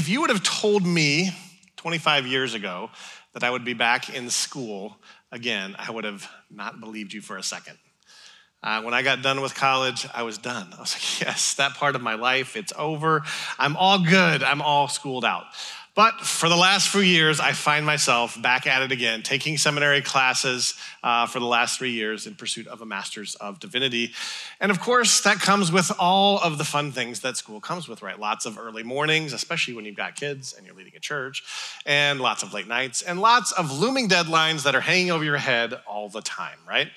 if 0.00 0.08
you 0.08 0.22
would 0.22 0.30
have 0.30 0.42
told 0.42 0.86
me 0.86 1.30
25 1.76 2.26
years 2.26 2.54
ago 2.54 2.88
that 3.34 3.44
I 3.44 3.50
would 3.50 3.66
be 3.66 3.74
back 3.74 4.08
in 4.08 4.30
school 4.30 4.96
again, 5.30 5.76
I 5.78 5.90
would 5.90 6.04
have 6.04 6.26
not 6.50 6.80
believed 6.80 7.12
you 7.12 7.20
for 7.20 7.36
a 7.36 7.42
second. 7.42 7.76
Uh, 8.62 8.80
when 8.80 8.94
I 8.94 9.02
got 9.02 9.20
done 9.20 9.42
with 9.42 9.54
college, 9.54 10.06
I 10.14 10.22
was 10.22 10.38
done. 10.38 10.72
I 10.74 10.80
was 10.80 10.94
like, 10.94 11.20
yes, 11.28 11.52
that 11.56 11.74
part 11.74 11.96
of 11.96 12.00
my 12.00 12.14
life, 12.14 12.56
it's 12.56 12.72
over. 12.78 13.20
I'm 13.58 13.76
all 13.76 14.02
good. 14.02 14.42
I'm 14.42 14.62
all 14.62 14.88
schooled 14.88 15.22
out. 15.22 15.44
But 15.94 16.20
for 16.20 16.48
the 16.48 16.56
last 16.56 16.88
few 16.88 17.00
years, 17.00 17.40
I 17.40 17.52
find 17.52 17.84
myself 17.84 18.40
back 18.40 18.66
at 18.66 18.82
it 18.82 18.92
again, 18.92 19.22
taking 19.22 19.58
seminary 19.58 20.00
classes 20.00 20.74
uh, 21.02 21.26
for 21.26 21.40
the 21.40 21.46
last 21.46 21.78
three 21.78 21.90
years 21.90 22.26
in 22.26 22.36
pursuit 22.36 22.68
of 22.68 22.80
a 22.80 22.86
master's 22.86 23.34
of 23.34 23.58
divinity. 23.58 24.12
And 24.60 24.70
of 24.70 24.80
course, 24.80 25.20
that 25.22 25.40
comes 25.40 25.72
with 25.72 25.90
all 25.98 26.38
of 26.38 26.58
the 26.58 26.64
fun 26.64 26.92
things 26.92 27.20
that 27.20 27.36
school 27.36 27.60
comes 27.60 27.88
with, 27.88 28.02
right? 28.02 28.18
Lots 28.18 28.46
of 28.46 28.56
early 28.56 28.84
mornings, 28.84 29.32
especially 29.32 29.74
when 29.74 29.84
you've 29.84 29.96
got 29.96 30.14
kids 30.14 30.54
and 30.56 30.64
you're 30.64 30.76
leading 30.76 30.94
a 30.96 31.00
church, 31.00 31.42
and 31.84 32.20
lots 32.20 32.44
of 32.44 32.54
late 32.54 32.68
nights, 32.68 33.02
and 33.02 33.20
lots 33.20 33.50
of 33.52 33.76
looming 33.76 34.08
deadlines 34.08 34.62
that 34.62 34.76
are 34.76 34.80
hanging 34.80 35.10
over 35.10 35.24
your 35.24 35.38
head 35.38 35.74
all 35.86 36.08
the 36.08 36.22
time, 36.22 36.58
right? 36.68 36.88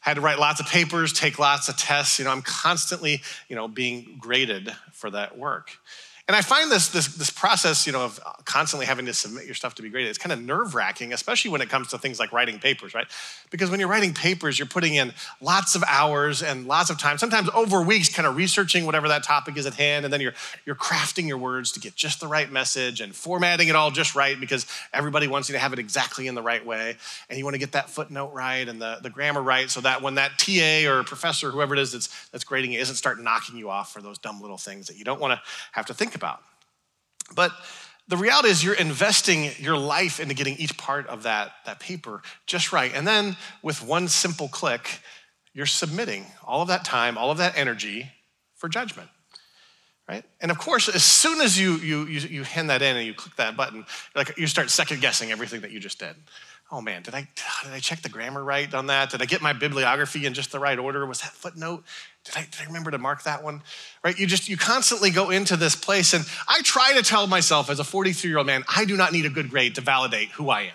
had 0.00 0.14
to 0.14 0.22
write 0.22 0.38
lots 0.38 0.60
of 0.60 0.66
papers, 0.66 1.12
take 1.12 1.38
lots 1.38 1.68
of 1.68 1.76
tests. 1.76 2.18
You 2.18 2.24
know, 2.24 2.30
I'm 2.30 2.42
constantly, 2.42 3.20
you 3.48 3.56
know, 3.56 3.68
being 3.68 4.16
graded 4.18 4.74
for 4.92 5.10
that 5.10 5.36
work. 5.36 5.72
And 6.30 6.36
I 6.36 6.42
find 6.42 6.70
this, 6.70 6.86
this, 6.86 7.08
this 7.16 7.28
process, 7.28 7.88
you 7.88 7.92
know, 7.92 8.04
of 8.04 8.20
constantly 8.44 8.86
having 8.86 9.04
to 9.06 9.12
submit 9.12 9.46
your 9.46 9.56
stuff 9.56 9.74
to 9.74 9.82
be 9.82 9.88
graded, 9.88 10.10
it's 10.10 10.16
kind 10.16 10.32
of 10.32 10.40
nerve 10.40 10.76
wracking, 10.76 11.12
especially 11.12 11.50
when 11.50 11.60
it 11.60 11.68
comes 11.68 11.88
to 11.88 11.98
things 11.98 12.20
like 12.20 12.32
writing 12.32 12.60
papers, 12.60 12.94
right? 12.94 13.08
Because 13.50 13.68
when 13.68 13.80
you're 13.80 13.88
writing 13.88 14.14
papers, 14.14 14.56
you're 14.56 14.68
putting 14.68 14.94
in 14.94 15.12
lots 15.40 15.74
of 15.74 15.82
hours 15.88 16.40
and 16.40 16.68
lots 16.68 16.88
of 16.88 17.00
time, 17.00 17.18
sometimes 17.18 17.48
over 17.52 17.82
weeks, 17.82 18.08
kind 18.08 18.28
of 18.28 18.36
researching 18.36 18.86
whatever 18.86 19.08
that 19.08 19.24
topic 19.24 19.56
is 19.56 19.66
at 19.66 19.74
hand. 19.74 20.04
And 20.04 20.14
then 20.14 20.20
you're, 20.20 20.34
you're 20.64 20.76
crafting 20.76 21.26
your 21.26 21.36
words 21.36 21.72
to 21.72 21.80
get 21.80 21.96
just 21.96 22.20
the 22.20 22.28
right 22.28 22.48
message 22.48 23.00
and 23.00 23.12
formatting 23.12 23.66
it 23.66 23.74
all 23.74 23.90
just 23.90 24.14
right 24.14 24.38
because 24.38 24.66
everybody 24.92 25.26
wants 25.26 25.48
you 25.48 25.54
to 25.54 25.58
have 25.58 25.72
it 25.72 25.80
exactly 25.80 26.28
in 26.28 26.36
the 26.36 26.42
right 26.42 26.64
way. 26.64 26.96
And 27.28 27.40
you 27.40 27.44
want 27.44 27.54
to 27.54 27.60
get 27.60 27.72
that 27.72 27.90
footnote 27.90 28.32
right 28.34 28.68
and 28.68 28.80
the, 28.80 29.00
the 29.02 29.10
grammar 29.10 29.42
right 29.42 29.68
so 29.68 29.80
that 29.80 30.00
when 30.00 30.14
that 30.14 30.38
TA 30.38 30.88
or 30.88 31.02
professor, 31.02 31.50
whoever 31.50 31.74
it 31.74 31.80
is 31.80 31.90
that's, 31.90 32.28
that's 32.28 32.44
grading 32.44 32.74
it, 32.74 32.82
isn't 32.82 32.94
start 32.94 33.20
knocking 33.20 33.56
you 33.56 33.68
off 33.68 33.92
for 33.92 34.00
those 34.00 34.16
dumb 34.16 34.40
little 34.40 34.58
things 34.58 34.86
that 34.86 34.96
you 34.96 35.04
don't 35.04 35.20
want 35.20 35.32
to 35.32 35.40
have 35.72 35.86
to 35.86 35.92
think 35.92 36.14
about 36.14 36.19
about. 36.20 36.42
But 37.34 37.52
the 38.08 38.16
reality 38.16 38.48
is 38.48 38.62
you're 38.62 38.74
investing 38.74 39.50
your 39.58 39.78
life 39.78 40.20
into 40.20 40.34
getting 40.34 40.56
each 40.56 40.76
part 40.76 41.06
of 41.06 41.22
that, 41.22 41.52
that 41.64 41.80
paper 41.80 42.22
just 42.44 42.72
right. 42.72 42.92
And 42.94 43.06
then 43.06 43.36
with 43.62 43.82
one 43.82 44.08
simple 44.08 44.48
click, 44.48 45.00
you're 45.54 45.64
submitting 45.64 46.26
all 46.44 46.60
of 46.60 46.68
that 46.68 46.84
time, 46.84 47.16
all 47.16 47.30
of 47.30 47.38
that 47.38 47.56
energy 47.56 48.10
for 48.56 48.68
judgment. 48.68 49.08
Right? 50.08 50.24
And 50.40 50.50
of 50.50 50.58
course, 50.58 50.88
as 50.88 51.04
soon 51.04 51.40
as 51.40 51.58
you, 51.58 51.76
you, 51.76 52.04
you, 52.06 52.20
you 52.20 52.42
hand 52.42 52.68
that 52.70 52.82
in 52.82 52.96
and 52.96 53.06
you 53.06 53.14
click 53.14 53.36
that 53.36 53.56
button, 53.56 53.86
like 54.16 54.36
you 54.36 54.48
start 54.48 54.68
second 54.70 55.00
guessing 55.00 55.30
everything 55.30 55.60
that 55.60 55.70
you 55.70 55.78
just 55.78 56.00
did 56.00 56.16
oh 56.72 56.80
man, 56.80 57.02
did 57.02 57.14
I, 57.14 57.26
did 57.64 57.72
I 57.72 57.80
check 57.80 58.02
the 58.02 58.08
grammar 58.08 58.42
right 58.42 58.72
on 58.72 58.86
that? 58.86 59.10
Did 59.10 59.22
I 59.22 59.24
get 59.24 59.42
my 59.42 59.52
bibliography 59.52 60.26
in 60.26 60.34
just 60.34 60.52
the 60.52 60.58
right 60.58 60.78
order? 60.78 61.04
Was 61.04 61.20
that 61.20 61.32
footnote? 61.32 61.84
Did 62.24 62.36
I, 62.36 62.40
did 62.40 62.60
I 62.60 62.66
remember 62.66 62.90
to 62.90 62.98
mark 62.98 63.22
that 63.24 63.42
one? 63.42 63.62
Right? 64.04 64.18
You 64.18 64.26
just, 64.26 64.48
you 64.48 64.56
constantly 64.56 65.10
go 65.10 65.30
into 65.30 65.56
this 65.56 65.74
place. 65.74 66.12
And 66.12 66.24
I 66.48 66.60
try 66.62 66.92
to 66.94 67.02
tell 67.02 67.26
myself 67.26 67.70
as 67.70 67.80
a 67.80 67.84
43 67.84 68.30
year 68.30 68.38
old 68.38 68.46
man, 68.46 68.64
I 68.68 68.84
do 68.84 68.96
not 68.96 69.12
need 69.12 69.24
a 69.24 69.30
good 69.30 69.50
grade 69.50 69.74
to 69.76 69.80
validate 69.80 70.28
who 70.30 70.50
I 70.50 70.62
am. 70.62 70.72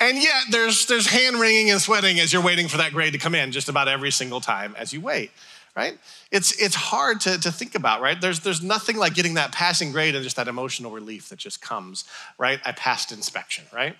And 0.00 0.18
yet 0.18 0.42
there's, 0.50 0.86
there's 0.86 1.06
hand 1.06 1.40
wringing 1.40 1.70
and 1.70 1.80
sweating 1.80 2.18
as 2.18 2.32
you're 2.32 2.42
waiting 2.42 2.68
for 2.68 2.78
that 2.78 2.92
grade 2.92 3.12
to 3.12 3.18
come 3.18 3.34
in 3.34 3.52
just 3.52 3.68
about 3.68 3.88
every 3.88 4.10
single 4.10 4.40
time 4.40 4.74
as 4.76 4.92
you 4.92 5.00
wait 5.00 5.30
right? 5.76 5.98
It's, 6.30 6.60
it's 6.60 6.74
hard 6.74 7.20
to, 7.22 7.38
to 7.40 7.50
think 7.50 7.74
about, 7.74 8.00
right? 8.00 8.20
There's, 8.20 8.40
there's 8.40 8.62
nothing 8.62 8.96
like 8.96 9.14
getting 9.14 9.34
that 9.34 9.52
passing 9.52 9.92
grade 9.92 10.14
and 10.14 10.22
just 10.22 10.36
that 10.36 10.48
emotional 10.48 10.92
relief 10.92 11.28
that 11.30 11.38
just 11.38 11.60
comes, 11.60 12.04
right? 12.38 12.60
I 12.64 12.72
passed 12.72 13.12
inspection, 13.12 13.64
right? 13.72 13.96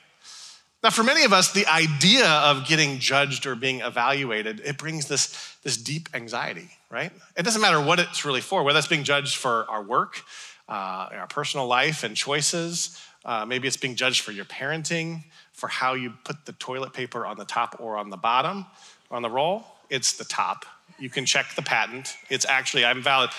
Now, 0.84 0.90
for 0.90 1.02
many 1.02 1.24
of 1.24 1.32
us, 1.32 1.50
the 1.50 1.66
idea 1.66 2.28
of 2.28 2.66
getting 2.66 2.98
judged 2.98 3.46
or 3.46 3.54
being 3.54 3.80
evaluated, 3.80 4.60
it 4.66 4.76
brings 4.76 5.08
this, 5.08 5.56
this 5.62 5.78
deep 5.78 6.10
anxiety, 6.12 6.68
right? 6.90 7.10
It 7.38 7.42
doesn't 7.42 7.62
matter 7.62 7.80
what 7.80 7.98
it's 8.00 8.26
really 8.26 8.42
for, 8.42 8.62
whether 8.62 8.78
it's 8.78 8.86
being 8.86 9.02
judged 9.02 9.38
for 9.38 9.64
our 9.70 9.82
work, 9.82 10.20
uh, 10.68 11.08
our 11.10 11.26
personal 11.26 11.66
life 11.66 12.04
and 12.04 12.14
choices. 12.14 13.00
Uh, 13.24 13.46
maybe 13.46 13.66
it's 13.66 13.78
being 13.78 13.94
judged 13.94 14.20
for 14.20 14.32
your 14.32 14.44
parenting, 14.44 15.24
for 15.54 15.70
how 15.70 15.94
you 15.94 16.12
put 16.22 16.44
the 16.44 16.52
toilet 16.52 16.92
paper 16.92 17.24
on 17.24 17.38
the 17.38 17.46
top 17.46 17.76
or 17.80 17.96
on 17.96 18.10
the 18.10 18.18
bottom, 18.18 18.66
on 19.10 19.22
the 19.22 19.30
roll. 19.30 19.64
It's 19.88 20.12
the 20.18 20.24
top. 20.24 20.66
You 20.98 21.08
can 21.08 21.24
check 21.24 21.46
the 21.56 21.62
patent. 21.62 22.14
It's 22.28 22.44
actually, 22.44 22.84
I'm 22.84 23.00
valid. 23.00 23.30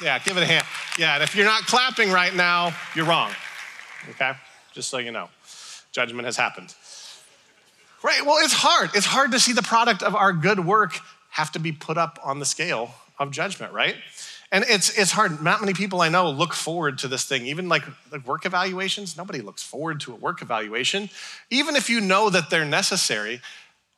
Yeah, 0.00 0.20
give 0.20 0.36
it 0.36 0.44
a 0.44 0.46
hand. 0.46 0.64
Yeah, 0.96 1.14
and 1.14 1.24
if 1.24 1.34
you're 1.34 1.44
not 1.44 1.62
clapping 1.62 2.12
right 2.12 2.36
now, 2.36 2.72
you're 2.94 3.06
wrong. 3.06 3.32
Okay? 4.10 4.30
Just 4.72 4.90
so 4.90 4.98
you 4.98 5.10
know, 5.10 5.28
judgment 5.90 6.26
has 6.26 6.36
happened. 6.36 6.72
Right? 8.04 8.24
Well, 8.24 8.36
it's 8.44 8.52
hard. 8.52 8.90
It's 8.94 9.06
hard 9.06 9.32
to 9.32 9.40
see 9.40 9.54
the 9.54 9.62
product 9.62 10.02
of 10.02 10.14
our 10.14 10.34
good 10.34 10.60
work 10.60 11.00
have 11.30 11.50
to 11.52 11.58
be 11.58 11.72
put 11.72 11.96
up 11.96 12.18
on 12.22 12.38
the 12.38 12.44
scale 12.44 12.94
of 13.18 13.30
judgment, 13.30 13.72
right? 13.72 13.96
And 14.52 14.62
it's, 14.68 14.96
it's 14.96 15.10
hard. 15.10 15.42
Not 15.42 15.60
many 15.60 15.72
people 15.72 16.02
I 16.02 16.10
know 16.10 16.30
look 16.30 16.52
forward 16.52 16.98
to 16.98 17.08
this 17.08 17.24
thing. 17.24 17.46
Even 17.46 17.70
like, 17.70 17.82
like 18.12 18.26
work 18.26 18.44
evaluations, 18.44 19.16
nobody 19.16 19.40
looks 19.40 19.62
forward 19.62 20.00
to 20.00 20.12
a 20.12 20.16
work 20.16 20.42
evaluation. 20.42 21.08
Even 21.48 21.76
if 21.76 21.88
you 21.88 22.02
know 22.02 22.28
that 22.28 22.50
they're 22.50 22.66
necessary, 22.66 23.40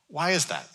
why 0.07 0.31
is 0.31 0.45
that? 0.45 0.69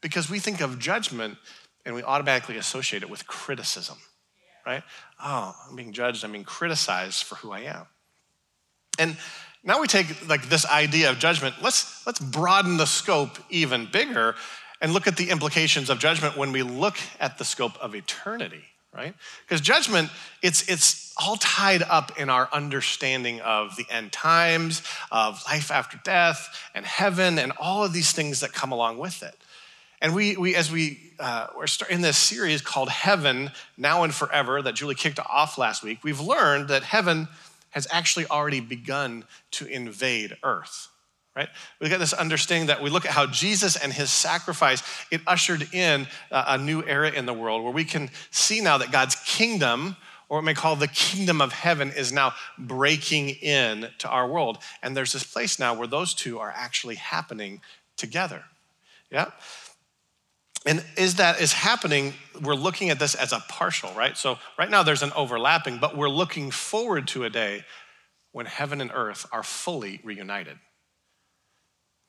Because 0.00 0.30
we 0.30 0.38
think 0.38 0.60
of 0.60 0.78
judgment 0.78 1.38
and 1.84 1.96
we 1.96 2.04
automatically 2.04 2.58
associate 2.58 3.02
it 3.02 3.10
with 3.10 3.26
criticism, 3.26 3.96
right? 4.64 4.84
Oh, 5.20 5.52
I'm 5.68 5.74
being 5.74 5.92
judged, 5.92 6.24
I'm 6.24 6.30
being 6.30 6.44
criticized 6.44 7.24
for 7.24 7.34
who 7.34 7.50
I 7.50 7.60
am. 7.62 7.86
And 8.98 9.16
now 9.64 9.80
we 9.80 9.86
take 9.86 10.28
like 10.28 10.48
this 10.48 10.66
idea 10.66 11.10
of 11.10 11.18
judgment, 11.18 11.56
let's, 11.62 12.06
let's 12.06 12.20
broaden 12.20 12.76
the 12.76 12.86
scope 12.86 13.38
even 13.50 13.88
bigger 13.90 14.34
and 14.80 14.92
look 14.92 15.06
at 15.06 15.16
the 15.16 15.30
implications 15.30 15.90
of 15.90 15.98
judgment 15.98 16.36
when 16.36 16.52
we 16.52 16.62
look 16.62 16.96
at 17.18 17.38
the 17.38 17.44
scope 17.44 17.76
of 17.80 17.94
eternity, 17.94 18.62
right? 18.94 19.14
Because 19.44 19.60
judgment, 19.60 20.10
it's, 20.42 20.68
it's 20.68 21.14
all 21.16 21.36
tied 21.36 21.82
up 21.82 22.18
in 22.18 22.28
our 22.28 22.48
understanding 22.52 23.40
of 23.40 23.76
the 23.76 23.86
end 23.90 24.12
times, 24.12 24.82
of 25.10 25.42
life 25.46 25.70
after 25.70 25.98
death, 26.04 26.70
and 26.74 26.84
heaven, 26.84 27.38
and 27.38 27.52
all 27.58 27.84
of 27.84 27.92
these 27.92 28.12
things 28.12 28.40
that 28.40 28.52
come 28.52 28.70
along 28.70 28.98
with 28.98 29.22
it. 29.22 29.34
And 30.02 30.14
we, 30.14 30.36
we 30.36 30.54
as 30.54 30.70
we 30.70 31.12
uh, 31.18 31.46
we're 31.56 31.66
starting 31.66 32.02
this 32.02 32.18
series 32.18 32.60
called 32.60 32.90
Heaven 32.90 33.50
Now 33.78 34.02
and 34.02 34.14
Forever 34.14 34.60
that 34.60 34.74
Julie 34.74 34.94
kicked 34.94 35.18
off 35.18 35.56
last 35.56 35.82
week, 35.82 36.04
we've 36.04 36.20
learned 36.20 36.68
that 36.68 36.82
heaven 36.82 37.28
has 37.76 37.86
actually 37.90 38.26
already 38.26 38.60
begun 38.60 39.24
to 39.52 39.66
invade 39.66 40.36
earth 40.42 40.88
right? 41.36 41.50
We 41.82 41.90
got 41.90 41.98
this 41.98 42.14
understanding 42.14 42.68
that 42.68 42.82
we 42.82 42.88
look 42.88 43.04
at 43.04 43.12
how 43.12 43.26
jesus 43.26 43.76
and 43.76 43.92
his 43.92 44.10
sacrifice 44.10 44.82
it 45.10 45.20
ushered 45.26 45.68
in 45.74 46.06
a 46.30 46.56
new 46.56 46.82
era 46.82 47.10
in 47.10 47.26
the 47.26 47.34
world 47.34 47.62
where 47.62 47.72
we 47.72 47.84
can 47.84 48.10
see 48.30 48.60
now 48.62 48.78
that 48.78 48.90
god's 48.90 49.14
kingdom 49.26 49.96
or 50.28 50.38
what 50.38 50.42
we 50.42 50.46
may 50.46 50.54
call 50.54 50.74
the 50.74 50.88
kingdom 50.88 51.40
of 51.40 51.52
heaven 51.52 51.92
is 51.92 52.12
now 52.12 52.32
breaking 52.58 53.28
in 53.28 53.88
to 53.98 54.08
our 54.08 54.26
world. 54.26 54.58
And 54.82 54.96
there's 54.96 55.12
this 55.12 55.22
place 55.22 55.60
now 55.60 55.72
where 55.74 55.86
those 55.86 56.14
two 56.14 56.40
are 56.40 56.52
actually 56.52 56.96
happening 56.96 57.60
together. 57.96 58.42
Yeah 59.08 59.30
and 60.66 60.84
as 60.98 61.14
that 61.14 61.40
is 61.40 61.52
happening, 61.52 62.12
we're 62.42 62.54
looking 62.54 62.90
at 62.90 62.98
this 62.98 63.14
as 63.14 63.32
a 63.32 63.38
partial, 63.48 63.92
right? 63.94 64.16
So 64.16 64.38
right 64.58 64.68
now 64.68 64.82
there's 64.82 65.04
an 65.04 65.12
overlapping, 65.14 65.78
but 65.78 65.96
we're 65.96 66.10
looking 66.10 66.50
forward 66.50 67.06
to 67.08 67.24
a 67.24 67.30
day 67.30 67.64
when 68.32 68.46
heaven 68.46 68.80
and 68.80 68.90
earth 68.92 69.26
are 69.30 69.44
fully 69.44 70.00
reunited. 70.02 70.58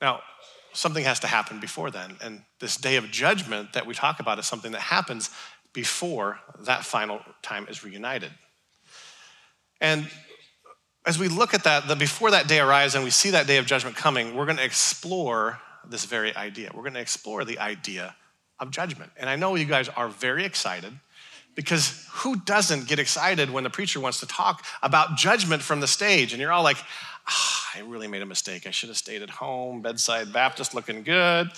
Now, 0.01 0.21
something 0.73 1.03
has 1.03 1.19
to 1.19 1.27
happen 1.27 1.59
before 1.59 1.91
then. 1.91 2.17
And 2.21 2.41
this 2.59 2.77
day 2.77 2.95
of 2.95 3.11
judgment 3.11 3.73
that 3.73 3.85
we 3.85 3.93
talk 3.93 4.19
about 4.19 4.39
is 4.39 4.47
something 4.47 4.71
that 4.71 4.81
happens 4.81 5.29
before 5.71 6.39
that 6.61 6.83
final 6.83 7.21
time 7.43 7.67
is 7.69 7.83
reunited. 7.83 8.31
And 9.79 10.09
as 11.05 11.19
we 11.19 11.27
look 11.27 11.53
at 11.53 11.63
that, 11.65 11.87
the 11.87 11.95
before 11.95 12.31
that 12.31 12.47
day 12.47 12.59
arrives 12.59 12.95
and 12.95 13.03
we 13.03 13.11
see 13.11 13.29
that 13.29 13.45
day 13.45 13.57
of 13.57 13.67
judgment 13.67 13.95
coming, 13.95 14.35
we're 14.35 14.45
going 14.45 14.57
to 14.57 14.65
explore 14.65 15.59
this 15.87 16.05
very 16.05 16.35
idea. 16.35 16.71
We're 16.73 16.81
going 16.81 16.95
to 16.95 16.99
explore 16.99 17.45
the 17.45 17.59
idea 17.59 18.15
of 18.59 18.71
judgment. 18.71 19.11
And 19.17 19.29
I 19.29 19.35
know 19.35 19.55
you 19.55 19.65
guys 19.65 19.89
are 19.89 20.09
very 20.09 20.45
excited 20.45 20.93
because 21.55 22.07
who 22.11 22.35
doesn't 22.35 22.87
get 22.87 22.99
excited 22.99 23.49
when 23.49 23.63
the 23.63 23.69
preacher 23.69 23.99
wants 23.99 24.19
to 24.19 24.27
talk 24.27 24.65
about 24.83 25.17
judgment 25.17 25.61
from 25.61 25.79
the 25.79 25.87
stage? 25.87 26.33
And 26.33 26.41
you're 26.41 26.51
all 26.51 26.63
like, 26.63 26.77
oh, 27.29 27.63
I 27.75 27.81
really 27.81 28.07
made 28.07 28.21
a 28.21 28.25
mistake. 28.25 28.67
I 28.67 28.71
should 28.71 28.89
have 28.89 28.97
stayed 28.97 29.21
at 29.21 29.29
home, 29.29 29.81
bedside 29.81 30.31
Baptist 30.31 30.73
looking 30.73 31.03
good. 31.03 31.49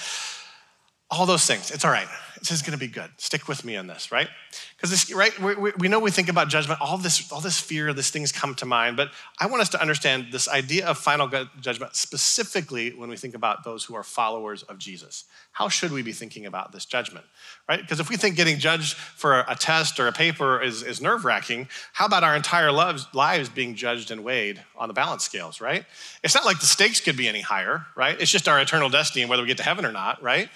All 1.12 1.26
those 1.26 1.46
things. 1.46 1.72
It's 1.72 1.84
all 1.84 1.92
right. 1.92 2.08
This 2.40 2.52
is 2.52 2.62
going 2.62 2.72
to 2.72 2.78
be 2.78 2.88
good. 2.88 3.10
Stick 3.18 3.48
with 3.48 3.66
me 3.66 3.76
on 3.76 3.88
this, 3.88 4.12
right? 4.12 4.30
Because 4.76 4.92
this, 4.92 5.14
right? 5.14 5.38
We, 5.40 5.72
we, 5.78 5.88
know 5.90 6.00
we 6.00 6.12
think 6.12 6.30
about 6.30 6.48
judgment. 6.48 6.80
All 6.80 6.98
this, 6.98 7.32
all 7.32 7.42
this 7.42 7.60
fear, 7.60 7.92
these 7.94 8.12
things 8.12 8.32
come 8.32 8.56
to 8.56 8.66
mind. 8.66 8.96
But 8.96 9.10
I 9.40 9.48
want 9.48 9.62
us 9.62 9.70
to 9.70 9.82
understand 9.82 10.28
this 10.32 10.48
idea 10.48 10.86
of 10.86 10.98
final 10.98 11.28
judgment 11.60 11.96
specifically 11.96 12.92
when 12.92 13.10
we 13.10 13.18
think 13.18 13.36
about 13.36 13.66
those 13.66 13.84
who 13.84 13.96
are 13.96 14.04
followers 14.04 14.64
of 14.64 14.78
Jesus. 14.78 15.26
How 15.52 15.68
should 15.68 15.92
we 15.92 16.02
be 16.02 16.14
thinking 16.14 16.46
about 16.46 16.72
this 16.72 16.86
judgment, 16.86 17.26
right? 17.68 17.82
Because 17.82 18.00
if 18.00 18.10
we 18.10 18.16
think 18.16 18.38
getting 18.38 18.58
judged 18.58 18.94
for 18.94 19.44
a 19.48 19.56
test 19.56 20.00
or 20.00 20.08
a 20.08 20.14
paper 20.14 20.62
is, 20.62 20.82
is 20.82 21.02
nerve 21.02 21.26
wracking, 21.26 21.68
how 21.92 22.06
about 22.06 22.24
our 22.24 22.36
entire 22.36 22.72
lives, 22.72 23.08
lives 23.14 23.50
being 23.50 23.76
judged 23.76 24.12
and 24.12 24.24
weighed 24.24 24.64
on 24.78 24.88
the 24.88 24.94
balance 24.94 25.24
scales, 25.24 25.60
right? 25.60 25.84
It's 26.24 26.36
not 26.36 26.46
like 26.46 26.60
the 26.60 26.66
stakes 26.66 27.02
could 27.02 27.18
be 27.18 27.28
any 27.28 27.42
higher, 27.42 27.86
right? 27.98 28.20
It's 28.22 28.32
just 28.32 28.48
our 28.48 28.62
eternal 28.62 28.90
destiny 28.90 29.24
and 29.24 29.30
whether 29.30 29.44
we 29.44 29.48
get 29.48 29.58
to 29.58 29.64
heaven 29.64 29.86
or 29.86 29.92
not, 29.92 30.24
right? 30.24 30.50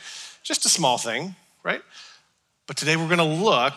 Just 0.44 0.66
a 0.66 0.70
small 0.70 0.98
thing, 0.98 1.36
right? 1.64 1.82
But 2.68 2.78
today 2.78 2.98
we're 2.98 3.08
going 3.08 3.18
to 3.18 3.24
look 3.24 3.74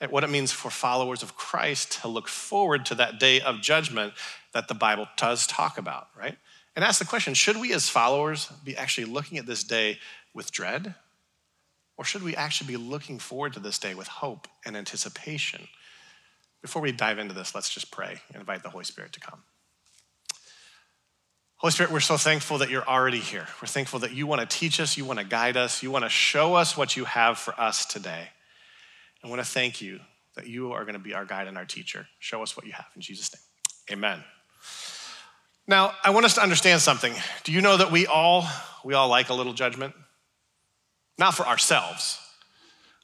at 0.00 0.12
what 0.12 0.22
it 0.22 0.30
means 0.30 0.52
for 0.52 0.70
followers 0.70 1.22
of 1.22 1.36
Christ 1.36 2.00
to 2.02 2.08
look 2.08 2.28
forward 2.28 2.86
to 2.86 2.94
that 2.96 3.18
day 3.18 3.40
of 3.40 3.60
judgment 3.60 4.12
that 4.52 4.68
the 4.68 4.74
Bible 4.74 5.08
does 5.16 5.46
talk 5.46 5.76
about, 5.76 6.08
right? 6.16 6.36
And 6.76 6.84
ask 6.84 6.98
the 6.98 7.04
question 7.04 7.34
should 7.34 7.56
we 7.56 7.72
as 7.72 7.88
followers 7.88 8.46
be 8.64 8.76
actually 8.76 9.06
looking 9.06 9.38
at 9.38 9.46
this 9.46 9.64
day 9.64 9.98
with 10.32 10.52
dread? 10.52 10.94
Or 11.96 12.04
should 12.04 12.22
we 12.22 12.34
actually 12.34 12.68
be 12.68 12.76
looking 12.76 13.18
forward 13.18 13.52
to 13.52 13.60
this 13.60 13.78
day 13.78 13.94
with 13.94 14.08
hope 14.08 14.48
and 14.64 14.76
anticipation? 14.76 15.68
Before 16.60 16.82
we 16.82 16.92
dive 16.92 17.18
into 17.18 17.34
this, 17.34 17.54
let's 17.54 17.72
just 17.72 17.90
pray 17.90 18.20
and 18.28 18.40
invite 18.40 18.62
the 18.62 18.70
Holy 18.70 18.84
Spirit 18.84 19.12
to 19.12 19.20
come. 19.20 19.42
Holy 21.56 21.70
Spirit, 21.70 21.92
we're 21.92 22.00
so 22.00 22.16
thankful 22.16 22.58
that 22.58 22.68
you're 22.68 22.86
already 22.86 23.20
here. 23.20 23.46
We're 23.62 23.68
thankful 23.68 24.00
that 24.00 24.12
you 24.12 24.26
want 24.26 24.40
to 24.40 24.58
teach 24.58 24.80
us, 24.80 24.96
you 24.96 25.04
want 25.04 25.18
to 25.18 25.24
guide 25.24 25.56
us, 25.56 25.82
you 25.82 25.90
want 25.90 26.04
to 26.04 26.10
show 26.10 26.54
us 26.54 26.76
what 26.76 26.96
you 26.96 27.04
have 27.04 27.38
for 27.38 27.58
us 27.58 27.86
today. 27.86 28.28
I 29.22 29.28
want 29.28 29.40
to 29.40 29.46
thank 29.46 29.80
you 29.80 30.00
that 30.36 30.46
you 30.46 30.72
are 30.72 30.84
going 30.84 30.94
to 30.94 31.00
be 31.00 31.14
our 31.14 31.24
guide 31.24 31.46
and 31.46 31.56
our 31.56 31.64
teacher. 31.64 32.06
Show 32.18 32.42
us 32.42 32.56
what 32.56 32.66
you 32.66 32.72
have 32.72 32.86
in 32.94 33.00
Jesus' 33.00 33.30
name. 33.88 33.98
Amen. 33.98 34.24
Now, 35.66 35.94
I 36.02 36.10
want 36.10 36.26
us 36.26 36.34
to 36.34 36.42
understand 36.42 36.82
something. 36.82 37.14
Do 37.44 37.52
you 37.52 37.62
know 37.62 37.76
that 37.76 37.90
we 37.90 38.06
all 38.06 38.46
we 38.84 38.92
all 38.92 39.08
like 39.08 39.30
a 39.30 39.34
little 39.34 39.54
judgment? 39.54 39.94
Not 41.16 41.34
for 41.34 41.46
ourselves, 41.46 42.18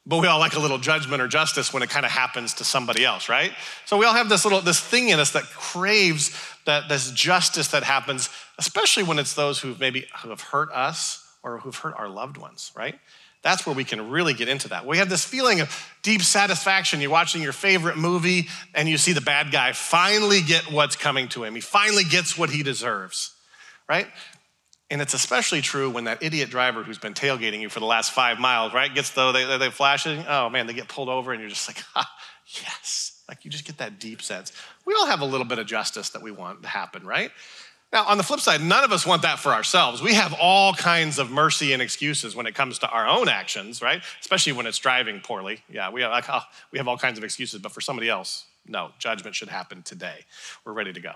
but 0.05 0.19
we 0.19 0.27
all 0.27 0.39
like 0.39 0.55
a 0.55 0.59
little 0.59 0.79
judgment 0.79 1.21
or 1.21 1.27
justice 1.27 1.73
when 1.73 1.83
it 1.83 1.89
kind 1.89 2.05
of 2.05 2.11
happens 2.11 2.55
to 2.55 2.63
somebody 2.63 3.05
else, 3.05 3.29
right? 3.29 3.51
So 3.85 3.97
we 3.97 4.05
all 4.05 4.13
have 4.13 4.29
this 4.29 4.43
little 4.45 4.61
this 4.61 4.79
thing 4.79 5.09
in 5.09 5.19
us 5.19 5.31
that 5.31 5.43
craves 5.43 6.35
that 6.65 6.89
this 6.89 7.11
justice 7.11 7.69
that 7.69 7.83
happens 7.83 8.29
especially 8.61 9.01
when 9.01 9.17
it's 9.17 9.33
those 9.33 9.59
who've 9.59 9.79
maybe 9.79 10.05
who 10.21 10.29
have 10.29 10.41
hurt 10.41 10.71
us 10.71 11.27
or 11.41 11.57
who've 11.57 11.75
hurt 11.75 11.95
our 11.97 12.07
loved 12.07 12.37
ones, 12.37 12.71
right? 12.75 12.99
That's 13.41 13.65
where 13.65 13.75
we 13.75 13.83
can 13.83 14.11
really 14.11 14.35
get 14.35 14.47
into 14.47 14.69
that. 14.69 14.85
We 14.85 14.99
have 14.99 15.09
this 15.09 15.25
feeling 15.25 15.61
of 15.61 15.91
deep 16.03 16.21
satisfaction. 16.21 17.01
You're 17.01 17.09
watching 17.09 17.41
your 17.41 17.53
favorite 17.53 17.97
movie 17.97 18.49
and 18.75 18.87
you 18.87 18.99
see 18.99 19.13
the 19.13 19.21
bad 19.21 19.51
guy 19.51 19.71
finally 19.71 20.41
get 20.41 20.71
what's 20.71 20.95
coming 20.95 21.27
to 21.29 21.43
him. 21.43 21.55
He 21.55 21.61
finally 21.61 22.03
gets 22.03 22.37
what 22.37 22.51
he 22.51 22.61
deserves, 22.61 23.33
right? 23.89 24.05
And 24.91 25.01
it's 25.01 25.13
especially 25.13 25.61
true 25.61 25.89
when 25.89 26.03
that 26.03 26.21
idiot 26.21 26.49
driver 26.49 26.83
who's 26.83 26.97
been 26.97 27.13
tailgating 27.13 27.61
you 27.61 27.69
for 27.69 27.79
the 27.79 27.85
last 27.85 28.11
five 28.11 28.39
miles, 28.39 28.73
right, 28.73 28.93
gets 28.93 29.11
though 29.11 29.31
they, 29.31 29.57
they 29.57 29.69
flashing. 29.71 30.25
Oh 30.27 30.49
man, 30.49 30.67
they 30.67 30.73
get 30.73 30.89
pulled 30.89 31.07
over 31.07 31.31
and 31.31 31.39
you're 31.39 31.49
just 31.49 31.69
like, 31.69 31.81
ah, 31.95 32.11
yes. 32.61 33.23
Like 33.29 33.45
you 33.45 33.49
just 33.49 33.65
get 33.65 33.77
that 33.77 33.99
deep 33.99 34.21
sense. 34.21 34.51
We 34.85 34.93
all 34.93 35.05
have 35.05 35.21
a 35.21 35.25
little 35.25 35.45
bit 35.47 35.59
of 35.59 35.65
justice 35.65 36.09
that 36.09 36.21
we 36.21 36.31
want 36.31 36.63
to 36.63 36.67
happen, 36.67 37.07
right? 37.07 37.31
Now, 37.93 38.05
on 38.05 38.17
the 38.17 38.23
flip 38.23 38.41
side, 38.41 38.61
none 38.61 38.83
of 38.83 38.91
us 38.91 39.05
want 39.05 39.21
that 39.21 39.39
for 39.39 39.53
ourselves. 39.53 40.01
We 40.01 40.13
have 40.13 40.33
all 40.33 40.73
kinds 40.73 41.19
of 41.19 41.31
mercy 41.31 41.71
and 41.71 41.81
excuses 41.81 42.35
when 42.35 42.45
it 42.45 42.53
comes 42.53 42.79
to 42.79 42.89
our 42.89 43.07
own 43.07 43.29
actions, 43.29 43.81
right? 43.81 44.01
Especially 44.19 44.51
when 44.53 44.65
it's 44.65 44.77
driving 44.77 45.21
poorly. 45.21 45.61
Yeah, 45.69 45.89
we 45.89 46.01
have, 46.01 46.25
oh, 46.29 46.41
we 46.71 46.79
have 46.79 46.87
all 46.89 46.97
kinds 46.97 47.17
of 47.17 47.23
excuses, 47.23 47.61
but 47.61 47.71
for 47.71 47.81
somebody 47.81 48.09
else, 48.09 48.45
no, 48.67 48.91
judgment 48.99 49.35
should 49.35 49.49
happen 49.49 49.83
today. 49.83 50.25
We're 50.65 50.73
ready 50.73 50.91
to 50.91 50.99
go. 50.99 51.13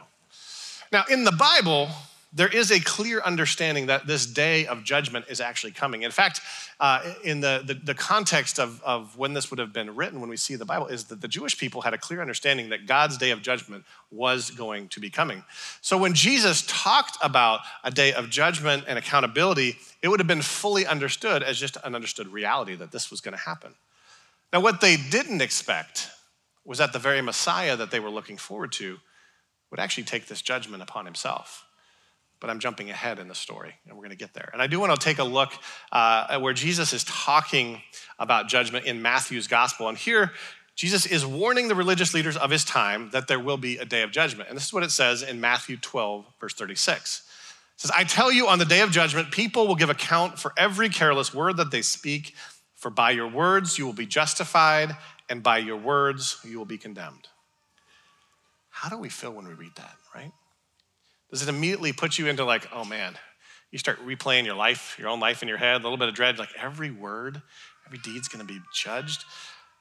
Now, 0.91 1.03
in 1.09 1.23
the 1.25 1.31
Bible, 1.31 1.89
there 2.35 2.49
is 2.49 2.69
a 2.69 2.81
clear 2.81 3.21
understanding 3.21 3.85
that 3.85 4.07
this 4.07 4.25
day 4.25 4.67
of 4.67 4.83
judgment 4.83 5.25
is 5.29 5.39
actually 5.39 5.71
coming. 5.71 6.03
In 6.03 6.11
fact, 6.11 6.41
uh, 6.81 7.13
in 7.23 7.39
the, 7.39 7.63
the, 7.65 7.73
the, 7.75 7.93
context 7.93 8.59
of, 8.59 8.83
of 8.83 9.17
when 9.17 9.33
this 9.33 9.49
would 9.49 9.57
have 9.57 9.71
been 9.71 9.95
written, 9.95 10.19
when 10.19 10.29
we 10.29 10.35
see 10.35 10.57
the 10.57 10.65
Bible, 10.65 10.87
is 10.87 11.05
that 11.05 11.21
the 11.21 11.29
Jewish 11.29 11.57
people 11.57 11.81
had 11.81 11.93
a 11.93 11.97
clear 11.97 12.19
understanding 12.19 12.69
that 12.69 12.87
God's 12.87 13.17
day 13.17 13.31
of 13.31 13.41
judgment 13.41 13.85
was 14.11 14.51
going 14.51 14.89
to 14.89 14.99
be 14.99 15.09
coming. 15.09 15.45
So 15.79 15.97
when 15.97 16.13
Jesus 16.13 16.65
talked 16.67 17.17
about 17.23 17.61
a 17.85 17.89
day 17.91 18.11
of 18.11 18.29
judgment 18.29 18.83
and 18.85 18.99
accountability, 18.99 19.77
it 20.01 20.09
would 20.09 20.19
have 20.19 20.27
been 20.27 20.41
fully 20.41 20.85
understood 20.85 21.41
as 21.41 21.57
just 21.57 21.77
an 21.85 21.95
understood 21.95 22.27
reality 22.27 22.75
that 22.75 22.91
this 22.91 23.09
was 23.09 23.21
going 23.21 23.37
to 23.37 23.41
happen. 23.41 23.73
Now, 24.51 24.59
what 24.59 24.81
they 24.81 24.97
didn't 24.97 25.41
expect 25.41 26.09
was 26.65 26.79
that 26.79 26.91
the 26.91 26.99
very 26.99 27.21
Messiah 27.21 27.77
that 27.77 27.91
they 27.91 28.01
were 28.01 28.09
looking 28.09 28.35
forward 28.35 28.73
to 28.73 28.97
would 29.71 29.79
actually 29.79 30.03
take 30.03 30.27
this 30.27 30.41
judgment 30.41 30.83
upon 30.83 31.05
himself 31.05 31.64
but 32.39 32.49
I'm 32.49 32.59
jumping 32.59 32.89
ahead 32.89 33.19
in 33.19 33.27
the 33.27 33.35
story, 33.35 33.73
and 33.85 33.95
we're 33.95 34.03
going 34.03 34.11
to 34.11 34.17
get 34.17 34.33
there. 34.33 34.49
And 34.53 34.61
I 34.61 34.67
do 34.67 34.79
want 34.79 34.93
to 34.93 35.03
take 35.03 35.19
a 35.19 35.23
look 35.23 35.53
uh, 35.91 36.27
at 36.29 36.41
where 36.41 36.53
Jesus 36.53 36.93
is 36.93 37.03
talking 37.03 37.81
about 38.19 38.47
judgment 38.47 38.85
in 38.85 39.01
Matthew's 39.01 39.47
gospel. 39.47 39.87
And 39.89 39.97
here, 39.97 40.31
Jesus 40.75 41.05
is 41.05 41.25
warning 41.25 41.69
the 41.69 41.75
religious 41.75 42.13
leaders 42.13 42.35
of 42.35 42.51
his 42.51 42.65
time 42.65 43.09
that 43.11 43.27
there 43.27 43.39
will 43.39 43.57
be 43.57 43.77
a 43.77 43.85
day 43.85 44.01
of 44.01 44.11
judgment. 44.11 44.49
And 44.49 44.57
this 44.57 44.65
is 44.65 44.73
what 44.73 44.83
it 44.83 44.91
says 44.91 45.23
in 45.23 45.39
Matthew 45.39 45.77
12, 45.77 46.25
verse 46.39 46.53
36. 46.53 47.19
It 47.75 47.81
says, 47.81 47.91
I 47.91 48.03
tell 48.03 48.31
you, 48.31 48.47
on 48.47 48.59
the 48.59 48.65
day 48.65 48.81
of 48.81 48.91
judgment, 48.91 49.31
people 49.31 49.67
will 49.67 49.75
give 49.75 49.89
account 49.89 50.37
for 50.37 50.53
every 50.57 50.89
careless 50.89 51.33
word 51.33 51.57
that 51.57 51.71
they 51.71 51.81
speak, 51.81 52.35
for 52.75 52.89
by 52.89 53.11
your 53.11 53.27
words 53.27 53.77
you 53.77 53.85
will 53.85 53.93
be 53.93 54.05
justified, 54.05 54.95
and 55.29 55.41
by 55.41 55.57
your 55.59 55.77
words 55.77 56.39
you 56.43 56.57
will 56.57 56.65
be 56.65 56.77
condemned. 56.77 57.29
How 58.69 58.89
do 58.89 58.97
we 58.97 59.07
feel 59.07 59.31
when 59.31 59.47
we 59.47 59.53
read 59.53 59.75
that, 59.77 59.95
right? 60.13 60.31
Does 61.35 61.41
it 61.41 61.49
immediately 61.49 61.91
put 61.91 62.17
you 62.17 62.27
into 62.27 62.45
like, 62.45 62.65
oh 62.71 62.85
man, 62.85 63.17
you 63.69 63.77
start 63.77 63.99
replaying 64.07 64.45
your 64.45 64.55
life, 64.55 64.95
your 64.97 65.09
own 65.09 65.19
life 65.19 65.41
in 65.41 65.49
your 65.49 65.57
head, 65.57 65.81
a 65.81 65.83
little 65.83 65.97
bit 65.97 66.07
of 66.07 66.15
dread, 66.15 66.39
like 66.39 66.47
every 66.57 66.91
word, 66.91 67.41
every 67.85 67.97
deed's 67.97 68.29
gonna 68.29 68.45
be 68.45 68.61
judged? 68.73 69.25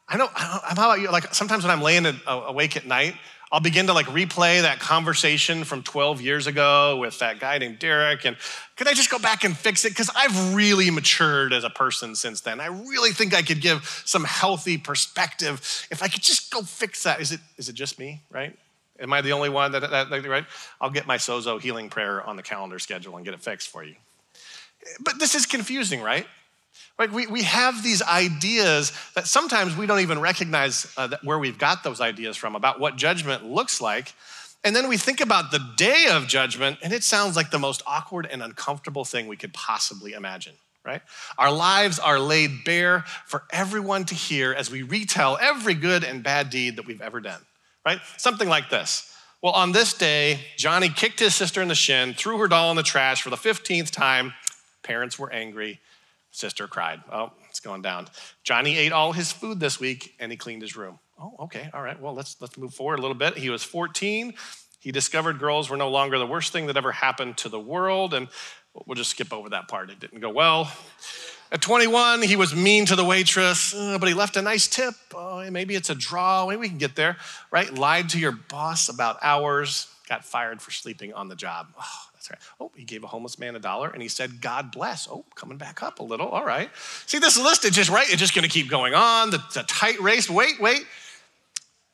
I 0.08 0.16
know, 0.16 0.28
how 0.34 0.60
about 0.72 1.00
you? 1.00 1.12
Like 1.12 1.32
sometimes 1.32 1.62
when 1.62 1.70
I'm 1.70 1.80
laying 1.80 2.12
awake 2.26 2.76
at 2.76 2.88
night, 2.88 3.14
I'll 3.52 3.60
begin 3.60 3.86
to 3.86 3.92
like 3.92 4.06
replay 4.06 4.62
that 4.62 4.80
conversation 4.80 5.62
from 5.62 5.84
12 5.84 6.20
years 6.20 6.48
ago 6.48 6.96
with 6.96 7.20
that 7.20 7.38
guy 7.38 7.58
named 7.58 7.78
Derek. 7.78 8.24
And 8.24 8.36
could 8.74 8.88
I 8.88 8.94
just 8.94 9.10
go 9.10 9.20
back 9.20 9.44
and 9.44 9.56
fix 9.56 9.84
it? 9.84 9.90
Because 9.90 10.10
I've 10.16 10.56
really 10.56 10.90
matured 10.90 11.52
as 11.52 11.62
a 11.62 11.70
person 11.70 12.16
since 12.16 12.40
then. 12.40 12.58
I 12.58 12.66
really 12.66 13.12
think 13.12 13.32
I 13.32 13.42
could 13.42 13.60
give 13.60 14.02
some 14.04 14.24
healthy 14.24 14.76
perspective 14.76 15.86
if 15.92 16.02
I 16.02 16.08
could 16.08 16.22
just 16.22 16.50
go 16.50 16.62
fix 16.62 17.04
that. 17.04 17.20
Is 17.20 17.30
it, 17.30 17.38
is 17.56 17.68
it 17.68 17.76
just 17.76 17.96
me, 17.96 18.22
right? 18.28 18.58
Am 19.04 19.12
I 19.12 19.20
the 19.20 19.32
only 19.32 19.50
one 19.50 19.72
that, 19.72 19.82
that, 19.82 20.08
that 20.08 20.26
right? 20.26 20.46
I'll 20.80 20.90
get 20.90 21.06
my 21.06 21.18
sozo 21.18 21.60
healing 21.60 21.90
prayer 21.90 22.22
on 22.22 22.36
the 22.36 22.42
calendar 22.42 22.78
schedule 22.78 23.16
and 23.16 23.24
get 23.24 23.34
it 23.34 23.42
fixed 23.42 23.68
for 23.68 23.84
you. 23.84 23.94
But 25.00 25.18
this 25.18 25.34
is 25.34 25.44
confusing, 25.44 26.00
right? 26.00 26.26
Like 26.98 27.12
we, 27.12 27.26
we 27.26 27.42
have 27.42 27.82
these 27.82 28.00
ideas 28.00 28.92
that 29.14 29.26
sometimes 29.26 29.76
we 29.76 29.84
don't 29.84 30.00
even 30.00 30.20
recognize 30.20 30.90
uh, 30.96 31.16
where 31.22 31.38
we've 31.38 31.58
got 31.58 31.84
those 31.84 32.00
ideas 32.00 32.38
from 32.38 32.56
about 32.56 32.80
what 32.80 32.96
judgment 32.96 33.44
looks 33.44 33.80
like. 33.80 34.14
And 34.64 34.74
then 34.74 34.88
we 34.88 34.96
think 34.96 35.20
about 35.20 35.50
the 35.50 35.60
day 35.76 36.06
of 36.10 36.26
judgment, 36.26 36.78
and 36.82 36.94
it 36.94 37.04
sounds 37.04 37.36
like 37.36 37.50
the 37.50 37.58
most 37.58 37.82
awkward 37.86 38.26
and 38.30 38.42
uncomfortable 38.42 39.04
thing 39.04 39.26
we 39.26 39.36
could 39.36 39.52
possibly 39.52 40.14
imagine, 40.14 40.54
right? 40.82 41.02
Our 41.36 41.52
lives 41.52 41.98
are 41.98 42.18
laid 42.18 42.64
bare 42.64 43.04
for 43.26 43.42
everyone 43.50 44.06
to 44.06 44.14
hear 44.14 44.54
as 44.54 44.70
we 44.70 44.80
retell 44.82 45.36
every 45.38 45.74
good 45.74 46.04
and 46.04 46.22
bad 46.22 46.48
deed 46.48 46.76
that 46.76 46.86
we've 46.86 47.02
ever 47.02 47.20
done 47.20 47.42
right? 47.84 48.00
Something 48.16 48.48
like 48.48 48.70
this. 48.70 49.10
Well, 49.42 49.52
on 49.52 49.72
this 49.72 49.92
day, 49.92 50.40
Johnny 50.56 50.88
kicked 50.88 51.20
his 51.20 51.34
sister 51.34 51.60
in 51.60 51.68
the 51.68 51.74
shin, 51.74 52.14
threw 52.14 52.38
her 52.38 52.48
doll 52.48 52.70
in 52.70 52.76
the 52.76 52.82
trash 52.82 53.22
for 53.22 53.30
the 53.30 53.36
15th 53.36 53.90
time. 53.90 54.32
Parents 54.82 55.18
were 55.18 55.30
angry. 55.30 55.80
Sister 56.30 56.66
cried. 56.66 57.02
Oh, 57.12 57.30
it's 57.48 57.60
going 57.60 57.82
down. 57.82 58.08
Johnny 58.42 58.76
ate 58.76 58.92
all 58.92 59.12
his 59.12 59.30
food 59.30 59.60
this 59.60 59.78
week 59.78 60.14
and 60.18 60.32
he 60.32 60.36
cleaned 60.36 60.62
his 60.62 60.76
room. 60.76 60.98
Oh, 61.20 61.34
okay. 61.40 61.70
All 61.72 61.82
right. 61.82 62.00
Well, 62.00 62.14
let's 62.14 62.40
let's 62.40 62.58
move 62.58 62.74
forward 62.74 62.98
a 62.98 63.02
little 63.02 63.14
bit. 63.16 63.36
He 63.36 63.50
was 63.50 63.62
14. 63.62 64.34
He 64.80 64.90
discovered 64.90 65.38
girls 65.38 65.70
were 65.70 65.76
no 65.76 65.90
longer 65.90 66.18
the 66.18 66.26
worst 66.26 66.52
thing 66.52 66.66
that 66.66 66.76
ever 66.76 66.90
happened 66.90 67.36
to 67.38 67.48
the 67.48 67.60
world 67.60 68.14
and 68.14 68.28
we'll 68.86 68.96
just 68.96 69.10
skip 69.10 69.32
over 69.32 69.50
that 69.50 69.68
part. 69.68 69.90
It 69.90 70.00
didn't 70.00 70.20
go 70.20 70.30
well. 70.30 70.72
At 71.54 71.62
21, 71.62 72.22
he 72.22 72.34
was 72.34 72.52
mean 72.52 72.84
to 72.86 72.96
the 72.96 73.04
waitress, 73.04 73.72
uh, 73.72 73.96
but 74.00 74.08
he 74.08 74.14
left 74.14 74.36
a 74.36 74.42
nice 74.42 74.66
tip. 74.66 74.96
Oh, 75.14 75.48
maybe 75.52 75.76
it's 75.76 75.88
a 75.88 75.94
draw. 75.94 76.44
Maybe 76.48 76.58
we 76.58 76.68
can 76.68 76.78
get 76.78 76.96
there, 76.96 77.16
right? 77.52 77.72
Lied 77.72 78.08
to 78.08 78.18
your 78.18 78.32
boss 78.32 78.88
about 78.88 79.18
hours, 79.22 79.86
got 80.08 80.24
fired 80.24 80.60
for 80.60 80.72
sleeping 80.72 81.12
on 81.12 81.28
the 81.28 81.36
job. 81.36 81.68
Oh, 81.78 82.08
that's 82.12 82.28
right. 82.28 82.40
Oh, 82.58 82.72
he 82.74 82.82
gave 82.82 83.04
a 83.04 83.06
homeless 83.06 83.38
man 83.38 83.54
a 83.54 83.60
dollar 83.60 83.88
and 83.88 84.02
he 84.02 84.08
said, 84.08 84.40
God 84.40 84.72
bless. 84.72 85.06
Oh, 85.08 85.24
coming 85.36 85.56
back 85.56 85.80
up 85.80 86.00
a 86.00 86.02
little. 86.02 86.26
All 86.26 86.44
right. 86.44 86.70
See, 87.06 87.20
this 87.20 87.38
list 87.38 87.64
is 87.64 87.70
just 87.70 87.88
right. 87.88 88.08
It's 88.08 88.18
just 88.18 88.34
going 88.34 88.42
to 88.42 88.50
keep 88.50 88.68
going 88.68 88.94
on. 88.94 89.30
The, 89.30 89.40
the 89.54 89.62
tight 89.62 90.00
race. 90.00 90.28
Wait, 90.28 90.60
wait. 90.60 90.84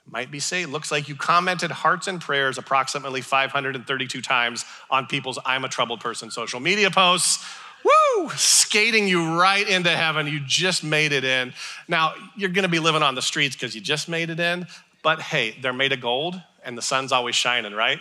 Might 0.07 0.31
be 0.31 0.41
say, 0.41 0.65
looks 0.65 0.91
like 0.91 1.07
you 1.11 1.15
commented 1.17 1.71
hearts 1.71 2.09
and 2.09 2.19
prayers 2.19 2.57
approximately 2.57 3.21
532 3.21 4.23
times 4.23 4.65
on 4.91 5.07
people's 5.07 5.39
I'm 5.45 5.67
a 5.67 5.69
troubled 5.69 6.01
person 6.01 6.31
social 6.31 6.61
media 6.61 6.91
posts. 6.91 7.45
Woo! 7.85 8.11
skating 8.37 9.09
you 9.09 9.39
right 9.39 9.69
into 9.69 9.91
heaven. 9.91 10.27
You 10.27 10.41
just 10.47 10.85
made 10.85 11.13
it 11.13 11.25
in. 11.25 11.53
Now, 11.89 12.15
you're 12.37 12.51
going 12.51 12.65
to 12.65 12.69
be 12.69 12.79
living 12.79 13.03
on 13.03 13.15
the 13.15 13.23
streets 13.23 13.57
because 13.57 13.75
you 13.75 13.81
just 13.81 14.09
made 14.09 14.31
it 14.31 14.41
in, 14.41 14.67
but 15.03 15.21
hey, 15.21 15.57
they're 15.61 15.73
made 15.73 15.93
of 15.93 16.01
gold 16.01 16.41
and 16.65 16.77
the 16.77 16.83
sun's 16.83 17.13
always 17.13 17.35
shining, 17.35 17.73
right? 17.73 17.99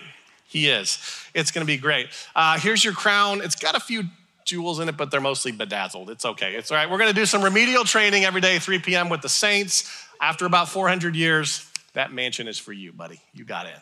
He 0.48 0.70
is. 0.70 1.00
It's 1.34 1.52
going 1.52 1.66
to 1.66 1.68
be 1.68 1.78
great. 1.78 2.08
Uh, 2.36 2.60
here's 2.60 2.84
your 2.84 2.94
crown. 2.94 3.42
It's 3.42 3.56
got 3.56 3.76
a 3.76 3.80
few 3.80 4.04
jewels 4.46 4.80
in 4.80 4.90
it, 4.90 4.98
but 4.98 5.12
they're 5.12 5.22
mostly 5.22 5.52
bedazzled. 5.52 6.10
It's 6.10 6.26
okay. 6.26 6.56
It's 6.56 6.72
all 6.72 6.78
right. 6.78 6.90
We're 6.90 6.98
going 6.98 7.14
to 7.14 7.20
do 7.20 7.26
some 7.26 7.44
remedial 7.44 7.84
training 7.84 8.26
every 8.26 8.42
day, 8.42 8.60
3 8.60 8.80
p.m. 8.80 9.10
with 9.10 9.22
the 9.22 9.30
saints. 9.30 10.06
After 10.20 10.46
about 10.46 10.68
400 10.68 11.16
years, 11.16 11.70
that 11.94 12.12
mansion 12.12 12.48
is 12.48 12.58
for 12.58 12.74
you, 12.74 12.92
buddy. 12.92 13.22
You 13.34 13.46
got 13.46 13.68
in, 13.68 13.82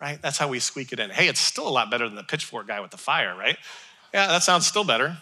right? 0.00 0.20
That's 0.20 0.38
how 0.38 0.48
we 0.48 0.60
squeak 0.60 0.92
it 0.92 1.00
in. 1.00 1.10
Hey, 1.10 1.28
it's 1.28 1.40
still 1.40 1.66
a 1.66 1.70
lot 1.70 1.90
better 1.90 2.06
than 2.06 2.16
the 2.16 2.22
pitchfork 2.22 2.68
guy 2.68 2.80
with 2.80 2.90
the 2.90 2.98
fire, 2.98 3.34
right? 3.34 3.56
Yeah, 4.14 4.28
that 4.28 4.44
sounds 4.44 4.64
still 4.64 4.84
better. 4.84 5.16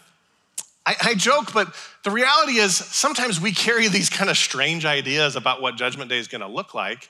I, 0.85 0.95
I 1.01 1.13
joke, 1.15 1.51
but 1.51 1.73
the 2.03 2.11
reality 2.11 2.57
is 2.57 2.75
sometimes 2.75 3.41
we 3.41 3.51
carry 3.51 3.87
these 3.87 4.07
kind 4.07 4.29
of 4.29 4.37
strange 4.37 4.85
ideas 4.85 5.35
about 5.35 5.63
what 5.63 5.77
Judgment 5.77 6.11
Day 6.11 6.19
is 6.19 6.27
going 6.27 6.41
to 6.41 6.47
look 6.47 6.75
like, 6.75 7.09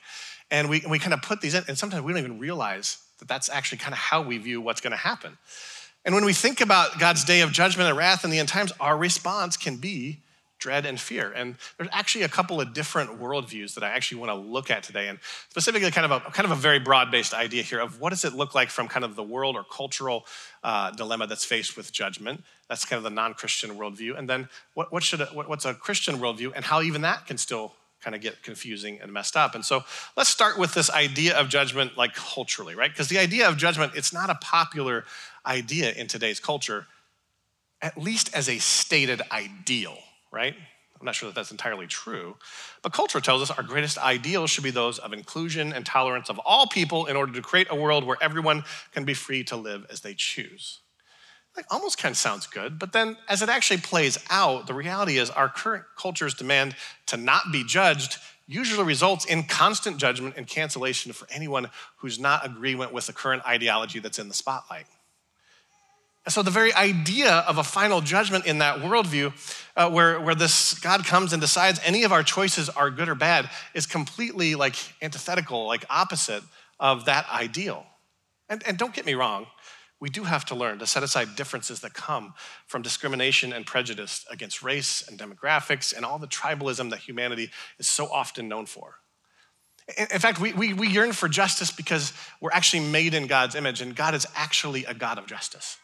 and 0.50 0.70
we, 0.70 0.82
we 0.88 0.98
kind 0.98 1.12
of 1.12 1.20
put 1.20 1.42
these 1.42 1.52
in, 1.52 1.62
and 1.68 1.76
sometimes 1.76 2.02
we 2.02 2.14
don't 2.14 2.24
even 2.24 2.38
realize 2.38 2.96
that 3.18 3.28
that's 3.28 3.50
actually 3.50 3.78
kind 3.78 3.92
of 3.92 3.98
how 3.98 4.22
we 4.22 4.38
view 4.38 4.62
what's 4.62 4.80
going 4.80 4.92
to 4.92 4.96
happen. 4.96 5.36
And 6.06 6.14
when 6.14 6.24
we 6.24 6.32
think 6.32 6.62
about 6.62 6.98
God's 6.98 7.22
day 7.22 7.42
of 7.42 7.52
judgment 7.52 7.86
and 7.86 7.98
wrath 7.98 8.24
in 8.24 8.30
the 8.30 8.38
end 8.38 8.48
times, 8.48 8.72
our 8.80 8.96
response 8.96 9.58
can 9.58 9.76
be 9.76 10.20
dread 10.58 10.86
and 10.86 10.98
fear. 10.98 11.32
And 11.32 11.56
there's 11.76 11.90
actually 11.92 12.24
a 12.24 12.28
couple 12.28 12.60
of 12.60 12.72
different 12.72 13.20
worldviews 13.20 13.74
that 13.74 13.84
I 13.84 13.90
actually 13.90 14.20
want 14.20 14.30
to 14.30 14.36
look 14.36 14.70
at 14.70 14.82
today, 14.82 15.08
and 15.08 15.18
specifically 15.50 15.90
kind 15.90 16.10
of 16.10 16.12
a 16.12 16.30
kind 16.30 16.46
of 16.46 16.52
a 16.52 16.60
very 16.60 16.78
broad-based 16.78 17.34
idea 17.34 17.62
here 17.62 17.80
of 17.80 18.00
what 18.00 18.10
does 18.10 18.24
it 18.24 18.32
look 18.32 18.54
like 18.54 18.70
from 18.70 18.88
kind 18.88 19.04
of 19.04 19.14
the 19.16 19.22
world 19.22 19.56
or 19.56 19.64
cultural 19.64 20.26
uh, 20.62 20.90
dilemma 20.92 21.26
that's 21.26 21.44
faced 21.44 21.76
with 21.76 21.92
judgment. 21.92 22.42
That's 22.68 22.84
kind 22.84 22.98
of 22.98 23.04
the 23.04 23.10
non-Christian 23.10 23.70
worldview, 23.76 24.18
and 24.18 24.28
then 24.28 24.48
what, 24.74 24.92
what 24.92 25.02
should 25.02 25.20
what, 25.32 25.48
what's 25.48 25.64
a 25.64 25.74
Christian 25.74 26.16
worldview, 26.16 26.52
and 26.56 26.64
how 26.64 26.80
even 26.82 27.02
that 27.02 27.26
can 27.26 27.36
still 27.36 27.74
kind 28.00 28.14
of 28.14 28.20
get 28.20 28.42
confusing 28.42 29.00
and 29.00 29.12
messed 29.12 29.34
up. 29.34 29.54
And 29.54 29.64
so 29.64 29.82
let's 30.14 30.28
start 30.28 30.58
with 30.58 30.74
this 30.74 30.90
idea 30.90 31.38
of 31.38 31.48
judgment, 31.48 31.96
like 31.96 32.14
culturally, 32.14 32.74
right? 32.74 32.90
Because 32.90 33.08
the 33.08 33.18
idea 33.18 33.48
of 33.48 33.56
judgment, 33.56 33.92
it's 33.96 34.12
not 34.12 34.28
a 34.28 34.34
popular 34.34 35.04
idea 35.46 35.90
in 35.92 36.06
today's 36.06 36.38
culture, 36.38 36.86
at 37.80 37.96
least 37.96 38.34
as 38.34 38.48
a 38.48 38.58
stated 38.58 39.22
ideal, 39.30 39.96
right? 40.34 40.54
I'm 41.00 41.06
not 41.06 41.14
sure 41.14 41.28
that 41.28 41.34
that's 41.34 41.50
entirely 41.50 41.86
true. 41.86 42.36
But 42.82 42.92
culture 42.92 43.20
tells 43.20 43.42
us 43.42 43.50
our 43.50 43.62
greatest 43.62 43.98
ideals 43.98 44.50
should 44.50 44.64
be 44.64 44.70
those 44.70 44.98
of 44.98 45.12
inclusion 45.12 45.72
and 45.72 45.84
tolerance 45.84 46.30
of 46.30 46.38
all 46.40 46.66
people 46.66 47.06
in 47.06 47.16
order 47.16 47.32
to 47.32 47.42
create 47.42 47.66
a 47.70 47.74
world 47.74 48.04
where 48.04 48.16
everyone 48.20 48.64
can 48.92 49.04
be 49.04 49.14
free 49.14 49.44
to 49.44 49.56
live 49.56 49.86
as 49.90 50.00
they 50.00 50.14
choose. 50.14 50.80
Like 51.56 51.66
almost 51.70 51.98
kind 51.98 52.12
of 52.12 52.16
sounds 52.16 52.46
good, 52.46 52.78
but 52.78 52.92
then 52.92 53.16
as 53.28 53.42
it 53.42 53.48
actually 53.48 53.80
plays 53.80 54.18
out, 54.28 54.66
the 54.66 54.74
reality 54.74 55.18
is 55.18 55.30
our 55.30 55.48
current 55.48 55.84
culture's 55.96 56.34
demand 56.34 56.74
to 57.06 57.16
not 57.16 57.52
be 57.52 57.62
judged 57.62 58.18
usually 58.46 58.86
results 58.86 59.24
in 59.24 59.44
constant 59.44 59.96
judgment 59.96 60.34
and 60.36 60.46
cancellation 60.46 61.12
for 61.12 61.26
anyone 61.30 61.68
who's 61.96 62.18
not 62.18 62.44
agreement 62.44 62.92
with 62.92 63.06
the 63.06 63.12
current 63.12 63.44
ideology 63.46 64.00
that's 64.00 64.18
in 64.18 64.28
the 64.28 64.34
spotlight. 64.34 64.86
So, 66.28 66.42
the 66.42 66.50
very 66.50 66.72
idea 66.72 67.30
of 67.30 67.58
a 67.58 67.64
final 67.64 68.00
judgment 68.00 68.46
in 68.46 68.58
that 68.58 68.78
worldview, 68.78 69.32
uh, 69.76 69.90
where, 69.90 70.18
where 70.18 70.34
this 70.34 70.72
God 70.78 71.04
comes 71.04 71.34
and 71.34 71.40
decides 71.40 71.78
any 71.84 72.04
of 72.04 72.12
our 72.12 72.22
choices 72.22 72.70
are 72.70 72.90
good 72.90 73.10
or 73.10 73.14
bad, 73.14 73.50
is 73.74 73.84
completely 73.84 74.54
like 74.54 74.76
antithetical, 75.02 75.66
like 75.66 75.84
opposite 75.90 76.42
of 76.80 77.04
that 77.04 77.28
ideal. 77.30 77.84
And, 78.48 78.62
and 78.66 78.78
don't 78.78 78.94
get 78.94 79.04
me 79.04 79.14
wrong, 79.14 79.46
we 80.00 80.08
do 80.08 80.24
have 80.24 80.46
to 80.46 80.54
learn 80.54 80.78
to 80.78 80.86
set 80.86 81.02
aside 81.02 81.36
differences 81.36 81.80
that 81.80 81.92
come 81.92 82.34
from 82.66 82.80
discrimination 82.80 83.52
and 83.52 83.66
prejudice 83.66 84.24
against 84.30 84.62
race 84.62 85.06
and 85.06 85.18
demographics 85.18 85.94
and 85.94 86.04
all 86.04 86.18
the 86.18 86.26
tribalism 86.26 86.90
that 86.90 87.00
humanity 87.00 87.50
is 87.78 87.86
so 87.86 88.06
often 88.06 88.48
known 88.48 88.66
for. 88.66 88.94
In 89.98 90.18
fact, 90.20 90.40
we, 90.40 90.54
we, 90.54 90.72
we 90.72 90.88
yearn 90.88 91.12
for 91.12 91.28
justice 91.28 91.70
because 91.70 92.14
we're 92.40 92.52
actually 92.52 92.88
made 92.88 93.12
in 93.12 93.26
God's 93.26 93.54
image, 93.54 93.82
and 93.82 93.94
God 93.94 94.14
is 94.14 94.26
actually 94.34 94.86
a 94.86 94.94
God 94.94 95.18
of 95.18 95.26
justice. 95.26 95.76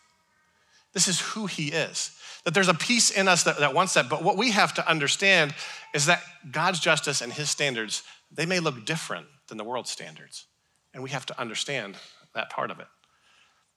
This 0.92 1.08
is 1.08 1.20
who 1.20 1.46
he 1.46 1.68
is. 1.68 2.16
That 2.44 2.54
there's 2.54 2.68
a 2.68 2.74
piece 2.74 3.10
in 3.10 3.28
us 3.28 3.44
that, 3.44 3.58
that 3.58 3.74
wants 3.74 3.94
that. 3.94 4.08
But 4.08 4.24
what 4.24 4.36
we 4.36 4.50
have 4.50 4.74
to 4.74 4.88
understand 4.88 5.54
is 5.94 6.06
that 6.06 6.22
God's 6.50 6.80
justice 6.80 7.20
and 7.20 7.32
his 7.32 7.50
standards, 7.50 8.02
they 8.30 8.46
may 8.46 8.60
look 8.60 8.86
different 8.86 9.26
than 9.48 9.58
the 9.58 9.64
world's 9.64 9.90
standards. 9.90 10.46
And 10.94 11.02
we 11.02 11.10
have 11.10 11.26
to 11.26 11.40
understand 11.40 11.96
that 12.34 12.50
part 12.50 12.70
of 12.70 12.80
it. 12.80 12.86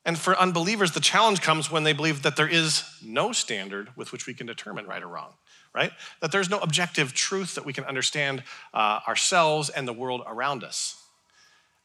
And 0.06 0.18
for 0.18 0.38
unbelievers, 0.38 0.92
the 0.92 1.00
challenge 1.00 1.42
comes 1.42 1.72
when 1.72 1.84
they 1.84 1.94
believe 1.94 2.24
that 2.24 2.36
there 2.36 2.48
is 2.48 2.84
no 3.02 3.32
standard 3.32 3.90
with 3.96 4.12
which 4.12 4.28
we 4.28 4.34
can 4.34 4.48
determine 4.48 4.86
right 4.86 5.02
or 5.02 5.08
wrong, 5.08 5.34
right? 5.74 5.92
That 6.22 6.32
there's 6.32 6.50
no 6.50 6.60
objective 6.60 7.14
truth 7.14 7.56
that 7.56 7.66
we 7.66 7.72
can 7.72 7.86
understand 7.86 8.44
uh, 8.74 9.00
ourselves 9.08 9.70
and 9.70 9.88
the 9.88 9.94
world 9.94 10.22
around 10.28 10.64
us. 10.64 11.02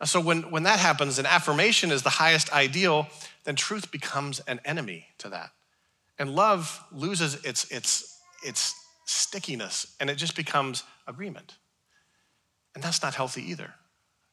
So 0.05 0.21
when, 0.21 0.51
when 0.51 0.63
that 0.63 0.79
happens 0.79 1.19
and 1.19 1.27
affirmation 1.27 1.91
is 1.91 2.03
the 2.03 2.11
highest 2.11 2.53
ideal, 2.53 3.09
then 3.45 3.57
truth 3.57 3.91
becomes 3.91 4.41
an 4.41 4.61
enemy 4.65 5.07
to 5.19 5.29
that. 5.31 5.51
And 6.19 6.31
love 6.31 6.85
loses 6.93 7.45
its, 7.45 7.71
its, 7.71 8.21
its 8.45 8.75
stickiness 9.07 9.97
and 9.99 10.09
it 10.09 10.15
just 10.15 10.37
becomes 10.37 10.85
agreement. 11.07 11.57
And 12.75 12.85
that's 12.85 13.03
not 13.03 13.15
healthy 13.15 13.51
either. 13.51 13.75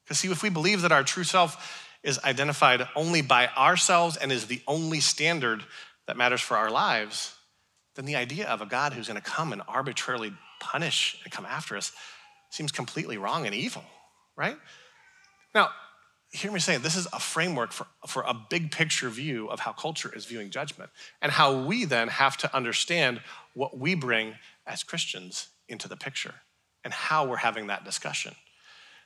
Because, 0.04 0.20
see, 0.20 0.30
if 0.30 0.44
we 0.44 0.50
believe 0.50 0.84
that 0.84 0.92
our 0.92 1.04
true 1.04 1.24
self 1.24 1.90
is 2.04 2.20
identified 2.24 2.88
only 2.96 3.24
by 3.24 3.48
ourselves 3.58 4.18
and 4.18 4.32
is 4.32 4.46
the 4.46 4.62
only 4.68 5.00
standard 5.00 5.64
that 6.06 6.16
matters 6.16 6.42
for 6.42 6.56
our 6.56 6.70
lives, 6.70 7.36
then 7.96 8.06
the 8.06 8.16
idea 8.16 8.48
of 8.48 8.62
a 8.62 8.68
God 8.68 8.94
who's 8.94 9.08
going 9.08 9.20
to 9.20 9.28
come 9.28 9.52
and 9.52 9.64
arbitrarily 9.68 10.32
punish 10.60 11.20
and 11.24 11.34
come 11.34 11.46
after 11.46 11.76
us 11.76 11.92
seems 12.52 12.72
completely 12.72 13.18
wrong 13.18 13.48
and 13.48 13.56
evil, 13.56 13.84
right? 14.36 14.58
Now, 15.56 15.70
hear 16.32 16.52
me 16.52 16.60
saying 16.60 16.82
this 16.82 16.98
is 16.98 17.08
a 17.14 17.20
framework 17.20 17.72
for, 17.72 17.88
for 18.06 18.24
a 18.24 18.34
big 18.34 18.72
picture 18.72 19.10
view 19.10 19.48
of 19.48 19.62
how 19.62 19.72
culture 19.72 20.14
is 20.14 20.26
viewing 20.26 20.50
judgment 20.50 20.92
and 21.22 21.32
how 21.32 21.62
we 21.64 21.86
then 21.86 22.10
have 22.10 22.36
to 22.38 22.56
understand 22.56 23.22
what 23.54 23.78
we 23.78 23.96
bring 23.96 24.36
as 24.68 24.84
Christians 24.84 25.48
into 25.70 25.88
the 25.88 25.96
picture 25.96 26.36
and 26.84 26.94
how 26.94 27.26
we're 27.26 27.38
having 27.38 27.68
that 27.68 27.86
discussion. 27.86 28.36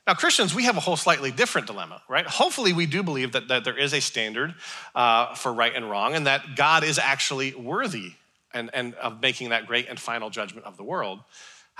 Now, 0.06 0.14
Christians, 0.14 0.54
we 0.54 0.64
have 0.64 0.76
a 0.76 0.80
whole 0.80 0.96
slightly 0.96 1.30
different 1.30 1.68
dilemma, 1.68 2.02
right? 2.08 2.26
Hopefully, 2.26 2.72
we 2.72 2.86
do 2.86 3.02
believe 3.02 3.32
that, 3.32 3.48
that 3.48 3.64
there 3.64 3.78
is 3.78 3.92
a 3.92 4.00
standard 4.00 4.54
uh, 4.94 5.34
for 5.34 5.52
right 5.52 5.74
and 5.74 5.88
wrong 5.88 6.14
and 6.14 6.26
that 6.26 6.56
God 6.56 6.82
is 6.82 6.98
actually 6.98 7.54
worthy 7.54 8.14
and, 8.52 8.70
and 8.74 8.94
of 8.94 9.20
making 9.22 9.50
that 9.50 9.66
great 9.66 9.88
and 9.88 10.00
final 10.00 10.30
judgment 10.30 10.66
of 10.66 10.76
the 10.76 10.82
world. 10.82 11.20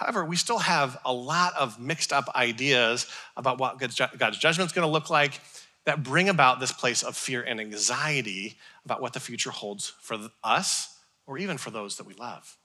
However, 0.00 0.24
we 0.24 0.36
still 0.36 0.60
have 0.60 0.98
a 1.04 1.12
lot 1.12 1.52
of 1.58 1.78
mixed 1.78 2.10
up 2.10 2.30
ideas 2.34 3.06
about 3.36 3.58
what 3.58 3.78
God's 3.78 4.38
judgment 4.38 4.70
is 4.70 4.72
going 4.72 4.86
to 4.86 4.90
look 4.90 5.10
like 5.10 5.38
that 5.84 6.02
bring 6.02 6.30
about 6.30 6.58
this 6.58 6.72
place 6.72 7.02
of 7.02 7.18
fear 7.18 7.42
and 7.42 7.60
anxiety 7.60 8.56
about 8.86 9.02
what 9.02 9.12
the 9.12 9.20
future 9.20 9.50
holds 9.50 9.92
for 10.00 10.16
us 10.42 10.98
or 11.26 11.36
even 11.36 11.58
for 11.58 11.70
those 11.70 11.98
that 11.98 12.06
we 12.06 12.14
love. 12.14 12.56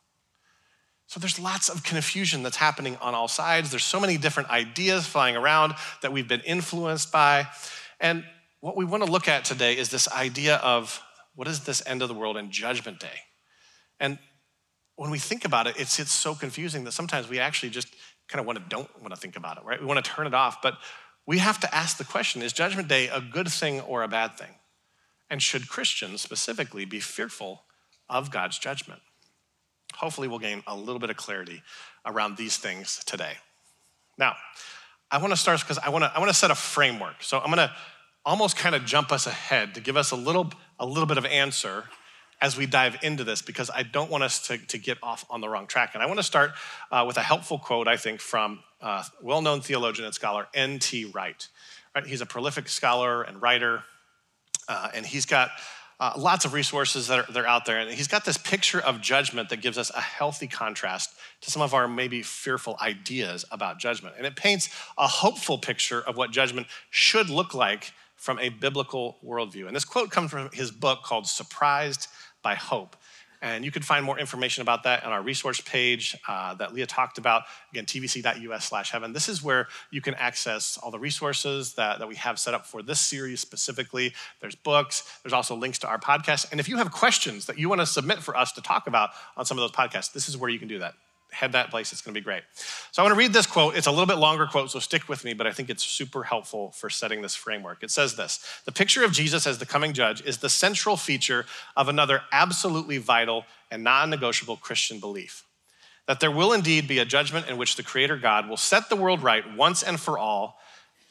So 1.08 1.20
there's 1.20 1.38
lots 1.38 1.68
of 1.68 1.84
confusion 1.84 2.42
that's 2.42 2.56
happening 2.56 2.96
on 3.02 3.14
all 3.14 3.28
sides. 3.28 3.70
There's 3.70 3.84
so 3.84 4.00
many 4.00 4.18
different 4.18 4.50
ideas 4.50 5.06
flying 5.06 5.36
around 5.36 5.76
that 6.04 6.14
we've 6.14 6.30
been 6.30 6.40
influenced 6.40 7.12
by. 7.12 7.48
And 8.00 8.24
what 8.62 8.78
we 8.78 8.86
want 8.86 9.06
to 9.06 9.12
look 9.12 9.28
at 9.28 9.44
today 9.44 9.78
is 9.78 9.90
this 9.90 10.10
idea 10.10 10.56
of 10.56 11.02
what 11.36 11.50
is 11.50 11.66
this 11.66 11.86
end 11.86 12.02
of 12.02 12.08
the 12.08 12.16
world 12.16 12.38
and 12.38 12.50
judgment 12.50 13.02
day? 13.02 13.20
And 14.00 14.20
when 14.96 15.12
we 15.12 15.20
think 15.20 15.46
about 15.46 15.68
it, 15.68 15.76
it's, 15.78 16.00
it's 16.00 16.12
so 16.12 16.36
confusing 16.36 16.84
that 16.86 16.94
sometimes 16.94 17.28
we 17.28 17.40
actually 17.40 17.70
just 17.70 17.94
kind 18.28 18.40
of 18.40 18.46
want 18.46 18.58
to 18.58 18.66
don't 18.70 18.90
want 19.02 19.14
to 19.14 19.20
think 19.20 19.36
about 19.36 19.58
it, 19.58 19.64
right? 19.66 19.80
We 19.80 19.86
want 19.86 20.04
to 20.04 20.10
turn 20.10 20.28
it 20.28 20.34
off. 20.34 20.62
But 20.62 20.78
we 21.28 21.40
have 21.40 21.60
to 21.62 21.76
ask 21.76 21.98
the 21.98 22.04
question 22.04 22.42
is 22.42 22.54
Judgment 22.54 22.88
Day 22.88 23.08
a 23.08 23.20
good 23.20 23.50
thing 23.50 23.82
or 23.82 24.04
a 24.04 24.08
bad 24.08 24.38
thing? 24.38 24.52
And 25.30 25.42
should 25.42 25.68
Christians 25.68 26.22
specifically 26.22 26.86
be 26.86 27.00
fearful 27.00 27.64
of 28.10 28.32
God's 28.32 28.60
judgment? 28.60 29.02
Hopefully, 29.96 30.28
we'll 30.28 30.40
gain 30.40 30.64
a 30.68 30.76
little 30.76 31.00
bit 31.00 31.10
of 31.10 31.18
clarity 31.18 31.62
around 32.06 32.38
these 32.38 32.58
things 32.58 33.04
today. 33.06 33.34
Now, 34.18 34.36
I 35.12 35.18
want 35.18 35.32
to 35.32 35.38
start 35.38 35.60
because 35.60 35.78
I 35.80 35.90
want 35.90 36.04
to 36.04 36.12
I 36.14 36.20
want 36.20 36.30
to 36.30 36.38
set 36.38 36.52
a 36.52 36.56
framework. 36.56 37.22
So 37.22 37.40
I'm 37.40 37.48
going 37.48 37.58
to 37.58 37.72
almost 38.24 38.58
kind 38.58 38.76
of 38.76 38.86
jump 38.86 39.12
us 39.12 39.28
ahead 39.28 39.76
to 39.76 39.82
give 39.82 39.98
us 39.98 40.12
a 40.12 40.16
little 40.16 40.52
a 40.80 40.86
little 40.86 41.06
bit 41.06 41.18
of 41.18 41.26
answer 41.26 41.86
as 42.42 42.58
we 42.58 42.66
dive 42.66 42.98
into 43.02 43.24
this 43.24 43.42
because 43.42 43.70
I 43.74 43.84
don't 43.84 44.12
want 44.12 44.24
us 44.24 44.48
to, 44.48 44.58
to 44.58 44.78
get 44.78 44.98
off 45.02 45.26
on 45.30 45.42
the 45.42 45.50
wrong 45.50 45.68
track. 45.68 45.92
And 45.94 46.04
I 46.04 46.06
want 46.06 46.20
to 46.20 46.24
start 46.24 46.52
uh, 46.92 47.04
with 47.08 47.18
a 47.18 47.22
helpful 47.22 47.58
quote, 47.58 47.88
I 47.88 47.98
think, 47.98 48.20
from 48.20 48.60
uh, 48.82 49.04
well 49.22 49.42
known 49.42 49.62
theologian 49.62 50.06
and 50.06 50.14
scholar 50.14 50.48
N.T. 50.54 51.06
Wright. 51.06 51.48
Right? 51.96 52.06
He's 52.06 52.22
a 52.22 52.26
prolific 52.26 52.68
scholar 52.68 53.24
and 53.24 53.42
writer, 53.42 53.84
uh, 54.68 54.90
and 54.94 55.06
he's 55.06 55.26
got 55.26 55.52
uh, 56.00 56.12
lots 56.18 56.44
of 56.44 56.54
resources 56.54 57.08
that 57.08 57.20
are, 57.20 57.32
that 57.32 57.46
are 57.46 57.48
out 57.48 57.66
there. 57.66 57.80
And 57.80 57.90
he's 57.90 58.08
got 58.08 58.26
this 58.26 58.38
picture 58.38 58.82
of 58.82 59.02
judgment 59.02 59.50
that 59.50 59.62
gives 59.62 59.78
us 59.78 59.92
a 59.92 60.02
healthy 60.02 60.48
contrast 60.48 61.16
to 61.42 61.52
some 61.52 61.62
of 61.62 61.74
our 61.74 61.88
maybe 61.88 62.22
fearful 62.22 62.76
ideas 62.82 63.46
about 63.50 63.80
judgment. 63.80 64.16
And 64.18 64.26
it 64.26 64.36
paints 64.36 64.70
a 64.98 65.08
hopeful 65.08 65.58
picture 65.58 66.02
of 66.02 66.18
what 66.18 66.32
judgment 66.32 66.68
should 66.90 67.30
look 67.30 67.54
like 67.54 67.94
from 68.16 68.40
a 68.40 68.50
biblical 68.50 69.18
worldview. 69.24 69.68
And 69.68 69.76
this 69.76 69.86
quote 69.86 70.10
comes 70.10 70.32
from 70.32 70.50
his 70.52 70.72
book 70.72 71.04
called 71.04 71.28
Surprised 71.28 72.08
by 72.46 72.56
Hope. 72.56 72.96
And 73.42 73.66
you 73.66 73.72
can 73.72 73.82
find 73.82 74.06
more 74.06 74.18
information 74.18 74.62
about 74.62 74.84
that 74.84 75.04
on 75.04 75.12
our 75.12 75.22
resource 75.22 75.62
page 75.62 76.16
uh, 76.28 76.54
that 76.56 76.74
Leah 76.74 76.86
talked 76.86 77.18
about. 77.18 77.44
Again, 77.72 77.86
tvc.us 77.86 78.66
slash 78.66 78.92
heaven. 78.92 79.14
This 79.14 79.28
is 79.28 79.44
where 79.44 79.68
you 79.92 80.00
can 80.00 80.14
access 80.14 80.78
all 80.82 80.92
the 80.92 81.00
resources 81.00 81.74
that, 81.74 82.00
that 82.00 82.08
we 82.08 82.16
have 82.16 82.40
set 82.40 82.54
up 82.54 82.66
for 82.66 82.82
this 82.82 83.00
series 83.00 83.42
specifically. 83.42 84.14
There's 84.42 84.56
books, 84.56 85.20
there's 85.24 85.34
also 85.34 85.56
links 85.56 85.80
to 85.80 85.88
our 85.88 86.00
podcast. 86.00 86.52
And 86.52 86.60
if 86.60 86.70
you 86.70 86.78
have 86.78 86.92
questions 86.92 87.48
that 87.48 87.60
you 87.60 87.68
want 87.68 87.82
to 87.82 87.88
submit 87.88 88.20
for 88.20 88.38
us 88.38 88.52
to 88.54 88.62
talk 88.62 88.88
about 88.88 89.10
on 89.36 89.46
some 89.46 89.58
of 89.58 89.64
those 89.64 89.72
podcasts, 89.72 90.14
this 90.14 90.30
is 90.30 90.38
where 90.38 90.50
you 90.50 90.60
can 90.60 90.68
do 90.68 90.80
that 90.80 90.94
head 91.36 91.52
that 91.52 91.70
place. 91.70 91.92
It's 91.92 92.02
going 92.02 92.14
to 92.14 92.20
be 92.20 92.24
great. 92.24 92.44
So 92.92 93.02
I 93.02 93.06
want 93.06 93.14
to 93.14 93.20
read 93.20 93.34
this 93.34 93.46
quote. 93.46 93.76
It's 93.76 93.88
a 93.88 93.92
little 93.92 94.06
bit 94.06 94.18
longer 94.18 94.48
quote, 94.48 94.72
so 94.72 94.80
stick 94.80 95.08
with 95.08 95.24
me, 95.24 95.34
but 95.34 95.46
I 95.46 95.52
think 95.52 95.70
it's 95.70 95.84
super 95.84 96.24
helpful 96.24 96.72
for 96.72 96.90
setting 96.90 97.22
this 97.22 97.36
framework. 97.36 97.84
It 97.84 97.92
says 97.92 98.16
this 98.16 98.44
The 98.66 98.72
picture 98.72 99.04
of 99.04 99.12
Jesus 99.12 99.46
as 99.46 99.60
the 99.60 99.66
coming 99.66 99.94
judge 99.94 100.22
is 100.26 100.40
the 100.40 100.50
central 100.50 100.98
feature 100.98 101.46
of 101.76 101.90
another 101.90 102.22
absolutely 102.32 102.98
vital 102.98 103.46
and 103.70 103.84
non 103.84 104.10
negotiable 104.10 104.58
Christian 104.58 105.00
belief 105.00 105.44
that 106.08 106.20
there 106.20 106.32
will 106.32 106.54
indeed 106.54 106.88
be 106.88 107.00
a 107.00 107.06
judgment 107.06 107.50
in 107.50 107.58
which 107.58 107.76
the 107.76 107.84
Creator 107.84 108.18
God 108.18 108.48
will 108.48 108.58
set 108.58 108.90
the 108.90 108.96
world 108.96 109.24
right 109.24 109.44
once 109.56 109.82
and 109.82 110.00
for 110.00 110.18
all. 110.18 110.60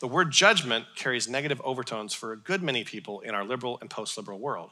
The 0.00 0.08
word 0.08 0.30
judgment 0.30 0.86
carries 0.96 1.28
negative 1.28 1.60
overtones 1.64 2.14
for 2.14 2.32
a 2.32 2.36
good 2.36 2.62
many 2.62 2.84
people 2.84 3.20
in 3.20 3.34
our 3.34 3.44
liberal 3.44 3.78
and 3.80 3.90
post 3.90 4.16
liberal 4.16 4.38
world. 4.38 4.70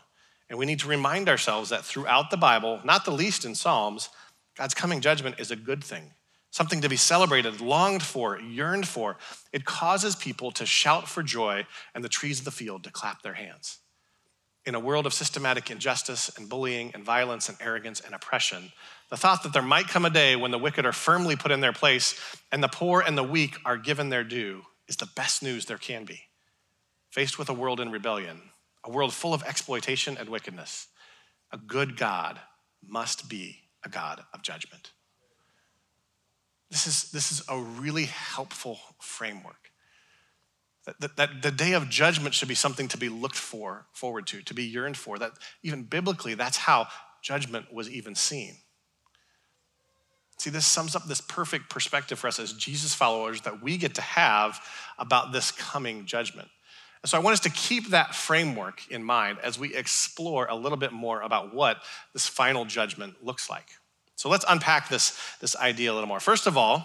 And 0.49 0.59
we 0.59 0.67
need 0.67 0.81
to 0.81 0.89
remind 0.89 1.29
ourselves 1.29 1.71
that 1.71 1.85
throughout 1.85 2.31
the 2.31 2.37
Bible, 2.37 2.81
not 2.85 3.05
the 3.05 3.11
least 3.11 3.45
in 3.45 3.55
Psalms, 3.55 4.11
God's 4.57 4.75
coming 4.75 5.01
judgment 5.01 5.37
is 5.39 5.51
a 5.51 5.57
good 5.57 5.83
thing, 5.83 6.13
something 6.51 6.83
to 6.83 6.89
be 6.89 6.97
celebrated, 6.97 7.61
longed 7.61 8.03
for, 8.03 8.39
yearned 8.41 8.87
for. 8.87 9.17
It 9.53 9.65
causes 9.65 10.15
people 10.15 10.51
to 10.53 10.67
shout 10.67 11.09
for 11.09 11.23
joy 11.23 11.67
and 11.95 12.05
the 12.05 12.09
trees 12.09 12.39
of 12.39 12.45
the 12.45 12.51
field 12.51 12.85
to 12.85 12.91
clap 12.91 13.23
their 13.23 13.35
hands. 13.35 13.79
In 14.65 14.75
a 14.77 14.81
world 14.81 15.07
of 15.07 15.15
systematic 15.15 15.71
injustice 15.71 16.31
and 16.37 16.49
bullying 16.49 16.93
and 16.95 17.05
violence 17.05 17.49
and 17.49 17.59
arrogance 17.61 18.01
and 18.01 18.15
oppression, 18.15 18.73
the 19.11 19.17
thought 19.17 19.43
that 19.43 19.53
there 19.53 19.63
might 19.63 19.89
come 19.89 20.05
a 20.05 20.11
day 20.11 20.37
when 20.37 20.53
the 20.53 20.59
wicked 20.59 20.87
are 20.87 20.93
firmly 20.93 21.35
put 21.35 21.51
in 21.51 21.61
their 21.61 21.73
place 21.73 22.19
and 22.53 22.63
the 22.63 22.69
poor 22.69 23.01
and 23.01 23.19
the 23.19 23.25
weak 23.25 23.57
are 23.65 23.77
given 23.77 24.09
their 24.09 24.23
due 24.23 24.63
is 24.87 24.97
the 24.97 25.09
best 25.17 25.43
news 25.43 25.67
there 25.67 25.79
can 25.79 26.05
be. 26.05 26.21
Faced 27.11 27.39
with 27.39 27.49
a 27.49 27.55
world 27.55 27.81
in 27.81 27.91
rebellion, 27.91 28.41
a 28.85 28.91
world 28.91 29.13
full 29.13 29.35
of 29.35 29.43
exploitation 29.43 30.17
and 30.17 30.29
wickedness, 30.29 30.87
a 31.51 31.59
good 31.59 31.97
God 31.97 32.39
must 32.87 33.29
be 33.29 33.63
a 33.85 33.89
God 33.89 34.23
of 34.33 34.43
judgment. 34.43 34.93
This 36.71 36.87
is, 36.87 37.11
this 37.11 37.33
is 37.33 37.43
a 37.49 37.59
really 37.59 38.05
helpful 38.05 38.79
framework. 39.01 39.71
That, 40.87 41.01
that, 41.01 41.17
that, 41.17 41.43
the 41.43 41.51
day 41.51 41.75
of 41.75 41.89
judgment 41.89 42.35
should 42.35 42.49
be 42.49 42.55
something 42.55 42.89
to 42.89 42.97
be 42.97 43.09
looked 43.09 43.37
for, 43.37 43.87
forward 43.93 44.27
to, 44.29 44.43
to 44.43 44.55
be 44.55 44.65
yearned 44.65 44.97
for. 44.97 45.19
That 45.19 45.33
even 45.63 45.85
biblically, 45.85 46.35
that's 46.35 46.57
how 46.57 46.89
judgment 47.23 47.73
was 47.73 47.89
even 47.89 48.15
seen. 48.15 48.57
See, 50.39 50.51
this 50.51 50.67
sums 50.67 50.97
up 50.97 51.05
this 51.05 51.21
perfect 51.21 51.71
perspective 51.71 52.19
for 52.19 52.27
us 52.27 52.41
as 52.41 52.53
Jesus 52.53 52.95
followers 52.95 53.43
that 53.43 53.63
we 53.63 53.77
get 53.77 53.95
to 53.95 54.03
have 54.03 54.59
about 54.99 55.31
this 55.31 55.53
coming 55.53 56.05
judgment. 56.05 56.49
So 57.05 57.19
I 57.19 57.21
want 57.21 57.35
us 57.35 57.41
to 57.41 57.51
keep 57.51 57.91
that 57.91 58.15
framework 58.15 58.89
in 58.89 59.03
mind 59.03 59.39
as 59.43 59.59
we 59.59 59.75
explore 59.75 60.47
a 60.47 60.55
little 60.55 60.79
bit 60.79 60.93
more 60.93 61.21
about 61.21 61.53
what 61.53 61.79
this 62.13 62.29
final 62.29 62.65
judgment 62.65 63.25
looks 63.25 63.51
like. 63.51 63.71
So 64.15 64.29
let's 64.29 64.45
unpack 64.49 64.89
this, 64.89 65.19
this 65.41 65.57
idea 65.57 65.91
a 65.91 65.95
little 65.95 66.07
more. 66.07 66.21
First 66.21 66.47
of 66.47 66.57
all, 66.57 66.85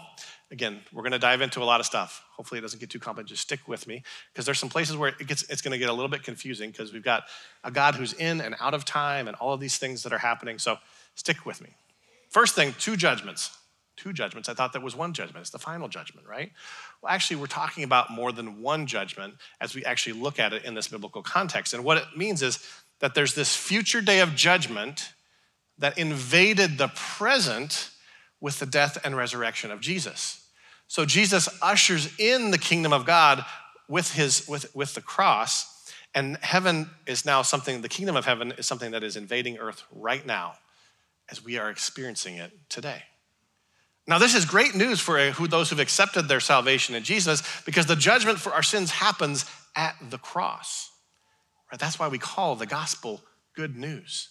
again, 0.50 0.80
we're 0.92 1.04
going 1.04 1.12
to 1.12 1.20
dive 1.20 1.42
into 1.42 1.62
a 1.62 1.66
lot 1.66 1.80
of 1.80 1.86
stuff. 1.86 2.24
Hopefully, 2.36 2.58
it 2.58 2.62
doesn't 2.62 2.80
get 2.80 2.90
too 2.90 3.00
complicated. 3.00 3.30
Just 3.30 3.44
stick 3.44 3.68
with 3.68 3.86
me 3.86 4.02
because 4.34 4.46
there's 4.46 4.58
some 4.58 4.70
places 4.70 4.98
where 4.98 5.10
it 5.10 5.28
gets, 5.28 5.44
it's 5.44 5.62
going 5.62 5.74
to 5.74 5.78
get 5.78 5.90
a 5.90 5.94
little 5.94 6.10
bit 6.10 6.24
confusing 6.24 6.72
because 6.72 6.92
we've 6.92 7.04
got 7.04 7.26
a 7.64 7.70
God 7.70 7.94
who's 7.94 8.14
in 8.14 8.42
and 8.42 8.56
out 8.60 8.74
of 8.74 8.86
time 8.86 9.28
and 9.28 9.38
all 9.38 9.54
of 9.54 9.60
these 9.60 9.78
things 9.78 10.02
that 10.02 10.14
are 10.14 10.18
happening. 10.18 10.58
So 10.58 10.78
stick 11.14 11.46
with 11.46 11.62
me. 11.62 11.70
First 12.30 12.56
thing, 12.56 12.74
two 12.80 12.96
judgments. 12.96 13.56
Two 13.98 14.14
judgments. 14.14 14.48
I 14.48 14.54
thought 14.54 14.74
that 14.74 14.82
was 14.82 14.96
one 14.96 15.14
judgment. 15.14 15.42
It's 15.42 15.50
the 15.50 15.60
final 15.60 15.88
judgment, 15.90 16.28
right? 16.28 16.52
Well, 17.02 17.12
actually, 17.12 17.38
we're 17.38 17.48
talking 17.48 17.84
about 17.84 18.12
more 18.12 18.32
than 18.32 18.62
one 18.62 18.86
judgment 18.86 19.34
as 19.60 19.76
we 19.76 19.84
actually 19.84 20.22
look 20.22 20.40
at 20.40 20.54
it 20.54 20.64
in 20.64 20.76
this 20.76 20.88
biblical 20.88 21.24
context. 21.24 21.74
And 21.74 21.84
what 21.84 21.98
it 21.98 22.06
means 22.16 22.42
is 22.42 22.66
that 23.00 23.16
there's 23.16 23.34
this 23.34 23.56
future 23.56 24.00
day 24.00 24.20
of 24.20 24.36
judgment 24.36 25.14
that 25.80 25.98
invaded 25.98 26.78
the 26.78 26.88
present 26.90 27.90
with 28.40 28.60
the 28.60 28.66
death 28.66 28.98
and 29.04 29.18
resurrection 29.18 29.72
of 29.72 29.82
Jesus. 29.82 30.48
So 30.88 31.04
Jesus 31.04 31.50
ushers 31.62 32.10
in 32.18 32.52
the 32.52 32.58
kingdom 32.58 32.94
of 32.94 33.06
God 33.06 33.44
with 33.90 34.14
his 34.14 34.48
with, 34.48 34.74
with 34.76 34.94
the 34.94 35.02
cross, 35.02 35.92
and 36.14 36.38
heaven 36.38 36.90
is 37.06 37.26
now 37.26 37.42
something, 37.42 37.82
the 37.82 37.90
kingdom 37.90 38.16
of 38.16 38.26
heaven 38.26 38.54
is 38.58 38.66
something 38.66 38.92
that 38.92 39.04
is 39.04 39.16
invading 39.16 39.58
earth 39.58 39.84
right 39.92 40.26
now 40.26 40.54
as 41.30 41.44
we 41.44 41.58
are 41.58 41.70
experiencing 41.70 42.36
it 42.36 42.52
today. 42.70 43.04
Now, 44.08 44.20
this 44.20 44.36
is 44.36 44.46
great 44.46 44.74
news 44.74 45.02
for 45.02 45.20
who, 45.32 45.48
those 45.48 45.70
who've 45.70 45.80
accepted 45.80 46.28
their 46.28 46.40
salvation 46.40 46.96
in 46.96 47.04
Jesus 47.04 47.44
because 47.66 47.86
the 47.88 47.96
judgment 47.96 48.40
for 48.40 48.54
our 48.54 48.64
sins 48.64 48.92
happens 48.92 49.46
at 49.76 49.96
the 50.10 50.18
cross. 50.18 50.90
Right? 51.72 51.80
That's 51.80 52.00
why 52.00 52.08
we 52.08 52.18
call 52.18 52.56
the 52.56 52.66
gospel 52.66 53.22
good 53.56 53.76
news 53.76 54.30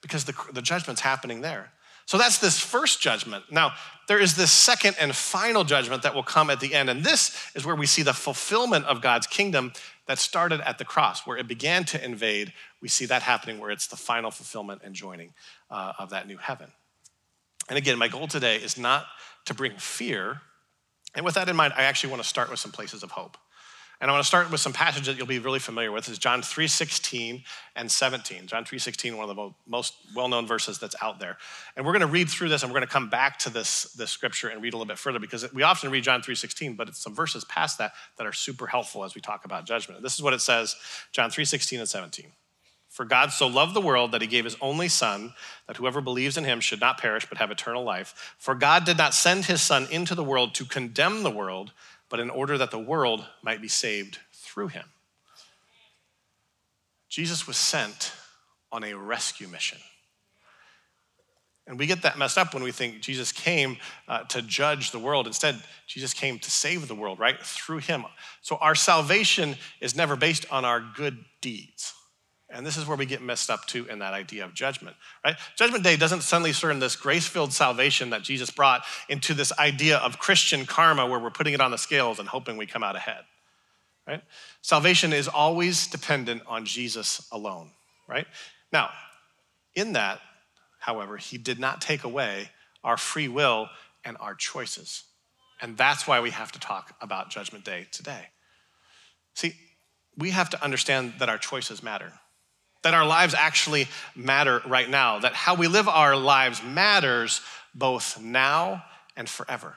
because 0.00 0.24
the, 0.24 0.34
the 0.52 0.62
judgment's 0.62 1.02
happening 1.02 1.42
there. 1.42 1.72
So 2.06 2.18
that's 2.18 2.38
this 2.38 2.60
first 2.60 3.00
judgment. 3.00 3.44
Now, 3.50 3.72
there 4.06 4.20
is 4.20 4.36
this 4.36 4.52
second 4.52 4.96
and 5.00 5.14
final 5.14 5.64
judgment 5.64 6.02
that 6.02 6.14
will 6.14 6.22
come 6.22 6.50
at 6.50 6.60
the 6.60 6.72
end. 6.72 6.88
And 6.88 7.02
this 7.02 7.36
is 7.56 7.66
where 7.66 7.74
we 7.74 7.86
see 7.86 8.02
the 8.02 8.14
fulfillment 8.14 8.86
of 8.86 9.02
God's 9.02 9.26
kingdom 9.26 9.72
that 10.06 10.18
started 10.18 10.60
at 10.60 10.78
the 10.78 10.84
cross, 10.84 11.26
where 11.26 11.36
it 11.36 11.48
began 11.48 11.84
to 11.86 12.02
invade. 12.02 12.52
We 12.80 12.86
see 12.86 13.06
that 13.06 13.22
happening 13.22 13.58
where 13.58 13.70
it's 13.70 13.88
the 13.88 13.96
final 13.96 14.30
fulfillment 14.30 14.82
and 14.84 14.94
joining 14.94 15.34
uh, 15.68 15.94
of 15.98 16.10
that 16.10 16.28
new 16.28 16.36
heaven. 16.36 16.70
And 17.68 17.78
again, 17.78 17.98
my 17.98 18.08
goal 18.08 18.28
today 18.28 18.56
is 18.56 18.78
not 18.78 19.06
to 19.46 19.54
bring 19.54 19.76
fear. 19.76 20.40
And 21.14 21.24
with 21.24 21.34
that 21.34 21.48
in 21.48 21.56
mind, 21.56 21.72
I 21.76 21.84
actually 21.84 22.10
want 22.10 22.22
to 22.22 22.28
start 22.28 22.50
with 22.50 22.58
some 22.58 22.72
places 22.72 23.02
of 23.02 23.10
hope. 23.12 23.36
And 23.98 24.10
I 24.10 24.12
want 24.12 24.22
to 24.22 24.28
start 24.28 24.50
with 24.50 24.60
some 24.60 24.74
passages 24.74 25.06
that 25.06 25.16
you'll 25.16 25.26
be 25.26 25.38
really 25.38 25.58
familiar 25.58 25.90
with. 25.90 26.06
Is 26.10 26.18
John 26.18 26.42
3:16 26.42 27.44
and 27.74 27.90
17. 27.90 28.46
John 28.46 28.64
3:16, 28.64 29.16
one 29.16 29.30
of 29.30 29.34
the 29.34 29.54
most 29.66 29.94
well-known 30.14 30.46
verses 30.46 30.78
that's 30.78 30.94
out 31.00 31.18
there. 31.18 31.38
And 31.76 31.86
we're 31.86 31.92
going 31.92 32.02
to 32.02 32.06
read 32.06 32.28
through 32.28 32.50
this 32.50 32.62
and 32.62 32.70
we're 32.70 32.78
going 32.78 32.86
to 32.86 32.92
come 32.92 33.08
back 33.08 33.38
to 33.40 33.50
this, 33.50 33.84
this 33.94 34.10
scripture 34.10 34.48
and 34.48 34.62
read 34.62 34.74
a 34.74 34.76
little 34.76 34.86
bit 34.86 34.98
further 34.98 35.18
because 35.18 35.50
we 35.54 35.62
often 35.62 35.90
read 35.90 36.04
John 36.04 36.20
3:16, 36.20 36.76
but 36.76 36.88
it's 36.88 37.02
some 37.02 37.14
verses 37.14 37.44
past 37.46 37.78
that 37.78 37.94
that 38.18 38.26
are 38.26 38.34
super 38.34 38.66
helpful 38.66 39.02
as 39.02 39.14
we 39.14 39.22
talk 39.22 39.46
about 39.46 39.64
judgment. 39.64 40.02
This 40.02 40.14
is 40.14 40.22
what 40.22 40.34
it 40.34 40.42
says, 40.42 40.76
John 41.12 41.30
3:16 41.30 41.78
and 41.78 41.88
17. 41.88 42.32
For 42.96 43.04
God 43.04 43.30
so 43.30 43.46
loved 43.46 43.74
the 43.74 43.82
world 43.82 44.12
that 44.12 44.22
he 44.22 44.26
gave 44.26 44.46
his 44.46 44.56
only 44.58 44.88
Son, 44.88 45.34
that 45.66 45.76
whoever 45.76 46.00
believes 46.00 46.38
in 46.38 46.44
him 46.44 46.60
should 46.60 46.80
not 46.80 46.96
perish 46.96 47.26
but 47.28 47.36
have 47.36 47.50
eternal 47.50 47.84
life. 47.84 48.34
For 48.38 48.54
God 48.54 48.86
did 48.86 48.96
not 48.96 49.12
send 49.12 49.44
his 49.44 49.60
Son 49.60 49.86
into 49.90 50.14
the 50.14 50.24
world 50.24 50.54
to 50.54 50.64
condemn 50.64 51.22
the 51.22 51.30
world, 51.30 51.72
but 52.08 52.20
in 52.20 52.30
order 52.30 52.56
that 52.56 52.70
the 52.70 52.78
world 52.78 53.26
might 53.42 53.60
be 53.60 53.68
saved 53.68 54.20
through 54.32 54.68
him. 54.68 54.84
Jesus 57.10 57.46
was 57.46 57.58
sent 57.58 58.14
on 58.72 58.82
a 58.82 58.94
rescue 58.94 59.46
mission. 59.46 59.76
And 61.66 61.78
we 61.78 61.84
get 61.84 62.00
that 62.00 62.16
messed 62.16 62.38
up 62.38 62.54
when 62.54 62.62
we 62.62 62.72
think 62.72 63.02
Jesus 63.02 63.30
came 63.30 63.76
uh, 64.08 64.20
to 64.28 64.40
judge 64.40 64.90
the 64.90 64.98
world. 64.98 65.26
Instead, 65.26 65.62
Jesus 65.86 66.14
came 66.14 66.38
to 66.38 66.50
save 66.50 66.88
the 66.88 66.94
world, 66.94 67.18
right? 67.18 67.38
Through 67.42 67.80
him. 67.80 68.06
So 68.40 68.56
our 68.56 68.74
salvation 68.74 69.56
is 69.82 69.94
never 69.94 70.16
based 70.16 70.50
on 70.50 70.64
our 70.64 70.80
good 70.80 71.22
deeds. 71.42 71.92
And 72.48 72.64
this 72.64 72.76
is 72.76 72.86
where 72.86 72.96
we 72.96 73.06
get 73.06 73.22
messed 73.22 73.50
up 73.50 73.66
too 73.66 73.86
in 73.86 73.98
that 73.98 74.14
idea 74.14 74.44
of 74.44 74.54
judgment, 74.54 74.96
right? 75.24 75.36
Judgment 75.56 75.82
Day 75.82 75.96
doesn't 75.96 76.22
suddenly 76.22 76.52
turn 76.52 76.78
this 76.78 76.94
grace 76.94 77.26
filled 77.26 77.52
salvation 77.52 78.10
that 78.10 78.22
Jesus 78.22 78.50
brought 78.50 78.82
into 79.08 79.34
this 79.34 79.52
idea 79.58 79.98
of 79.98 80.18
Christian 80.18 80.64
karma 80.64 81.06
where 81.06 81.18
we're 81.18 81.30
putting 81.30 81.54
it 81.54 81.60
on 81.60 81.72
the 81.72 81.76
scales 81.76 82.20
and 82.20 82.28
hoping 82.28 82.56
we 82.56 82.66
come 82.66 82.84
out 82.84 82.94
ahead, 82.94 83.24
right? 84.06 84.22
Salvation 84.62 85.12
is 85.12 85.26
always 85.26 85.88
dependent 85.88 86.42
on 86.46 86.64
Jesus 86.64 87.26
alone, 87.32 87.72
right? 88.08 88.26
Now, 88.72 88.90
in 89.74 89.94
that, 89.94 90.20
however, 90.78 91.16
he 91.16 91.38
did 91.38 91.58
not 91.58 91.80
take 91.80 92.04
away 92.04 92.50
our 92.84 92.96
free 92.96 93.28
will 93.28 93.68
and 94.04 94.16
our 94.20 94.36
choices. 94.36 95.02
And 95.60 95.76
that's 95.76 96.06
why 96.06 96.20
we 96.20 96.30
have 96.30 96.52
to 96.52 96.60
talk 96.60 96.94
about 97.00 97.30
Judgment 97.30 97.64
Day 97.64 97.88
today. 97.90 98.26
See, 99.34 99.54
we 100.16 100.30
have 100.30 100.48
to 100.50 100.62
understand 100.62 101.14
that 101.18 101.28
our 101.28 101.38
choices 101.38 101.82
matter 101.82 102.12
that 102.86 102.94
our 102.94 103.04
lives 103.04 103.34
actually 103.34 103.88
matter 104.14 104.62
right 104.64 104.88
now, 104.88 105.18
that 105.18 105.34
how 105.34 105.56
we 105.56 105.66
live 105.66 105.88
our 105.88 106.14
lives 106.14 106.62
matters 106.62 107.40
both 107.74 108.20
now 108.20 108.84
and 109.16 109.28
forever. 109.28 109.74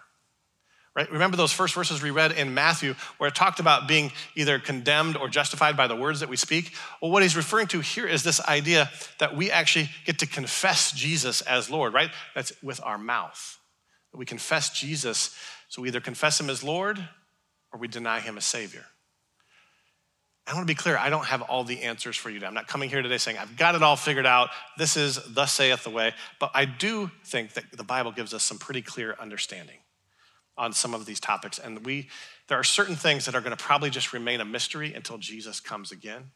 Right? 0.96 1.12
Remember 1.12 1.36
those 1.36 1.52
first 1.52 1.74
verses 1.74 2.04
we 2.04 2.12
read 2.12 2.34
in 2.34 2.54
Matthew 2.54 2.94
where 3.18 3.30
it 3.30 3.34
talked 3.34 3.60
about 3.60 3.88
being 3.88 4.12
either 4.36 4.60
condemned 4.60 5.18
or 5.18 5.28
justified 5.28 5.76
by 5.76 5.88
the 5.88 5.96
words 5.96 6.20
that 6.20 6.30
we 6.30 6.36
speak? 6.36 6.76
Well, 7.02 7.10
what 7.10 7.24
he's 7.24 7.36
referring 7.36 7.66
to 7.68 7.80
here 7.80 8.06
is 8.06 8.22
this 8.22 8.40
idea 8.42 8.92
that 9.18 9.36
we 9.36 9.50
actually 9.50 9.90
get 10.06 10.20
to 10.20 10.28
confess 10.28 10.92
Jesus 10.92 11.42
as 11.42 11.68
Lord, 11.68 11.96
right? 11.96 12.12
That's 12.36 12.54
with 12.62 12.80
our 12.84 13.00
mouth. 13.00 13.58
We 14.14 14.26
confess 14.26 14.70
Jesus, 14.70 15.36
so 15.68 15.82
we 15.82 15.88
either 15.88 16.00
confess 16.00 16.40
him 16.40 16.52
as 16.52 16.64
Lord 16.64 17.00
or 17.74 17.80
we 17.80 17.88
deny 17.88 18.20
him 18.20 18.38
as 18.38 18.46
Savior. 18.46 18.86
I 20.50 20.54
want 20.56 20.68
to 20.68 20.72
be 20.72 20.76
clear, 20.76 20.98
I 20.98 21.12
don't 21.12 21.26
have 21.26 21.44
all 21.44 21.64
the 21.64 21.84
answers 21.84 22.18
for 22.18 22.30
you. 22.32 22.38
Today. 22.38 22.48
I'm 22.48 22.56
not 22.56 22.68
coming 22.68 22.90
here 22.90 23.04
today 23.04 23.20
saying, 23.20 23.38
I've 23.38 23.56
got 23.56 23.76
it 23.76 23.84
all 23.84 23.96
figured 23.96 24.26
out. 24.26 24.50
This 24.80 24.98
is 24.98 25.20
thus 25.28 25.52
saith 25.52 25.84
the 25.84 25.92
way. 25.92 26.14
But 26.40 26.50
I 26.56 26.66
do 26.66 27.12
think 27.24 27.54
that 27.54 27.66
the 27.72 27.84
Bible 27.84 28.12
gives 28.12 28.34
us 28.34 28.42
some 28.42 28.58
pretty 28.58 28.82
clear 28.82 29.16
understanding 29.20 29.78
on 30.58 30.74
some 30.74 30.96
of 30.96 31.06
these 31.06 31.20
topics. 31.20 31.60
And 31.60 31.86
we, 31.86 32.10
there 32.48 32.58
are 32.58 32.64
certain 32.64 32.96
things 32.96 33.26
that 33.26 33.36
are 33.36 33.42
going 33.42 33.56
to 33.56 33.64
probably 33.64 33.92
just 33.92 34.12
remain 34.12 34.42
a 34.42 34.46
mystery 34.46 34.92
until 34.96 35.20
Jesus 35.20 35.60
comes 35.60 35.92
again. 35.92 36.32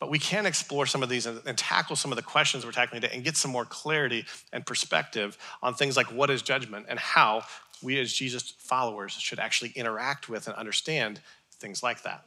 But 0.00 0.10
we 0.10 0.18
can 0.18 0.44
explore 0.44 0.84
some 0.84 1.02
of 1.02 1.08
these 1.08 1.24
and, 1.24 1.40
and 1.46 1.56
tackle 1.56 1.96
some 1.96 2.12
of 2.12 2.16
the 2.16 2.22
questions 2.22 2.66
we're 2.66 2.72
tackling 2.72 3.00
today 3.00 3.14
and 3.14 3.24
get 3.24 3.38
some 3.38 3.50
more 3.50 3.64
clarity 3.64 4.26
and 4.52 4.66
perspective 4.66 5.38
on 5.62 5.72
things 5.72 5.96
like 5.96 6.12
what 6.12 6.28
is 6.28 6.42
judgment 6.42 6.86
and 6.90 6.98
how 6.98 7.42
we 7.82 7.98
as 7.98 8.12
Jesus 8.12 8.52
followers 8.58 9.12
should 9.12 9.38
actually 9.38 9.70
interact 9.70 10.28
with 10.28 10.46
and 10.46 10.54
understand 10.56 11.22
things 11.58 11.82
like 11.82 12.02
that. 12.02 12.26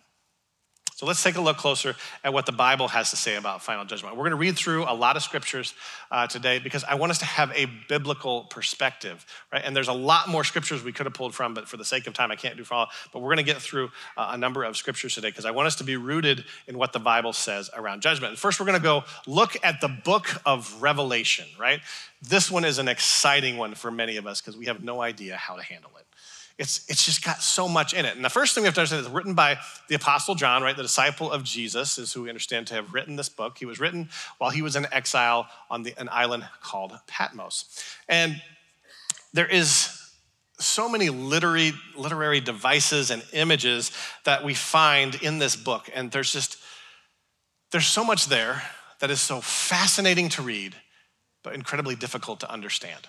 So 0.98 1.06
let's 1.06 1.22
take 1.22 1.36
a 1.36 1.42
look 1.42 1.58
closer 1.58 1.96
at 2.24 2.34
what 2.34 2.48
the 2.48 2.52
Bible 2.52 2.88
has 2.88 3.12
to 3.12 3.18
say 3.18 3.36
about 3.36 3.62
final 3.62 3.86
judgment. 3.86 4.16
We're 4.16 4.24
going 4.24 4.32
to 4.32 4.38
read 4.38 4.58
through 4.58 4.86
a 4.86 4.96
lot 4.96 5.16
of 5.16 5.22
scriptures 5.22 5.76
uh, 6.10 6.26
today 6.26 6.58
because 6.58 6.84
I 6.84 6.96
want 6.96 7.12
us 7.12 7.20
to 7.20 7.26
have 7.26 7.52
a 7.54 7.68
biblical 7.88 8.46
perspective, 8.46 9.24
right? 9.54 9.62
And 9.64 9.76
there's 9.76 9.90
a 9.90 9.94
lot 9.94 10.28
more 10.28 10.44
scriptures 10.44 10.84
we 10.84 10.92
could 10.92 11.06
have 11.06 11.14
pulled 11.14 11.36
from, 11.36 11.54
but 11.54 11.68
for 11.68 11.78
the 11.78 11.86
sake 11.86 12.08
of 12.08 12.16
time, 12.16 12.32
I 12.32 12.36
can't 12.36 12.58
do 12.58 12.64
for 12.64 12.74
all. 12.74 12.88
But 13.14 13.20
we're 13.20 13.28
going 13.28 13.46
to 13.46 13.54
get 13.54 13.62
through 13.62 13.92
uh, 14.18 14.32
a 14.32 14.40
number 14.40 14.64
of 14.64 14.76
scriptures 14.76 15.14
today 15.14 15.30
because 15.30 15.46
I 15.46 15.52
want 15.52 15.68
us 15.68 15.76
to 15.76 15.84
be 15.84 15.98
rooted 15.98 16.46
in 16.66 16.80
what 16.80 16.94
the 16.94 17.00
Bible 17.00 17.32
says 17.32 17.70
around 17.76 18.02
judgment. 18.02 18.32
And 18.32 18.40
first, 18.40 18.60
we're 18.60 18.66
going 18.66 18.80
to 18.80 18.84
go 18.84 19.04
look 19.28 19.56
at 19.64 19.82
the 19.82 19.90
book 19.90 20.42
of 20.48 20.82
Revelation, 20.82 21.46
right? 21.60 21.80
This 22.24 22.50
one 22.50 22.66
is 22.66 22.80
an 22.80 22.88
exciting 22.88 23.58
one 23.58 23.76
for 23.76 23.92
many 23.92 24.18
of 24.18 24.26
us 24.26 24.42
because 24.42 24.58
we 24.58 24.66
have 24.66 24.84
no 24.84 25.00
idea 25.00 25.36
how 25.36 25.58
to 25.58 25.62
handle 25.62 25.92
it. 26.00 26.08
It's, 26.58 26.89
it's 26.89 27.06
just 27.06 27.24
got 27.24 27.43
so 27.43 27.67
much 27.67 27.93
in 27.93 28.06
it. 28.06 28.15
And 28.15 28.26
the 28.26 28.30
first 28.30 28.56
thing 28.56 28.63
we 28.63 28.65
have 28.65 28.74
to 28.76 28.82
understand 28.82 29.06
is 29.06 29.12
written 29.12 29.36
by 29.36 29.60
the 29.89 29.96
Apostle 29.96 30.34
John, 30.34 30.63
right? 30.63 30.76
The 30.76 30.82
disciple 30.82 31.32
of 31.32 31.43
Jesus 31.43 32.00
is 32.00 32.12
who 32.13 32.24
we 32.24 32.30
understand 32.30 32.65
to 32.67 32.74
have 32.74 32.93
written 32.93 33.15
this 33.15 33.30
book. 33.30 33.60
He 33.60 33.65
was 33.65 33.80
written 33.80 34.10
while 34.39 34.50
he 34.50 34.63
was 34.63 34.76
in 34.76 34.88
exile 34.91 35.48
on 35.70 35.84
the, 35.84 35.93
an 36.00 36.10
island 36.12 36.48
called 36.62 36.93
Patmos. 37.06 37.65
And 38.10 38.41
there 39.34 39.46
is 39.46 39.93
so 40.60 40.89
many 40.89 41.10
literary, 41.10 41.74
literary 41.96 42.39
devices 42.39 43.12
and 43.12 43.24
images 43.34 43.91
that 44.24 44.43
we 44.43 44.56
find 44.56 45.13
in 45.22 45.38
this 45.38 45.56
book. 45.56 45.91
And 45.93 46.10
there's 46.10 46.34
just, 46.34 46.58
there's 47.72 47.86
so 47.86 48.04
much 48.04 48.26
there 48.26 48.63
that 49.00 49.12
is 49.12 49.22
so 49.22 49.41
fascinating 49.41 50.30
to 50.30 50.41
read, 50.41 50.76
but 51.43 51.54
incredibly 51.54 51.96
difficult 51.96 52.39
to 52.39 52.52
understand 52.52 53.08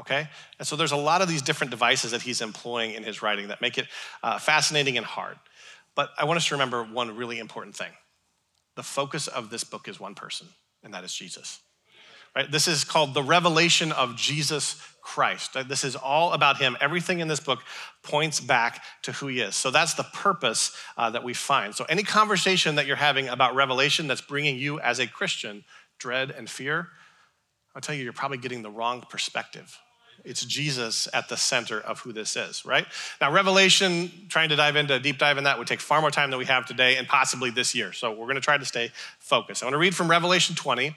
okay? 0.00 0.28
And 0.58 0.66
so 0.66 0.76
there's 0.76 0.92
a 0.92 0.96
lot 0.96 1.22
of 1.22 1.28
these 1.28 1.42
different 1.42 1.70
devices 1.70 2.10
that 2.10 2.22
he's 2.22 2.40
employing 2.40 2.92
in 2.92 3.02
his 3.02 3.22
writing 3.22 3.48
that 3.48 3.60
make 3.60 3.78
it 3.78 3.86
uh, 4.22 4.38
fascinating 4.38 4.96
and 4.96 5.06
hard. 5.06 5.36
But 5.94 6.10
I 6.18 6.24
want 6.24 6.38
us 6.38 6.48
to 6.48 6.54
remember 6.54 6.82
one 6.82 7.16
really 7.16 7.38
important 7.38 7.76
thing. 7.76 7.92
The 8.76 8.82
focus 8.82 9.28
of 9.28 9.50
this 9.50 9.64
book 9.64 9.86
is 9.88 10.00
one 10.00 10.14
person, 10.14 10.48
and 10.82 10.92
that 10.94 11.04
is 11.04 11.14
Jesus. 11.14 11.60
Right? 12.34 12.50
This 12.50 12.66
is 12.66 12.82
called 12.82 13.14
the 13.14 13.22
revelation 13.22 13.92
of 13.92 14.16
Jesus 14.16 14.82
Christ. 15.00 15.56
This 15.68 15.84
is 15.84 15.94
all 15.94 16.32
about 16.32 16.56
him. 16.56 16.76
Everything 16.80 17.20
in 17.20 17.28
this 17.28 17.38
book 17.38 17.60
points 18.02 18.40
back 18.40 18.82
to 19.02 19.12
who 19.12 19.28
he 19.28 19.40
is. 19.40 19.54
So 19.54 19.70
that's 19.70 19.94
the 19.94 20.02
purpose 20.02 20.76
uh, 20.96 21.10
that 21.10 21.22
we 21.22 21.34
find. 21.34 21.74
So 21.74 21.84
any 21.84 22.02
conversation 22.02 22.74
that 22.74 22.86
you're 22.86 22.96
having 22.96 23.28
about 23.28 23.54
revelation 23.54 24.08
that's 24.08 24.22
bringing 24.22 24.56
you 24.56 24.80
as 24.80 24.98
a 24.98 25.06
Christian 25.06 25.62
dread 25.98 26.32
and 26.32 26.50
fear, 26.50 26.88
I'll 27.74 27.82
tell 27.82 27.94
you, 27.94 28.02
you're 28.02 28.12
probably 28.12 28.38
getting 28.38 28.62
the 28.62 28.70
wrong 28.70 29.04
perspective. 29.08 29.78
It's 30.24 30.44
Jesus 30.44 31.08
at 31.12 31.28
the 31.28 31.36
center 31.36 31.80
of 31.80 32.00
who 32.00 32.12
this 32.12 32.36
is, 32.36 32.64
right? 32.64 32.86
Now, 33.20 33.30
Revelation, 33.30 34.10
trying 34.28 34.48
to 34.48 34.56
dive 34.56 34.76
into 34.76 34.94
a 34.94 34.98
deep 34.98 35.18
dive 35.18 35.38
in 35.38 35.44
that 35.44 35.58
would 35.58 35.66
take 35.66 35.80
far 35.80 36.00
more 36.00 36.10
time 36.10 36.30
than 36.30 36.38
we 36.38 36.46
have 36.46 36.66
today 36.66 36.96
and 36.96 37.06
possibly 37.06 37.50
this 37.50 37.74
year. 37.74 37.92
So 37.92 38.10
we're 38.10 38.26
going 38.26 38.36
to 38.36 38.40
try 38.40 38.56
to 38.56 38.64
stay 38.64 38.90
focused. 39.18 39.62
I 39.62 39.66
want 39.66 39.74
to 39.74 39.78
read 39.78 39.94
from 39.94 40.10
Revelation 40.10 40.56
20 40.56 40.94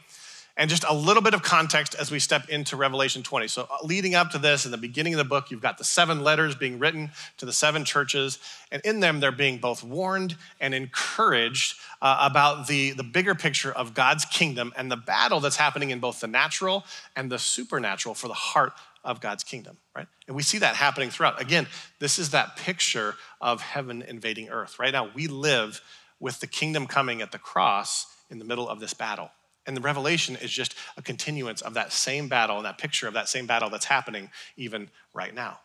and 0.58 0.70
just 0.70 0.84
a 0.88 0.94
little 0.94 1.22
bit 1.22 1.34
of 1.34 1.44
context 1.44 1.96
as 1.96 2.10
we 2.10 2.20
step 2.20 2.50
into 2.50 2.76
Revelation 2.76 3.22
20. 3.22 3.48
So, 3.48 3.68
uh, 3.70 3.78
leading 3.84 4.16
up 4.16 4.32
to 4.32 4.40
this, 4.40 4.66
in 4.66 4.72
the 4.72 4.78
beginning 4.78 5.14
of 5.14 5.20
the 5.20 5.24
book, 5.24 5.52
you've 5.52 5.62
got 5.62 5.78
the 5.78 5.84
seven 5.84 6.24
letters 6.24 6.56
being 6.56 6.80
written 6.80 7.12
to 7.38 7.46
the 7.46 7.54
seven 7.54 7.86
churches, 7.86 8.40
and 8.72 8.82
in 8.84 9.00
them, 9.00 9.20
they're 9.20 9.32
being 9.32 9.60
both 9.60 9.84
warned 9.84 10.36
and 10.60 10.74
encouraged 10.74 11.78
uh, 12.02 12.28
about 12.30 12.68
the, 12.68 12.92
the 12.92 13.04
bigger 13.04 13.36
picture 13.36 13.72
of 13.72 13.94
God's 13.94 14.26
kingdom 14.26 14.74
and 14.76 14.92
the 14.92 14.98
battle 14.98 15.40
that's 15.40 15.58
happening 15.58 15.92
in 15.92 16.00
both 16.00 16.20
the 16.20 16.28
natural 16.28 16.84
and 17.16 17.32
the 17.32 17.40
supernatural 17.40 18.16
for 18.16 18.28
the 18.28 18.34
heart 18.34 18.74
of 19.04 19.22
God's 19.22 19.44
kingdom, 19.44 19.78
right? 19.96 20.08
And 20.28 20.36
we 20.36 20.44
see 20.44 20.58
that 20.60 20.76
happening 20.76 21.10
throughout. 21.10 21.42
Again, 21.42 21.68
this 22.00 22.20
is 22.20 22.32
that 22.32 22.58
picture 22.58 23.16
of 23.42 23.62
heaven 23.62 24.02
invading 24.02 24.50
earth. 24.50 24.80
Right 24.80 24.92
now, 24.92 25.10
we 25.14 25.28
live 25.28 25.82
with 26.20 26.40
the 26.40 26.48
kingdom 26.48 26.88
coming 26.88 27.22
at 27.22 27.32
the 27.32 27.40
cross 27.40 28.08
in 28.30 28.40
the 28.40 28.46
middle 28.46 28.68
of 28.68 28.80
this 28.80 28.94
battle. 28.94 29.30
And 29.66 29.76
the 29.76 29.82
revelation 29.82 30.38
is 30.38 30.52
just 30.52 30.76
a 30.96 31.02
continuance 31.02 31.62
of 31.62 31.74
that 31.74 31.92
same 31.92 32.28
battle 32.28 32.58
and 32.58 32.66
that 32.66 32.78
picture 32.78 33.08
of 33.08 33.14
that 33.16 33.28
same 33.28 33.48
battle 33.48 33.70
that's 33.70 33.86
happening 33.86 34.30
even 34.56 34.90
right 35.14 35.34
now. 35.34 35.60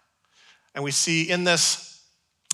And 0.75 0.83
we 0.83 0.90
see 0.90 1.31
in 1.31 1.45
this 1.45 1.92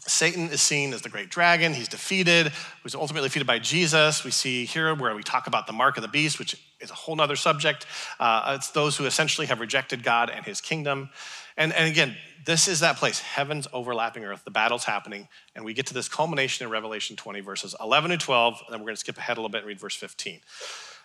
Satan 0.06 0.48
is 0.48 0.62
seen 0.62 0.92
as 0.92 1.02
the 1.02 1.08
great 1.08 1.28
dragon. 1.28 1.74
He's 1.74 1.88
defeated, 1.88 2.52
who's 2.82 2.94
ultimately 2.94 3.28
defeated 3.28 3.46
by 3.46 3.58
Jesus. 3.58 4.24
We 4.24 4.30
see 4.30 4.64
here 4.64 4.94
where 4.94 5.14
we 5.14 5.22
talk 5.22 5.46
about 5.46 5.66
the 5.66 5.72
mark 5.72 5.96
of 5.96 6.02
the 6.02 6.08
beast, 6.08 6.38
which 6.38 6.56
is 6.80 6.90
a 6.90 6.94
whole 6.94 7.20
other 7.20 7.36
subject. 7.36 7.86
Uh, 8.18 8.54
it's 8.56 8.70
those 8.70 8.96
who 8.96 9.06
essentially 9.06 9.46
have 9.48 9.60
rejected 9.60 10.02
God 10.02 10.30
and 10.30 10.44
his 10.44 10.60
kingdom. 10.60 11.10
And, 11.56 11.72
and 11.72 11.90
again, 11.90 12.16
this 12.46 12.68
is 12.68 12.80
that 12.80 12.96
place. 12.96 13.18
Heaven's 13.18 13.66
overlapping 13.72 14.24
earth. 14.24 14.44
The 14.44 14.50
battle's 14.50 14.84
happening. 14.84 15.28
And 15.54 15.64
we 15.64 15.74
get 15.74 15.86
to 15.88 15.94
this 15.94 16.08
culmination 16.08 16.64
in 16.64 16.70
Revelation 16.70 17.16
20, 17.16 17.40
verses 17.40 17.74
11 17.80 18.10
and 18.12 18.20
12. 18.20 18.62
And 18.66 18.72
then 18.72 18.80
we're 18.80 18.86
going 18.86 18.96
to 18.96 19.00
skip 19.00 19.18
ahead 19.18 19.36
a 19.36 19.40
little 19.40 19.50
bit 19.50 19.58
and 19.58 19.68
read 19.68 19.80
verse 19.80 19.96
15. 19.96 20.40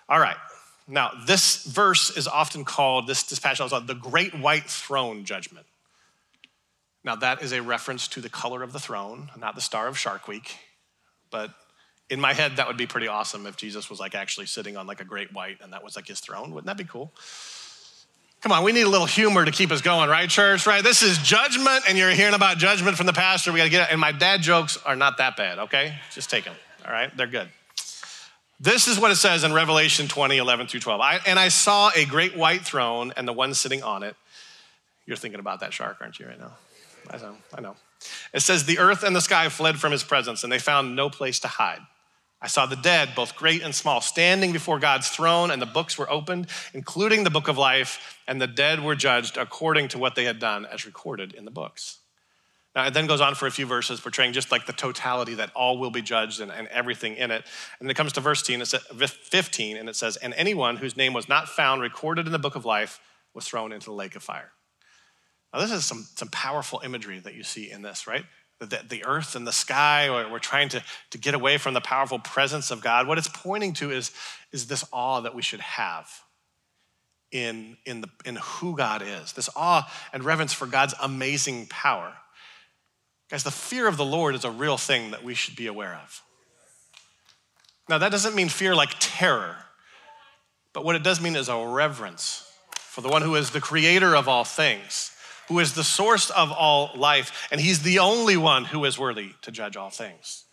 All 0.08 0.20
right. 0.20 0.38
Now, 0.88 1.12
this 1.26 1.64
verse 1.64 2.16
is 2.16 2.28
often 2.28 2.66
called, 2.66 3.08
this, 3.08 3.24
passage 3.40 3.66
is 3.66 3.72
called 3.72 3.88
the 3.88 3.96
Great 3.96 4.38
White 4.38 4.70
Throne 4.70 5.26
Judgment. 5.26 5.66
Now, 7.04 7.16
that 7.18 7.42
is 7.42 7.52
a 7.52 7.62
reference 7.62 8.08
to 8.10 8.22
the 8.22 8.30
color 8.30 8.64
of 8.64 8.72
the 8.72 8.80
throne, 8.80 9.30
not 9.38 9.56
the 9.56 9.62
star 9.62 9.88
of 9.88 9.98
Shark 9.98 10.28
Week. 10.28 10.58
But 11.32 11.52
in 12.10 12.20
my 12.20 12.34
head, 12.34 12.58
that 12.58 12.68
would 12.68 12.78
be 12.78 12.88
pretty 12.88 13.08
awesome 13.08 13.46
if 13.46 13.58
Jesus 13.58 13.90
was 13.90 14.00
like 14.00 14.16
actually 14.16 14.46
sitting 14.46 14.78
on 14.78 14.88
like 14.88 15.02
a 15.02 15.06
great 15.06 15.34
white 15.34 15.58
and 15.62 15.74
that 15.74 15.84
was 15.84 15.96
like 15.96 16.08
his 16.08 16.20
throne. 16.20 16.52
Wouldn't 16.52 16.68
that 16.68 16.78
be 16.78 16.84
cool? 16.86 17.12
Come 18.42 18.52
on, 18.52 18.64
we 18.64 18.74
need 18.74 18.82
a 18.82 18.90
little 18.90 19.08
humor 19.08 19.46
to 19.46 19.52
keep 19.52 19.72
us 19.72 19.82
going, 19.82 20.10
right, 20.10 20.30
church? 20.30 20.68
Right? 20.68 20.84
This 20.84 21.02
is 21.02 21.18
judgment, 21.18 21.86
and 21.88 21.98
you're 21.98 22.12
hearing 22.12 22.34
about 22.34 22.58
judgment 22.58 22.98
from 22.98 23.06
the 23.06 23.14
pastor. 23.14 23.54
We 23.54 23.60
got 23.60 23.64
to 23.64 23.70
get 23.70 23.88
it. 23.88 23.92
And 23.94 24.02
my 24.02 24.12
dad 24.12 24.42
jokes 24.42 24.78
are 24.86 24.98
not 24.98 25.18
that 25.20 25.38
bad, 25.38 25.60
okay? 25.60 25.96
Just 26.12 26.30
take 26.30 26.44
them, 26.44 26.56
all 26.86 26.92
right? 26.92 27.16
They're 27.16 27.26
good. 27.26 27.48
This 28.60 28.90
is 28.90 29.00
what 29.00 29.12
it 29.12 29.16
says 29.16 29.46
in 29.46 29.54
Revelation 29.54 30.10
20, 30.10 30.38
11 30.38 30.68
through 30.68 30.82
12. 30.82 31.00
I, 31.00 31.20
and 31.26 31.40
I 31.40 31.48
saw 31.48 31.92
a 31.96 32.04
great 32.04 32.36
white 32.36 32.66
throne 32.66 33.14
and 33.16 33.26
the 33.26 33.34
one 33.34 33.54
sitting 33.54 33.82
on 33.82 34.04
it. 34.04 34.16
You're 35.06 35.18
thinking 35.18 35.40
about 35.40 35.62
that 35.62 35.74
shark, 35.74 35.98
aren't 36.02 36.20
you, 36.20 36.28
right 36.28 36.40
now? 36.40 36.52
I 37.10 37.18
know, 37.18 37.36
I 37.54 37.62
know. 37.62 37.76
It 38.34 38.42
says, 38.42 38.66
The 38.66 38.80
earth 38.80 39.04
and 39.04 39.16
the 39.16 39.22
sky 39.22 39.50
fled 39.50 39.80
from 39.80 39.92
his 39.92 40.04
presence, 40.04 40.44
and 40.44 40.52
they 40.52 40.60
found 40.60 40.96
no 40.96 41.10
place 41.10 41.40
to 41.42 41.48
hide. 41.48 41.82
I 42.42 42.48
saw 42.48 42.66
the 42.66 42.76
dead, 42.76 43.16
both 43.16 43.38
great 43.38 43.64
and 43.64 43.74
small, 43.74 44.02
standing 44.02 44.52
before 44.52 44.78
God's 44.78 45.08
throne, 45.08 45.50
and 45.50 45.62
the 45.62 45.66
books 45.66 45.98
were 45.98 46.10
opened, 46.12 46.48
including 46.74 47.24
the 47.24 47.30
book 47.30 47.48
of 47.48 47.58
life, 47.58 48.20
and 48.28 48.42
the 48.42 48.48
dead 48.48 48.84
were 48.84 48.96
judged 48.96 49.38
according 49.38 49.88
to 49.90 49.98
what 49.98 50.16
they 50.16 50.26
had 50.26 50.40
done, 50.40 50.66
as 50.66 50.86
recorded 50.86 51.34
in 51.34 51.46
the 51.46 51.52
books. 51.52 52.00
Now, 52.76 52.86
it 52.88 52.94
then 52.94 53.06
goes 53.06 53.22
on 53.22 53.36
for 53.36 53.46
a 53.46 53.52
few 53.52 53.66
verses, 53.66 54.02
portraying 54.02 54.34
just 54.34 54.52
like 54.52 54.66
the 54.66 54.74
totality 54.74 55.36
that 55.36 55.52
all 55.56 55.78
will 55.78 55.92
be 55.92 56.02
judged 56.02 56.42
and, 56.42 56.52
and 56.52 56.68
everything 56.70 57.16
in 57.16 57.30
it. 57.30 57.46
And 57.80 57.88
then 57.88 57.92
it 57.92 57.96
comes 57.96 58.14
to 58.14 58.22
verse 58.22 58.42
15, 58.42 59.78
and 59.78 59.90
it 59.90 59.96
says, 59.96 60.18
And 60.18 60.34
anyone 60.34 60.78
whose 60.78 60.98
name 60.98 61.14
was 61.14 61.30
not 61.30 61.48
found 61.48 61.82
recorded 61.82 62.26
in 62.26 62.32
the 62.32 62.40
book 62.40 62.56
of 62.56 62.66
life 62.66 63.00
was 63.34 63.48
thrown 63.48 63.72
into 63.72 63.86
the 63.86 63.94
lake 63.94 64.16
of 64.16 64.24
fire. 64.24 64.52
Now, 65.54 65.60
this 65.60 65.72
is 65.72 65.86
some, 65.86 66.08
some 66.16 66.30
powerful 66.30 66.82
imagery 66.84 67.20
that 67.20 67.36
you 67.36 67.44
see 67.44 67.70
in 67.70 67.84
this, 67.84 68.08
right? 68.08 68.26
The, 68.60 68.82
the 68.88 69.06
earth 69.06 69.36
and 69.36 69.46
the 69.46 69.52
sky, 69.52 70.08
or 70.08 70.32
we're 70.32 70.40
trying 70.40 70.70
to, 70.70 70.84
to 71.12 71.18
get 71.18 71.36
away 71.36 71.58
from 71.58 71.74
the 71.74 71.82
powerful 71.82 72.18
presence 72.18 72.72
of 72.72 72.82
God. 72.82 73.08
What 73.08 73.18
it's 73.18 73.28
pointing 73.28 73.74
to 73.74 73.92
is, 73.92 74.12
is 74.52 74.68
this 74.68 74.84
awe 74.92 75.22
that 75.22 75.36
we 75.36 75.42
should 75.42 75.60
have 75.60 76.10
in, 77.32 77.78
in, 77.86 78.02
the, 78.02 78.10
in 78.26 78.38
who 78.38 78.76
God 78.76 79.04
is, 79.06 79.34
this 79.34 79.50
awe 79.56 79.92
and 80.12 80.24
reverence 80.24 80.54
for 80.54 80.66
God's 80.66 80.96
amazing 81.02 81.68
power. 81.68 82.14
Guys, 83.30 83.44
the 83.44 83.52
fear 83.52 83.88
of 83.88 83.98
the 83.98 84.06
Lord 84.06 84.36
is 84.36 84.46
a 84.46 84.52
real 84.52 84.78
thing 84.78 85.12
that 85.12 85.24
we 85.24 85.34
should 85.34 85.56
be 85.56 85.68
aware 85.68 86.00
of. 86.04 86.22
Now, 87.90 87.98
that 87.98 88.12
doesn't 88.12 88.36
mean 88.36 88.50
fear 88.50 88.76
like 88.76 88.96
terror, 89.00 89.58
but 90.72 90.86
what 90.86 90.96
it 90.96 91.04
does 91.04 91.20
mean 91.20 91.36
is 91.36 91.50
a 91.50 91.68
reverence 91.68 92.50
for 92.76 93.02
the 93.02 93.10
one 93.10 93.22
who 93.22 93.36
is 93.36 93.50
the 93.50 93.60
creator 93.60 94.16
of 94.16 94.28
all 94.28 94.44
things 94.44 95.13
who 95.48 95.60
is 95.60 95.74
the 95.74 95.84
source 95.84 96.30
of 96.30 96.52
all 96.52 96.92
life, 96.96 97.48
and 97.52 97.60
he's 97.60 97.84
the 97.84 98.00
only 98.00 98.38
one 98.38 98.66
who 98.66 98.86
is 98.86 98.98
worthy 98.98 99.32
to 99.42 99.52
judge 99.52 99.76
all 99.76 99.90
things. 99.90 100.46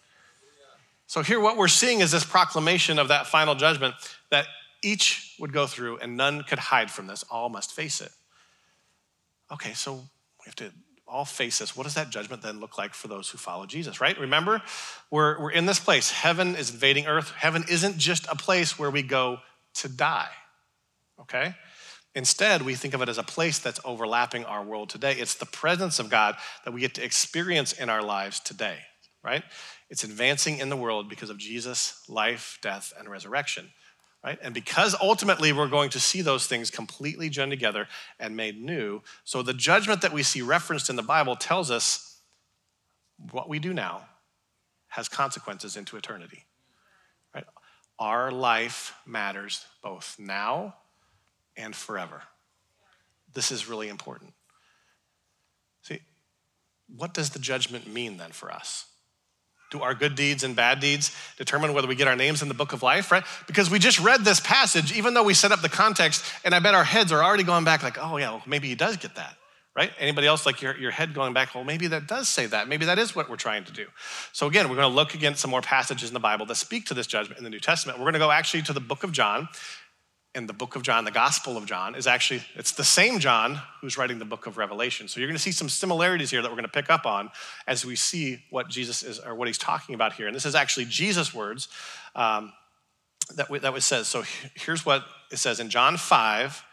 So, 1.06 1.22
here, 1.22 1.40
what 1.40 1.56
we're 1.56 1.68
seeing 1.68 2.00
is 2.00 2.12
this 2.12 2.24
proclamation 2.24 2.98
of 2.98 3.08
that 3.08 3.26
final 3.26 3.54
judgment 3.54 3.94
that 4.30 4.46
each 4.82 5.34
would 5.40 5.52
go 5.52 5.66
through, 5.66 5.98
and 5.98 6.16
none 6.16 6.42
could 6.42 6.58
hide 6.58 6.90
from 6.90 7.06
this. 7.06 7.24
All 7.30 7.48
must 7.48 7.72
face 7.72 8.00
it. 8.00 8.12
Okay, 9.52 9.72
so 9.72 9.94
we 9.94 10.44
have 10.46 10.54
to 10.56 10.70
all 11.10 11.24
face 11.24 11.58
this. 11.58 11.76
What 11.76 11.82
does 11.82 11.94
that 11.94 12.10
judgment 12.10 12.42
then 12.42 12.60
look 12.60 12.78
like 12.78 12.94
for 12.94 13.08
those 13.08 13.28
who 13.28 13.38
follow 13.38 13.66
Jesus, 13.66 14.00
right? 14.00 14.18
Remember, 14.18 14.62
we're, 15.10 15.40
we're 15.40 15.50
in 15.50 15.66
this 15.66 15.80
place. 15.80 16.10
Heaven 16.10 16.54
is 16.54 16.70
invading 16.70 17.06
earth. 17.06 17.32
Heaven 17.32 17.64
isn't 17.68 17.98
just 17.98 18.26
a 18.30 18.36
place 18.36 18.78
where 18.78 18.90
we 18.90 19.02
go 19.02 19.38
to 19.74 19.88
die, 19.88 20.30
okay? 21.22 21.54
Instead, 22.14 22.62
we 22.62 22.74
think 22.74 22.92
of 22.94 23.02
it 23.02 23.08
as 23.08 23.18
a 23.18 23.22
place 23.22 23.58
that's 23.58 23.80
overlapping 23.84 24.44
our 24.44 24.64
world 24.64 24.88
today. 24.88 25.12
It's 25.12 25.34
the 25.34 25.46
presence 25.46 25.98
of 25.98 26.10
God 26.10 26.36
that 26.64 26.72
we 26.72 26.80
get 26.80 26.94
to 26.94 27.04
experience 27.04 27.72
in 27.72 27.88
our 27.88 28.02
lives 28.02 28.40
today, 28.40 28.78
right? 29.22 29.44
It's 29.88 30.02
advancing 30.02 30.58
in 30.58 30.70
the 30.70 30.76
world 30.76 31.08
because 31.08 31.30
of 31.30 31.38
Jesus' 31.38 32.02
life, 32.08 32.58
death, 32.62 32.92
and 32.98 33.08
resurrection 33.08 33.70
right? 34.24 34.38
And 34.42 34.52
because 34.52 34.94
ultimately 35.00 35.52
we're 35.52 35.68
going 35.68 35.90
to 35.90 36.00
see 36.00 36.20
those 36.20 36.46
things 36.46 36.70
completely 36.70 37.28
joined 37.28 37.52
together 37.52 37.88
and 38.18 38.36
made 38.36 38.60
new. 38.60 39.02
So 39.24 39.42
the 39.42 39.54
judgment 39.54 40.02
that 40.02 40.12
we 40.12 40.22
see 40.22 40.42
referenced 40.42 40.90
in 40.90 40.96
the 40.96 41.02
Bible 41.02 41.36
tells 41.36 41.70
us 41.70 42.18
what 43.30 43.48
we 43.48 43.58
do 43.58 43.72
now 43.72 44.02
has 44.88 45.08
consequences 45.08 45.76
into 45.76 45.96
eternity. 45.96 46.44
Right? 47.34 47.44
Our 47.98 48.30
life 48.30 48.94
matters 49.06 49.64
both 49.82 50.16
now 50.18 50.74
and 51.56 51.74
forever. 51.74 52.22
This 53.34 53.52
is 53.52 53.68
really 53.68 53.88
important. 53.88 54.32
See, 55.82 56.00
what 56.94 57.14
does 57.14 57.30
the 57.30 57.38
judgment 57.38 57.86
mean 57.86 58.16
then 58.16 58.30
for 58.30 58.50
us? 58.50 58.86
Do 59.70 59.82
our 59.82 59.94
good 59.94 60.16
deeds 60.16 60.42
and 60.42 60.56
bad 60.56 60.80
deeds 60.80 61.16
determine 61.38 61.72
whether 61.74 61.86
we 61.86 61.94
get 61.94 62.08
our 62.08 62.16
names 62.16 62.42
in 62.42 62.48
the 62.48 62.54
book 62.54 62.72
of 62.72 62.82
life, 62.82 63.12
right? 63.12 63.22
Because 63.46 63.70
we 63.70 63.78
just 63.78 64.00
read 64.00 64.24
this 64.24 64.40
passage, 64.40 64.92
even 64.92 65.14
though 65.14 65.22
we 65.22 65.32
set 65.32 65.52
up 65.52 65.60
the 65.60 65.68
context, 65.68 66.24
and 66.44 66.54
I 66.54 66.58
bet 66.58 66.74
our 66.74 66.82
heads 66.82 67.12
are 67.12 67.22
already 67.22 67.44
going 67.44 67.64
back 67.64 67.84
like, 67.84 67.96
oh 68.00 68.16
yeah, 68.16 68.30
well, 68.30 68.42
maybe 68.46 68.66
he 68.66 68.74
does 68.74 68.96
get 68.96 69.14
that, 69.14 69.36
right? 69.76 69.92
Anybody 70.00 70.26
else 70.26 70.44
like 70.44 70.60
your, 70.60 70.76
your 70.76 70.90
head 70.90 71.14
going 71.14 71.34
back, 71.34 71.54
well, 71.54 71.62
maybe 71.62 71.86
that 71.86 72.08
does 72.08 72.28
say 72.28 72.46
that. 72.46 72.66
Maybe 72.66 72.86
that 72.86 72.98
is 72.98 73.14
what 73.14 73.30
we're 73.30 73.36
trying 73.36 73.62
to 73.62 73.72
do. 73.72 73.86
So 74.32 74.48
again, 74.48 74.68
we're 74.68 74.74
going 74.74 74.90
to 74.90 74.94
look 74.94 75.14
against 75.14 75.40
some 75.40 75.52
more 75.52 75.62
passages 75.62 76.10
in 76.10 76.14
the 76.14 76.20
Bible 76.20 76.46
that 76.46 76.56
speak 76.56 76.86
to 76.86 76.94
this 76.94 77.06
judgment 77.06 77.38
in 77.38 77.44
the 77.44 77.50
New 77.50 77.60
Testament. 77.60 77.98
We're 77.98 78.06
going 78.06 78.14
to 78.14 78.18
go 78.18 78.32
actually 78.32 78.62
to 78.62 78.72
the 78.72 78.80
book 78.80 79.04
of 79.04 79.12
John, 79.12 79.48
in 80.34 80.46
the 80.46 80.52
book 80.52 80.76
of 80.76 80.82
John, 80.82 81.04
the 81.04 81.10
Gospel 81.10 81.56
of 81.56 81.66
John, 81.66 81.94
is 81.96 82.06
actually, 82.06 82.42
it's 82.54 82.72
the 82.72 82.84
same 82.84 83.18
John 83.18 83.60
who's 83.80 83.98
writing 83.98 84.20
the 84.20 84.24
book 84.24 84.46
of 84.46 84.56
Revelation. 84.56 85.08
So 85.08 85.18
you're 85.18 85.28
going 85.28 85.36
to 85.36 85.42
see 85.42 85.50
some 85.50 85.68
similarities 85.68 86.30
here 86.30 86.40
that 86.40 86.48
we're 86.48 86.56
going 86.56 86.68
to 86.68 86.72
pick 86.72 86.88
up 86.88 87.04
on 87.04 87.30
as 87.66 87.84
we 87.84 87.96
see 87.96 88.44
what 88.50 88.68
Jesus 88.68 89.02
is, 89.02 89.18
or 89.18 89.34
what 89.34 89.48
he's 89.48 89.58
talking 89.58 89.94
about 89.94 90.12
here. 90.12 90.26
And 90.26 90.34
this 90.34 90.46
is 90.46 90.54
actually 90.54 90.86
Jesus' 90.86 91.34
words 91.34 91.68
um, 92.14 92.52
that, 93.34 93.50
we, 93.50 93.58
that 93.58 93.72
was 93.72 93.84
says. 93.84 94.06
So 94.06 94.22
here's 94.54 94.86
what 94.86 95.04
it 95.32 95.38
says 95.38 95.58
in 95.58 95.68
John 95.68 95.96
5, 95.96 96.64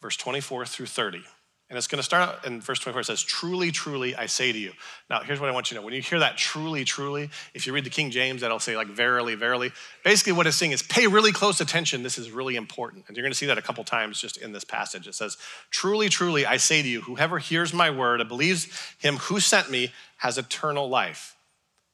verse 0.00 0.16
24 0.16 0.66
through 0.66 0.86
30. 0.86 1.24
And 1.68 1.76
it's 1.76 1.88
going 1.88 1.98
to 1.98 2.04
start 2.04 2.28
out 2.28 2.46
in 2.46 2.60
verse 2.60 2.78
24. 2.78 3.00
It 3.00 3.04
says, 3.04 3.22
Truly, 3.22 3.72
truly, 3.72 4.14
I 4.14 4.26
say 4.26 4.52
to 4.52 4.58
you. 4.58 4.72
Now, 5.10 5.20
here's 5.20 5.40
what 5.40 5.48
I 5.48 5.52
want 5.52 5.68
you 5.68 5.74
to 5.74 5.80
know. 5.80 5.84
When 5.84 5.94
you 5.94 6.00
hear 6.00 6.20
that 6.20 6.36
truly, 6.36 6.84
truly, 6.84 7.28
if 7.54 7.66
you 7.66 7.72
read 7.72 7.82
the 7.82 7.90
King 7.90 8.12
James, 8.12 8.42
that'll 8.42 8.60
say 8.60 8.76
like 8.76 8.86
verily, 8.86 9.34
verily. 9.34 9.72
Basically, 10.04 10.32
what 10.32 10.46
it's 10.46 10.56
saying 10.56 10.70
is 10.70 10.82
pay 10.84 11.08
really 11.08 11.32
close 11.32 11.60
attention. 11.60 12.04
This 12.04 12.18
is 12.18 12.30
really 12.30 12.54
important. 12.54 13.06
And 13.08 13.16
you're 13.16 13.24
going 13.24 13.32
to 13.32 13.38
see 13.38 13.46
that 13.46 13.58
a 13.58 13.62
couple 13.62 13.82
times 13.82 14.20
just 14.20 14.36
in 14.36 14.52
this 14.52 14.62
passage. 14.62 15.08
It 15.08 15.16
says, 15.16 15.38
Truly, 15.70 16.08
truly, 16.08 16.46
I 16.46 16.56
say 16.58 16.82
to 16.82 16.88
you, 16.88 17.00
whoever 17.00 17.40
hears 17.40 17.74
my 17.74 17.90
word 17.90 18.20
and 18.20 18.28
believes 18.28 18.68
him 18.98 19.16
who 19.16 19.40
sent 19.40 19.68
me 19.68 19.92
has 20.18 20.38
eternal 20.38 20.88
life. 20.88 21.36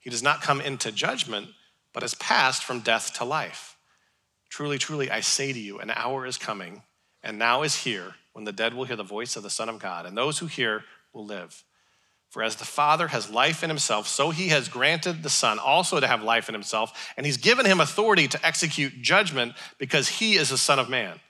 He 0.01 0.11
does 0.11 0.23
not 0.23 0.43
come 0.43 0.61
into 0.61 0.93
judgment, 0.93 1.49
but 1.95 2.03
has 2.03 2.15
passed 2.15 2.63
from 2.63 2.81
death 2.81 3.15
to 3.15 3.25
life. 3.25 3.77
Truly, 4.51 4.77
truly, 4.77 5.11
I 5.11 5.21
say 5.21 5.51
to 5.51 5.59
you, 5.59 5.79
an 5.79 5.91
hour 5.91 6.27
is 6.27 6.37
coming, 6.37 6.83
and 7.23 7.39
now 7.39 7.63
is 7.63 7.75
here 7.75 8.17
when 8.33 8.45
the 8.45 8.53
dead 8.53 8.75
will 8.75 8.85
hear 8.85 8.97
the 8.97 9.03
voice 9.03 9.37
of 9.37 9.43
the 9.43 9.51
Son 9.51 9.69
of 9.69 9.79
God, 9.79 10.07
and 10.07 10.17
those 10.17 10.39
who 10.39 10.47
hear 10.47 10.85
will 11.13 11.25
live. 11.25 11.65
For 12.31 12.43
as 12.43 12.57
the 12.57 12.65
Father 12.65 13.09
has 13.09 13.29
life 13.29 13.63
in 13.63 13.69
himself, 13.69 14.09
so 14.09 14.31
he 14.31 14.49
has 14.49 14.69
granted 14.69 15.23
the 15.23 15.29
Son 15.29 15.59
also 15.59 16.01
to 16.01 16.07
have 16.07 16.23
life 16.23 16.49
in 16.49 16.55
himself, 16.55 17.13
and 17.17 17.27
he's 17.27 17.37
given 17.37 17.67
him 17.67 17.79
authority 17.79 18.27
to 18.29 18.47
execute 18.47 19.03
judgment 19.03 19.53
because 19.77 20.09
he 20.09 20.37
is 20.37 20.49
the 20.49 20.57
Son 20.57 20.79
of 20.79 20.89
Man. 20.89 21.21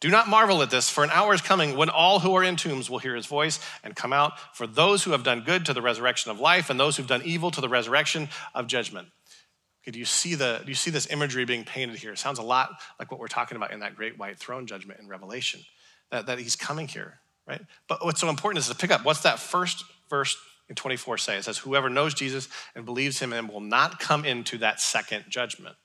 Do 0.00 0.08
not 0.08 0.28
marvel 0.28 0.62
at 0.62 0.70
this, 0.70 0.88
for 0.88 1.04
an 1.04 1.10
hour 1.10 1.34
is 1.34 1.42
coming 1.42 1.76
when 1.76 1.90
all 1.90 2.20
who 2.20 2.34
are 2.34 2.44
in 2.44 2.56
tombs 2.56 2.88
will 2.88 2.98
hear 2.98 3.14
his 3.14 3.26
voice 3.26 3.60
and 3.84 3.94
come 3.94 4.12
out, 4.12 4.56
for 4.56 4.66
those 4.66 5.04
who 5.04 5.10
have 5.10 5.22
done 5.22 5.42
good 5.42 5.66
to 5.66 5.74
the 5.74 5.82
resurrection 5.82 6.30
of 6.30 6.40
life, 6.40 6.70
and 6.70 6.80
those 6.80 6.96
who've 6.96 7.06
done 7.06 7.22
evil 7.24 7.50
to 7.50 7.60
the 7.60 7.68
resurrection 7.68 8.28
of 8.54 8.68
judgment. 8.68 9.08
Okay, 9.82 9.90
do 9.90 9.98
you 9.98 10.06
see 10.06 10.34
the 10.34 10.62
do 10.64 10.70
you 10.70 10.74
see 10.74 10.90
this 10.90 11.10
imagery 11.10 11.44
being 11.44 11.64
painted 11.64 11.98
here? 11.98 12.12
It 12.12 12.18
sounds 12.18 12.38
a 12.38 12.42
lot 12.42 12.70
like 12.98 13.10
what 13.10 13.20
we're 13.20 13.28
talking 13.28 13.56
about 13.56 13.72
in 13.72 13.80
that 13.80 13.96
great 13.96 14.18
white 14.18 14.38
throne 14.38 14.66
judgment 14.66 15.00
in 15.00 15.08
Revelation 15.08 15.60
that, 16.10 16.26
that 16.26 16.38
he's 16.38 16.56
coming 16.56 16.88
here, 16.88 17.20
right? 17.46 17.60
But 17.88 18.04
what's 18.04 18.20
so 18.20 18.28
important 18.28 18.58
is 18.58 18.68
to 18.68 18.74
pick 18.74 18.90
up 18.90 19.04
what's 19.04 19.22
that 19.22 19.38
first 19.38 19.84
verse 20.08 20.36
in 20.68 20.74
24 20.74 21.18
say? 21.18 21.36
It 21.36 21.44
says, 21.44 21.58
Whoever 21.58 21.88
knows 21.88 22.14
Jesus 22.14 22.48
and 22.74 22.84
believes 22.84 23.18
him 23.18 23.32
and 23.32 23.48
will 23.48 23.60
not 23.60 23.98
come 24.00 24.24
into 24.24 24.58
that 24.58 24.80
second 24.80 25.24
judgment, 25.28 25.76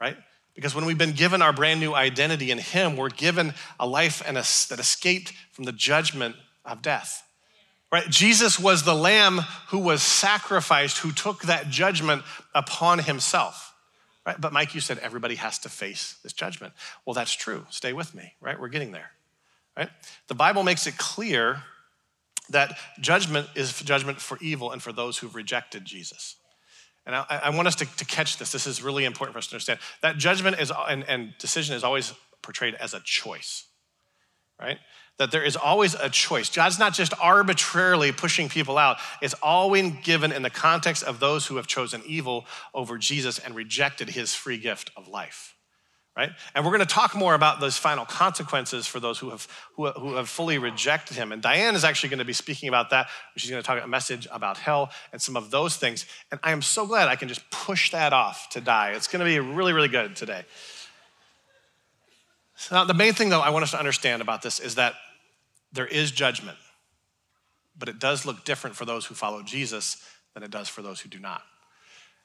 right? 0.00 0.16
Because 0.54 0.74
when 0.74 0.84
we've 0.84 0.98
been 0.98 1.12
given 1.12 1.42
our 1.42 1.52
brand 1.52 1.80
new 1.80 1.94
identity 1.94 2.50
in 2.50 2.58
him, 2.58 2.96
we're 2.96 3.08
given 3.08 3.54
a 3.78 3.86
life 3.86 4.22
and 4.26 4.36
a, 4.36 4.42
that 4.68 4.78
escaped 4.78 5.32
from 5.52 5.64
the 5.64 5.72
judgment 5.72 6.36
of 6.64 6.82
death. 6.82 7.22
Right? 7.92 8.08
Jesus 8.08 8.58
was 8.58 8.84
the 8.84 8.94
lamb 8.94 9.40
who 9.68 9.78
was 9.78 10.02
sacrificed, 10.02 10.98
who 10.98 11.10
took 11.12 11.42
that 11.42 11.70
judgment 11.70 12.22
upon 12.54 13.00
himself. 13.00 13.74
Right? 14.24 14.40
But 14.40 14.52
Mike, 14.52 14.74
you 14.74 14.80
said 14.80 14.98
everybody 14.98 15.36
has 15.36 15.58
to 15.60 15.68
face 15.68 16.16
this 16.22 16.32
judgment. 16.32 16.72
Well, 17.04 17.14
that's 17.14 17.32
true. 17.32 17.66
Stay 17.70 17.92
with 17.92 18.14
me, 18.14 18.34
right? 18.40 18.60
We're 18.60 18.68
getting 18.68 18.92
there 18.92 19.10
right? 19.76 19.90
The 20.28 20.34
Bible 20.34 20.62
makes 20.62 20.86
it 20.86 20.98
clear 20.98 21.62
that 22.50 22.76
judgment 23.00 23.48
is 23.54 23.78
judgment 23.80 24.20
for 24.20 24.38
evil 24.40 24.72
and 24.72 24.82
for 24.82 24.92
those 24.92 25.18
who've 25.18 25.34
rejected 25.34 25.84
Jesus. 25.84 26.36
And 27.06 27.14
I, 27.14 27.24
I 27.44 27.50
want 27.50 27.68
us 27.68 27.76
to, 27.76 27.96
to, 27.96 28.04
catch 28.04 28.36
this. 28.36 28.52
This 28.52 28.66
is 28.66 28.82
really 28.82 29.04
important 29.04 29.32
for 29.32 29.38
us 29.38 29.46
to 29.48 29.54
understand. 29.54 29.78
That 30.02 30.18
judgment 30.18 30.60
is 30.60 30.70
and, 30.88 31.04
and 31.08 31.32
decision 31.38 31.74
is 31.74 31.82
always 31.82 32.12
portrayed 32.42 32.74
as 32.74 32.92
a 32.92 33.00
choice, 33.00 33.66
right? 34.60 34.78
That 35.18 35.30
there 35.30 35.42
is 35.42 35.56
always 35.56 35.94
a 35.94 36.10
choice. 36.10 36.50
God's 36.54 36.78
not 36.78 36.92
just 36.92 37.14
arbitrarily 37.20 38.12
pushing 38.12 38.48
people 38.48 38.76
out, 38.76 38.98
it's 39.22 39.34
always 39.42 39.92
given 40.02 40.32
in 40.32 40.42
the 40.42 40.50
context 40.50 41.02
of 41.02 41.20
those 41.20 41.46
who 41.46 41.56
have 41.56 41.66
chosen 41.66 42.02
evil 42.06 42.46
over 42.74 42.98
Jesus 42.98 43.38
and 43.38 43.54
rejected 43.54 44.10
his 44.10 44.34
free 44.34 44.58
gift 44.58 44.90
of 44.96 45.08
life 45.08 45.54
right? 46.16 46.30
And 46.54 46.64
we're 46.64 46.72
going 46.72 46.86
to 46.86 46.94
talk 46.94 47.14
more 47.14 47.34
about 47.34 47.60
those 47.60 47.76
final 47.76 48.04
consequences 48.04 48.86
for 48.86 49.00
those 49.00 49.18
who 49.18 49.30
have, 49.30 49.46
who, 49.76 49.88
who 49.90 50.14
have 50.16 50.28
fully 50.28 50.58
rejected 50.58 51.16
him. 51.16 51.32
And 51.32 51.40
Diane 51.40 51.74
is 51.74 51.84
actually 51.84 52.10
going 52.10 52.18
to 52.18 52.24
be 52.24 52.32
speaking 52.32 52.68
about 52.68 52.90
that. 52.90 53.08
She's 53.36 53.50
going 53.50 53.62
to 53.62 53.66
talk 53.66 53.82
a 53.82 53.86
message 53.86 54.26
about 54.30 54.58
hell 54.58 54.90
and 55.12 55.22
some 55.22 55.36
of 55.36 55.50
those 55.50 55.76
things. 55.76 56.06
And 56.30 56.40
I 56.42 56.52
am 56.52 56.62
so 56.62 56.86
glad 56.86 57.08
I 57.08 57.16
can 57.16 57.28
just 57.28 57.48
push 57.50 57.92
that 57.92 58.12
off 58.12 58.48
to 58.50 58.60
die. 58.60 58.90
It's 58.90 59.06
going 59.06 59.20
to 59.20 59.24
be 59.24 59.38
really, 59.38 59.72
really 59.72 59.88
good 59.88 60.16
today. 60.16 60.42
So 62.56 62.74
now, 62.74 62.84
the 62.84 62.92
main 62.92 63.14
thing, 63.14 63.30
though, 63.30 63.40
I 63.40 63.50
want 63.50 63.62
us 63.62 63.70
to 63.70 63.78
understand 63.78 64.20
about 64.20 64.42
this 64.42 64.60
is 64.60 64.74
that 64.74 64.94
there 65.72 65.86
is 65.86 66.10
judgment, 66.10 66.58
but 67.78 67.88
it 67.88 67.98
does 67.98 68.26
look 68.26 68.44
different 68.44 68.76
for 68.76 68.84
those 68.84 69.06
who 69.06 69.14
follow 69.14 69.42
Jesus 69.42 70.04
than 70.34 70.42
it 70.42 70.50
does 70.50 70.68
for 70.68 70.82
those 70.82 71.00
who 71.00 71.08
do 71.08 71.18
not. 71.18 71.42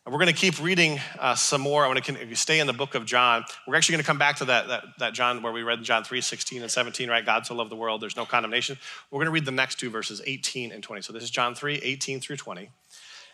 We're 0.08 0.20
going 0.20 0.28
to 0.28 0.34
keep 0.34 0.62
reading 0.62 1.00
uh, 1.18 1.34
some 1.34 1.62
more. 1.62 1.84
I 1.84 1.88
want 1.88 2.06
to 2.06 2.36
stay 2.36 2.60
in 2.60 2.68
the 2.68 2.74
book 2.74 2.94
of 2.94 3.06
John. 3.06 3.44
We're 3.66 3.74
actually 3.76 3.94
going 3.94 4.04
to 4.04 4.08
come 4.08 4.20
back 4.20 4.36
to 4.36 4.46
that, 4.46 4.68
that, 4.68 4.84
that 5.00 5.14
John 5.16 5.42
where 5.42 5.52
we 5.52 5.64
read 5.64 5.82
John 5.82 6.04
3, 6.04 6.22
16 6.22 6.62
and 6.62 6.70
17, 6.70 7.10
right? 7.10 7.26
God 7.26 7.48
so 7.48 7.56
loved 7.56 7.72
the 7.72 7.76
world, 7.76 8.04
there's 8.04 8.16
no 8.16 8.24
condemnation. 8.24 8.78
We're 9.10 9.18
going 9.18 9.26
to 9.26 9.32
read 9.32 9.46
the 9.46 9.52
next 9.52 9.80
two 9.80 9.90
verses, 9.90 10.22
18 10.24 10.72
and 10.72 10.84
20. 10.84 11.02
So 11.02 11.12
this 11.12 11.24
is 11.24 11.32
John 11.32 11.56
3, 11.56 11.78
18 11.82 12.20
through 12.20 12.36
20. 12.36 12.62
And 12.62 12.70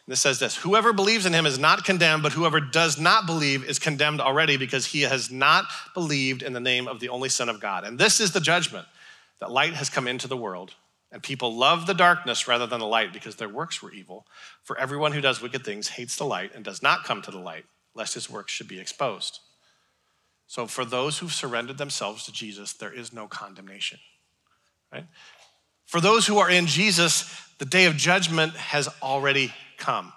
this 0.07 0.21
says 0.21 0.39
this 0.39 0.55
Whoever 0.55 0.93
believes 0.93 1.25
in 1.25 1.33
him 1.33 1.45
is 1.45 1.59
not 1.59 1.83
condemned, 1.83 2.23
but 2.23 2.31
whoever 2.31 2.61
does 2.61 2.97
not 2.97 3.25
believe 3.25 3.65
is 3.65 3.77
condemned 3.77 4.21
already 4.21 4.55
because 4.55 4.85
he 4.85 5.01
has 5.01 5.29
not 5.29 5.65
believed 5.93 6.41
in 6.41 6.53
the 6.53 6.61
name 6.61 6.87
of 6.87 7.01
the 7.01 7.09
only 7.09 7.27
Son 7.27 7.49
of 7.49 7.59
God. 7.59 7.83
And 7.83 7.99
this 7.99 8.21
is 8.21 8.31
the 8.31 8.39
judgment 8.39 8.87
that 9.41 9.51
light 9.51 9.73
has 9.73 9.89
come 9.89 10.07
into 10.07 10.29
the 10.29 10.37
world 10.37 10.73
and 11.11 11.21
people 11.21 11.55
love 11.55 11.87
the 11.87 11.93
darkness 11.93 12.47
rather 12.47 12.65
than 12.65 12.79
the 12.79 12.85
light 12.85 13.11
because 13.11 13.35
their 13.35 13.49
works 13.49 13.81
were 13.81 13.91
evil. 13.91 14.25
For 14.63 14.77
everyone 14.79 15.11
who 15.11 15.21
does 15.21 15.41
wicked 15.41 15.65
things 15.65 15.89
hates 15.89 16.15
the 16.15 16.25
light 16.25 16.51
and 16.55 16.63
does 16.63 16.81
not 16.81 17.03
come 17.03 17.21
to 17.23 17.31
the 17.31 17.39
light, 17.39 17.65
lest 17.93 18.13
his 18.13 18.29
works 18.29 18.53
should 18.53 18.67
be 18.67 18.79
exposed. 18.79 19.39
So, 20.47 20.67
for 20.67 20.83
those 20.83 21.17
who've 21.17 21.33
surrendered 21.33 21.77
themselves 21.77 22.25
to 22.25 22.31
Jesus, 22.31 22.73
there 22.73 22.93
is 22.93 23.13
no 23.13 23.27
condemnation. 23.27 23.99
Right? 24.91 25.05
For 25.85 26.01
those 26.01 26.27
who 26.27 26.39
are 26.39 26.49
in 26.49 26.67
Jesus, 26.67 27.29
the 27.57 27.65
day 27.65 27.85
of 27.85 27.95
judgment 27.95 28.53
has 28.55 28.89
already 29.01 29.53
come. 29.77 30.13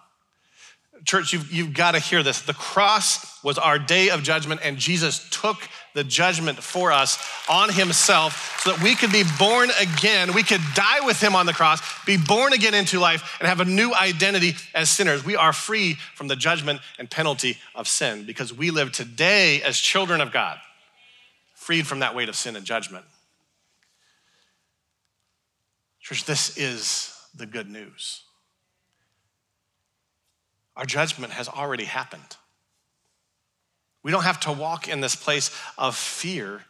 Church, 1.04 1.32
you've, 1.32 1.52
you've 1.52 1.74
got 1.74 1.92
to 1.92 1.98
hear 1.98 2.22
this. 2.22 2.40
The 2.42 2.54
cross 2.54 3.42
was 3.42 3.58
our 3.58 3.78
day 3.78 4.08
of 4.08 4.22
judgment, 4.22 4.62
and 4.64 4.78
Jesus 4.78 5.28
took 5.28 5.58
the 5.92 6.02
judgment 6.02 6.58
for 6.58 6.92
us 6.92 7.18
on 7.48 7.70
himself 7.70 8.60
so 8.60 8.72
that 8.72 8.82
we 8.82 8.94
could 8.94 9.12
be 9.12 9.22
born 9.38 9.70
again. 9.80 10.32
We 10.32 10.42
could 10.42 10.62
die 10.74 11.00
with 11.04 11.20
him 11.22 11.36
on 11.36 11.46
the 11.46 11.52
cross, 11.52 11.80
be 12.04 12.16
born 12.16 12.52
again 12.52 12.74
into 12.74 12.98
life, 12.98 13.36
and 13.38 13.48
have 13.48 13.60
a 13.60 13.64
new 13.64 13.92
identity 13.94 14.54
as 14.74 14.88
sinners. 14.88 15.24
We 15.24 15.36
are 15.36 15.52
free 15.52 15.94
from 16.14 16.28
the 16.28 16.36
judgment 16.36 16.80
and 16.98 17.10
penalty 17.10 17.58
of 17.74 17.86
sin 17.86 18.24
because 18.24 18.52
we 18.52 18.70
live 18.70 18.90
today 18.90 19.62
as 19.62 19.78
children 19.78 20.20
of 20.20 20.32
God, 20.32 20.58
freed 21.54 21.86
from 21.86 22.00
that 22.00 22.14
weight 22.14 22.28
of 22.28 22.36
sin 22.36 22.56
and 22.56 22.64
judgment. 22.64 23.04
Church, 26.00 26.24
this 26.24 26.56
is 26.56 27.14
the 27.34 27.46
good 27.46 27.68
news. 27.68 28.22
Our 30.76 30.84
judgment 30.84 31.32
has 31.32 31.48
already 31.48 31.84
happened. 31.84 32.36
We 34.02 34.10
don't 34.10 34.24
have 34.24 34.40
to 34.40 34.52
walk 34.52 34.88
in 34.88 35.00
this 35.00 35.16
place 35.16 35.50
of 35.78 35.96
fear 35.96 36.62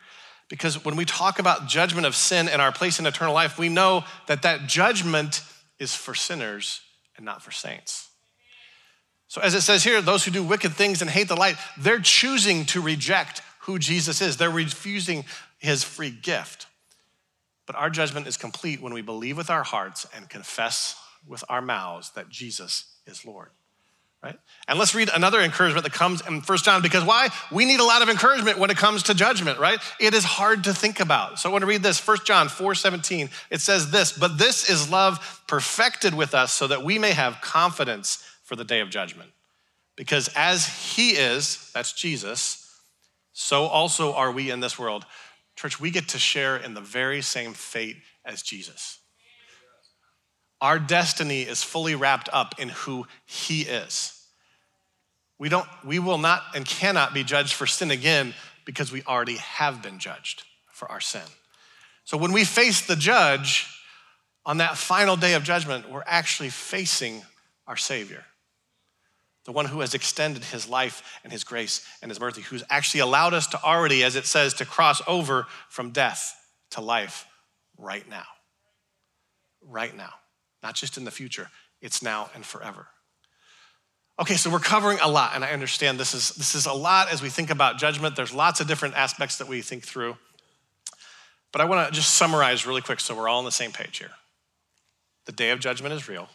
because 0.49 0.85
when 0.85 0.95
we 0.95 1.05
talk 1.05 1.39
about 1.39 1.67
judgment 1.67 2.07
of 2.07 2.15
sin 2.15 2.49
and 2.49 2.61
our 2.61 2.71
place 2.71 2.99
in 2.99 3.07
eternal 3.07 3.35
life, 3.35 3.59
we 3.59 3.69
know 3.69 4.05
that 4.27 4.43
that 4.43 4.67
judgment 4.67 5.43
is 5.79 5.95
for 5.95 6.15
sinners 6.15 6.81
and 7.17 7.25
not 7.25 7.43
for 7.43 7.51
saints. 7.51 8.09
So, 9.27 9.41
as 9.41 9.55
it 9.55 9.63
says 9.63 9.83
here, 9.83 10.01
those 10.01 10.25
who 10.25 10.31
do 10.31 10.45
wicked 10.45 10.75
things 10.75 11.01
and 11.01 11.11
hate 11.11 11.29
the 11.29 11.35
light, 11.35 11.57
they're 11.79 11.99
choosing 11.99 12.67
to 12.67 12.81
reject 12.81 13.43
who 13.61 13.79
Jesus 13.79 14.21
is. 14.21 14.37
They're 14.37 14.51
refusing 14.51 15.25
his 15.59 15.83
free 15.83 16.11
gift. 16.11 16.67
But 17.67 17.77
our 17.77 17.91
judgment 17.91 18.27
is 18.27 18.37
complete 18.37 18.81
when 18.81 18.93
we 18.93 19.03
believe 19.03 19.37
with 19.37 19.51
our 19.51 19.63
hearts 19.63 20.07
and 20.15 20.29
confess 20.29 20.97
with 21.27 21.43
our 21.49 21.63
mouths 21.63 22.11
that 22.11 22.29
Jesus 22.29 22.85
is 23.07 23.25
Lord. 23.25 23.51
Right? 24.25 24.39
And 24.69 24.79
let's 24.79 24.95
read 24.95 25.11
another 25.15 25.39
encouragement 25.43 25.85
that 25.85 25.93
comes 25.93 26.27
in 26.27 26.41
First 26.41 26.65
John 26.65 26.81
because 26.81 27.05
why? 27.05 27.29
We 27.53 27.67
need 27.67 27.81
a 27.81 27.85
lot 27.85 28.01
of 28.01 28.09
encouragement 28.09 28.59
when 28.59 28.71
it 28.71 28.79
comes 28.79 29.03
to 29.05 29.15
judgment, 29.15 29.59
right? 29.59 29.79
It 30.01 30.15
is 30.15 30.25
hard 30.25 30.65
to 30.65 30.73
think 30.73 30.99
about. 30.99 31.39
So 31.39 31.51
I 31.51 31.53
want 31.53 31.61
to 31.61 31.67
read 31.67 31.83
this. 31.83 31.99
First 31.99 32.25
John 32.25 32.49
4 32.49 32.75
17. 32.75 33.29
It 33.51 33.61
says 33.61 33.91
this, 33.91 34.13
but 34.13 34.39
this 34.39 34.71
is 34.71 34.91
love 34.91 35.43
perfected 35.47 36.15
with 36.15 36.35
us 36.35 36.53
so 36.53 36.67
that 36.69 36.83
we 36.83 36.99
may 36.99 37.11
have 37.11 37.43
confidence 37.43 38.25
for 38.45 38.57
the 38.57 38.65
day 38.65 38.81
of 38.81 38.89
judgment. 38.89 39.31
Because 39.95 40.31
as 40.35 40.95
he 40.95 41.11
is, 41.11 41.71
that's 41.75 41.93
Jesus, 41.93 42.67
so 43.35 43.65
also 43.65 44.15
are 44.15 44.33
we 44.33 44.51
in 44.51 44.61
this 44.61 44.79
world. 44.79 45.05
Church, 45.55 45.79
we 45.79 45.91
get 45.91 46.09
to 46.09 46.19
share 46.19 46.57
in 46.57 46.73
the 46.73 46.81
very 46.81 47.21
same 47.21 47.53
fate 47.53 47.97
as 48.25 48.41
Jesus. 48.41 49.01
Our 50.63 50.79
destiny 50.79 51.43
is 51.43 51.63
fully 51.63 51.95
wrapped 51.95 52.31
up 52.33 52.59
in 52.59 52.71
who 52.71 53.07
he 53.27 53.63
is. 53.63 54.14
We, 55.39 55.49
don't, 55.49 55.67
we 55.85 55.99
will 55.99 56.19
not 56.19 56.43
and 56.55 56.65
cannot 56.65 57.13
be 57.13 57.25
judged 57.25 57.55
for 57.55 57.67
sin 57.67 57.91
again 57.91 58.35
because 58.65 58.93
we 58.93 59.03
already 59.03 59.37
have 59.37 59.83
been 59.83 59.99
judged 59.99 60.45
for 60.73 60.91
our 60.91 61.01
sin. 61.01 61.23
So 62.05 62.17
when 62.17 62.33
we 62.33 62.45
face 62.45 62.87
the 62.87 62.97
judge 62.97 63.67
on 64.47 64.59
that 64.59 64.77
final 64.77 65.17
day 65.17 65.35
of 65.35 65.43
judgment, 65.43 65.91
we're 65.91 66.03
actually 66.07 66.51
facing 66.51 67.23
our 67.67 67.77
Savior, 67.77 68.25
the 69.45 69.53
one 69.53 69.67
who 69.67 69.81
has 69.81 69.95
extended 69.95 70.45
his 70.45 70.69
life 70.69 71.19
and 71.25 71.33
his 71.33 71.45
grace 71.45 71.87
and 72.03 72.11
his 72.11 72.21
mercy, 72.21 72.43
who's 72.43 72.63
actually 72.69 73.01
allowed 73.01 73.35
us 73.35 73.47
to 73.49 73.63
already, 73.63 74.05
as 74.05 74.17
it 74.17 74.27
says, 74.27 74.55
to 74.55 74.65
cross 74.65 75.01
over 75.07 75.47
from 75.69 75.91
death 75.91 76.35
to 76.71 76.81
life 76.81 77.27
right 77.79 78.09
now. 78.09 78.25
Right 79.63 79.97
now. 79.97 80.11
Not 80.63 80.75
just 80.75 80.97
in 80.97 81.05
the 81.05 81.11
future, 81.11 81.51
it's 81.81 82.03
now 82.03 82.31
and 82.35 82.45
forever. 82.45 82.87
Okay, 84.17 84.37
so 84.37 84.49
we're 84.49 84.61
covering 84.61 84.99
a 85.03 85.09
lot, 85.09 85.33
and 85.35 85.45
I 85.45 85.51
understand 85.51 85.99
this 85.99 86.15
is, 86.15 86.31
this 86.31 86.55
is 86.55 86.67
a 86.67 86.73
lot 86.73 87.11
as 87.11 87.21
we 87.21 87.29
think 87.29 87.51
about 87.51 87.79
judgment. 87.79 88.15
There's 88.15 88.33
lots 88.33 88.61
of 88.61 88.69
different 88.69 88.95
aspects 88.95 89.39
that 89.39 89.49
we 89.49 89.61
think 89.61 89.83
through. 89.83 90.17
But 91.51 91.61
I 91.61 91.65
want 91.65 91.89
to 91.89 91.95
just 91.95 92.15
summarize 92.15 92.65
really 92.65 92.81
quick 92.81 93.01
so 93.01 93.15
we're 93.15 93.29
all 93.29 93.39
on 93.39 93.45
the 93.45 93.51
same 93.51 93.73
page 93.73 93.99
here. 93.99 94.13
The 95.27 95.33
day 95.33 95.51
of 95.51 95.59
judgment 95.59 95.95
is 95.95 96.09
real. 96.09 96.29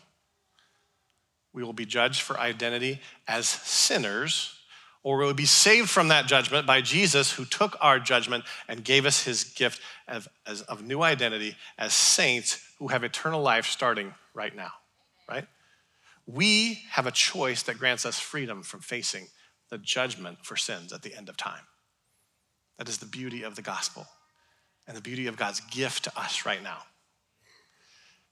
We 1.53 1.63
will 1.63 1.73
be 1.73 1.85
judged 1.85 2.21
for 2.21 2.37
identity 2.37 2.99
as 3.27 3.47
sinners, 3.47 4.55
or 5.01 5.17
we 5.17 5.25
will 5.25 5.33
be 5.33 5.45
saved 5.45 5.89
from 5.89 6.09
that 6.09 6.27
judgment 6.27 6.67
by 6.67 6.81
Jesus, 6.81 7.31
who 7.31 7.45
took 7.45 7.77
our 7.79 7.97
judgment 7.97 8.43
and 8.67 8.83
gave 8.83 9.05
us 9.05 9.23
his 9.23 9.45
gift 9.45 9.79
of, 10.09 10.27
as, 10.45 10.63
of 10.63 10.83
new 10.83 11.01
identity 11.01 11.55
as 11.77 11.93
saints 11.93 12.61
who 12.77 12.89
have 12.89 13.05
eternal 13.05 13.41
life 13.41 13.67
starting 13.67 14.13
right 14.33 14.53
now, 14.53 14.71
right? 15.29 15.45
We 16.31 16.83
have 16.91 17.07
a 17.07 17.11
choice 17.11 17.63
that 17.63 17.79
grants 17.79 18.05
us 18.05 18.19
freedom 18.19 18.61
from 18.61 18.81
facing 18.81 19.27
the 19.69 19.77
judgment 19.77 20.37
for 20.43 20.55
sins 20.55 20.93
at 20.93 21.01
the 21.01 21.15
end 21.15 21.29
of 21.29 21.37
time. 21.37 21.63
That 22.77 22.87
is 22.87 22.99
the 22.99 23.05
beauty 23.05 23.43
of 23.43 23.55
the 23.55 23.61
gospel 23.61 24.05
and 24.87 24.95
the 24.95 25.01
beauty 25.01 25.27
of 25.27 25.37
God's 25.37 25.59
gift 25.59 26.03
to 26.05 26.19
us 26.19 26.45
right 26.45 26.61
now. 26.61 26.79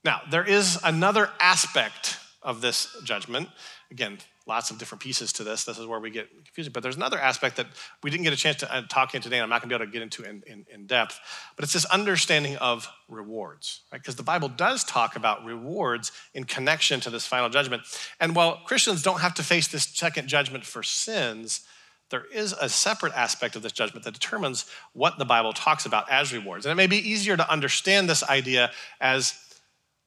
Now, 0.03 0.21
there 0.29 0.43
is 0.43 0.79
another 0.83 1.29
aspect 1.39 2.17
of 2.41 2.61
this 2.61 2.95
judgment. 3.03 3.49
Again, 3.91 4.19
lots 4.47 4.71
of 4.71 4.77
different 4.77 5.01
pieces 5.01 5.33
to 5.33 5.43
this. 5.43 5.65
This 5.65 5.77
is 5.77 5.85
where 5.85 5.99
we 5.99 6.09
get 6.09 6.29
confusing. 6.45 6.71
But 6.71 6.81
there's 6.81 6.95
another 6.95 7.19
aspect 7.19 7.57
that 7.57 7.67
we 8.01 8.09
didn't 8.09 8.23
get 8.23 8.33
a 8.33 8.37
chance 8.37 8.57
to 8.57 8.73
uh, 8.73 8.83
talk 8.87 9.13
in 9.13 9.21
today, 9.21 9.37
and 9.37 9.43
I'm 9.43 9.49
not 9.49 9.61
going 9.61 9.69
to 9.69 9.77
be 9.77 9.83
able 9.83 9.85
to 9.85 9.91
get 9.91 10.01
into 10.01 10.23
in, 10.23 10.43
in, 10.47 10.65
in 10.73 10.87
depth. 10.87 11.19
But 11.55 11.63
it's 11.63 11.73
this 11.73 11.85
understanding 11.85 12.55
of 12.57 12.87
rewards, 13.09 13.81
right? 13.91 14.01
Because 14.01 14.15
the 14.15 14.23
Bible 14.23 14.49
does 14.49 14.83
talk 14.83 15.15
about 15.15 15.43
rewards 15.43 16.11
in 16.33 16.45
connection 16.45 16.99
to 17.01 17.09
this 17.09 17.25
final 17.25 17.49
judgment. 17.49 17.83
And 18.19 18.35
while 18.35 18.61
Christians 18.65 19.03
don't 19.03 19.21
have 19.21 19.33
to 19.35 19.43
face 19.43 19.67
this 19.67 19.83
second 19.83 20.27
judgment 20.27 20.65
for 20.65 20.81
sins, 20.81 21.61
there 22.09 22.23
is 22.33 22.53
a 22.53 22.69
separate 22.69 23.13
aspect 23.13 23.55
of 23.57 23.63
this 23.63 23.73
judgment 23.73 24.05
that 24.05 24.13
determines 24.13 24.65
what 24.93 25.17
the 25.17 25.25
Bible 25.25 25.51
talks 25.51 25.85
about 25.85 26.09
as 26.09 26.31
rewards. 26.31 26.65
And 26.65 26.71
it 26.71 26.75
may 26.75 26.87
be 26.87 26.97
easier 26.97 27.35
to 27.35 27.51
understand 27.51 28.09
this 28.09 28.23
idea 28.23 28.71
as 29.01 29.33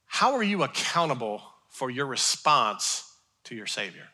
how 0.07 0.33
are 0.33 0.43
you 0.43 0.63
accountable 0.63 1.43
for 1.69 1.91
your 1.91 2.07
response 2.07 3.15
to 3.45 3.55
your 3.55 3.67
Savior? 3.67 4.09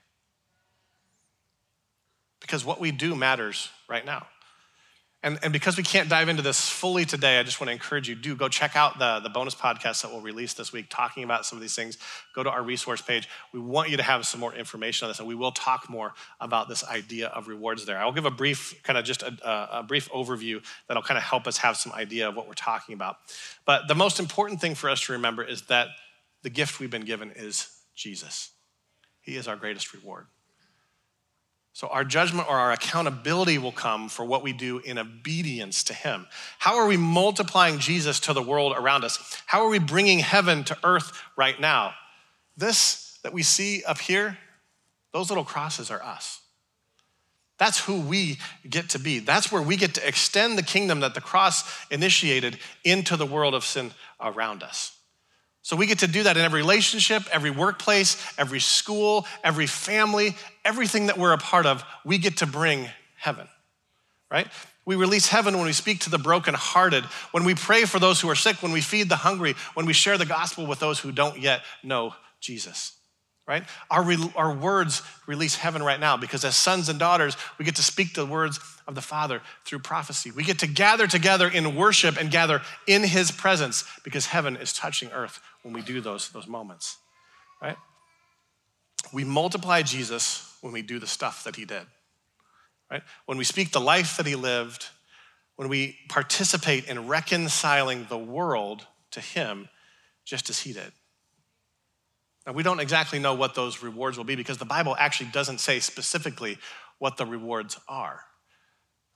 Because 2.47 2.65
what 2.65 2.81
we 2.81 2.93
do 2.93 3.17
matters 3.17 3.69
right 3.89 4.07
now. 4.07 4.27
And, 5.23 5.41
and 5.43 5.53
because 5.53 5.77
we 5.77 5.83
can't 5.83 6.09
dive 6.09 6.29
into 6.29 6.43
this 6.43 6.69
fully 6.71 7.05
today, 7.05 7.41
I 7.41 7.43
just 7.43 7.61
want 7.61 7.67
to 7.69 7.73
encourage 7.73 8.09
you 8.09 8.15
do 8.15 8.37
go 8.37 8.49
check 8.49 8.77
out 8.77 9.01
the, 9.01 9.19
the 9.19 9.29
bonus 9.29 9.57
podcast 9.57 10.03
that 10.03 10.13
we'll 10.13 10.21
release 10.21 10.55
this 10.55 10.73
week 10.73 10.87
talking 10.89 11.25
about 11.25 11.45
some 11.45 11.59
of 11.59 11.63
these 11.63 11.75
things. 11.75 11.99
Go 12.33 12.45
to 12.45 12.51
our 12.51 12.63
resource 12.63 13.01
page. 13.01 13.29
We 13.53 13.59
want 13.59 13.91
you 13.91 13.97
to 13.97 14.05
have 14.05 14.25
some 14.25 14.39
more 14.39 14.55
information 14.55 15.07
on 15.07 15.11
this, 15.11 15.19
and 15.19 15.27
we 15.27 15.35
will 15.35 15.51
talk 15.51 15.91
more 15.91 16.15
about 16.41 16.69
this 16.69 16.85
idea 16.85 17.27
of 17.29 17.49
rewards 17.49 17.87
there. 17.87 17.99
I'll 17.99 18.13
give 18.13 18.27
a 18.27 18.31
brief, 18.31 18.81
kind 18.85 18.97
of 18.97 19.05
just 19.05 19.23
a, 19.23 19.79
a 19.79 19.83
brief 19.83 20.09
overview 20.11 20.65
that'll 20.87 21.03
kind 21.03 21.19
of 21.19 21.25
help 21.25 21.49
us 21.49 21.57
have 21.59 21.77
some 21.77 21.93
idea 21.93 22.29
of 22.29 22.37
what 22.37 22.47
we're 22.47 22.55
talking 22.55 22.95
about. 22.95 23.17
But 23.65 23.89
the 23.89 23.97
most 23.97 24.21
important 24.21 24.61
thing 24.61 24.77
for 24.77 24.89
us 24.89 25.01
to 25.07 25.13
remember 25.13 25.43
is 25.43 25.63
that 25.63 25.89
the 26.43 26.51
gift 26.51 26.79
we've 26.79 26.91
been 26.91 27.05
given 27.05 27.33
is 27.33 27.69
Jesus. 27.97 28.51
He 29.23 29.37
is 29.37 29.49
our 29.49 29.57
greatest 29.57 29.93
reward. 29.93 30.27
So, 31.77 31.89
our 31.89 32.05
judgment 32.05 32.49
or 32.49 32.57
our 32.57 32.73
accountability 32.73 33.59
will 33.59 33.71
come 33.71 34.09
for 34.09 34.25
what 34.25 34.43
we 34.43 34.55
do 34.55 34.79
in 34.79 34.97
obedience 34.97 35.85
to 35.85 35.93
Him. 35.93 36.27
How 36.59 36.77
are 36.77 36.87
we 36.87 36.97
multiplying 36.97 37.81
Jesus 37.81 38.19
to 38.21 38.33
the 38.33 38.41
world 38.41 38.73
around 38.75 39.05
us? 39.05 39.43
How 39.45 39.63
are 39.63 39.69
we 39.69 39.79
bringing 39.79 40.21
heaven 40.21 40.65
to 40.65 40.79
earth 40.83 41.13
right 41.37 41.61
now? 41.61 41.93
This 42.57 43.19
that 43.23 43.35
we 43.35 43.43
see 43.43 43.85
up 43.85 43.99
here, 43.99 44.39
those 45.13 45.29
little 45.29 45.45
crosses 45.45 45.91
are 45.91 46.03
us. 46.03 46.41
That's 47.59 47.79
who 47.79 48.01
we 48.01 48.39
get 48.67 48.89
to 48.91 48.99
be. 48.99 49.19
That's 49.19 49.53
where 49.53 49.61
we 49.61 49.77
get 49.77 49.93
to 49.97 50.09
extend 50.09 50.57
the 50.57 50.63
kingdom 50.63 51.01
that 51.01 51.13
the 51.13 51.21
cross 51.21 51.71
initiated 51.91 52.59
into 52.85 53.19
the 53.19 53.27
world 53.27 53.53
of 53.53 53.67
sin 53.67 53.91
around 54.19 54.63
us. 54.63 54.96
So 55.67 55.75
we 55.75 55.87
get 55.87 55.99
to 55.99 56.07
do 56.07 56.23
that 56.23 56.37
in 56.37 56.45
every 56.45 56.61
relationship, 56.61 57.25
every 57.33 57.51
workplace, 57.51 58.25
every 58.39 58.61
school, 58.61 59.27
every 59.43 59.67
family, 59.67 60.37
everything 60.65 61.07
that 61.07 61.19
we're 61.19 61.33
a 61.33 61.39
part 61.39 61.67
of, 61.67 61.83
we 62.05 62.19
get 62.19 62.37
to 62.37 62.47
bring 62.47 62.89
heaven, 63.17 63.49
right? 64.31 64.47
We 64.85 64.95
release 64.95 65.27
heaven 65.27 65.57
when 65.57 65.67
we 65.67 65.73
speak 65.73 65.99
to 66.03 66.11
the 66.11 66.19
brokenhearted, 66.19 67.03
when 67.33 67.43
we 67.43 67.57
pray 67.57 67.85
for 67.85 67.99
those 67.99 68.21
who 68.21 68.31
are 68.31 68.37
sick, 68.37 68.63
when 68.63 68.71
we 68.71 68.81
feed 68.81 69.09
the 69.09 69.17
hungry, 69.17 69.57
when 69.75 69.87
we 69.87 69.93
share 69.93 70.17
the 70.17 70.25
gospel 70.25 70.69
with 70.69 70.79
those 70.79 71.01
who 71.01 71.11
don't 71.11 71.41
yet 71.41 71.63
know 71.83 72.15
Jesus, 72.39 72.96
right? 73.47 73.65
Our, 73.91 74.03
re- 74.03 74.33
our 74.35 74.53
words 74.53 75.03
release 75.27 75.55
heaven 75.55 75.83
right 75.83 76.01
now 76.01 76.17
because 76.17 76.45
as 76.45 76.57
sons 76.57 76.89
and 76.89 76.99
daughters, 76.99 77.37
we 77.59 77.65
get 77.65 77.77
to 77.77 77.83
speak 77.83 78.15
the 78.15 78.27
words 78.27 78.59
of 78.87 78.95
the 78.95 79.01
Father 79.01 79.41
through 79.65 79.79
prophecy. 79.81 80.31
We 80.31 80.43
get 80.43 80.59
to 80.61 80.67
gather 80.67 81.07
together 81.07 81.49
in 81.49 81.77
worship 81.77 82.17
and 82.21 82.31
gather 82.31 82.63
in 82.87 83.03
His 83.03 83.31
presence 83.31 83.85
because 84.03 84.27
heaven 84.27 84.57
is 84.57 84.73
touching 84.73 85.11
earth 85.13 85.41
when 85.63 85.73
we 85.73 85.83
do 85.83 86.01
those, 86.01 86.29
those 86.31 86.47
moments, 86.47 86.97
right? 87.63 87.77
We 89.13 89.25
multiply 89.25 89.83
Jesus 89.83 90.57
when 90.61 90.73
we 90.73 90.83
do 90.83 90.99
the 90.99 91.07
stuff 91.07 91.45
that 91.45 91.57
he 91.57 91.65
did, 91.65 91.87
right? 92.91 93.03
When 93.27 93.39
we 93.39 93.45
speak 93.45 93.73
the 93.73 93.81
life 93.81 94.17
that 94.17 94.27
he 94.27 94.35
lived, 94.35 94.87
when 95.57 95.69
we 95.69 95.97
participate 96.09 96.87
in 96.89 97.07
reconciling 97.07 98.07
the 98.09 98.19
world 98.19 98.87
to 99.13 99.21
him 99.21 99.69
just 100.25 100.51
as 100.51 100.61
he 100.61 100.73
did. 100.73 100.93
Now, 102.47 102.53
we 102.53 102.63
don't 102.63 102.81
exactly 102.81 103.19
know 103.19 103.35
what 103.35 103.55
those 103.55 103.83
rewards 103.83 104.17
will 104.17 104.25
be 104.25 104.37
because 104.37 104.59
the 104.59 104.65
Bible 104.65 104.95
actually 104.99 105.31
doesn't 105.31 105.59
say 105.59 105.81
specifically 105.81 106.59
what 106.99 107.17
the 107.17 107.27
rewards 107.27 107.79
are. 107.89 108.21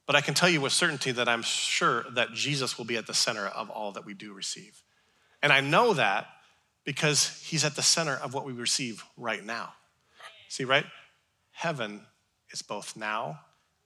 But 0.06 0.16
I 0.16 0.20
can 0.20 0.34
tell 0.34 0.48
you 0.48 0.60
with 0.60 0.72
certainty 0.72 1.12
that 1.12 1.28
I'm 1.28 1.42
sure 1.42 2.04
that 2.14 2.32
Jesus 2.32 2.76
will 2.76 2.84
be 2.84 2.96
at 2.96 3.06
the 3.06 3.14
center 3.14 3.46
of 3.46 3.70
all 3.70 3.92
that 3.92 4.04
we 4.04 4.14
do 4.14 4.32
receive. 4.32 4.82
And 5.40 5.52
I 5.52 5.60
know 5.60 5.94
that 5.94 6.26
because 6.84 7.40
he's 7.44 7.64
at 7.64 7.76
the 7.76 7.82
center 7.82 8.14
of 8.14 8.34
what 8.34 8.44
we 8.44 8.52
receive 8.52 9.04
right 9.16 9.44
now. 9.44 9.74
See, 10.48 10.64
right? 10.64 10.86
Heaven 11.52 12.00
is 12.50 12.62
both 12.62 12.96
now 12.96 13.40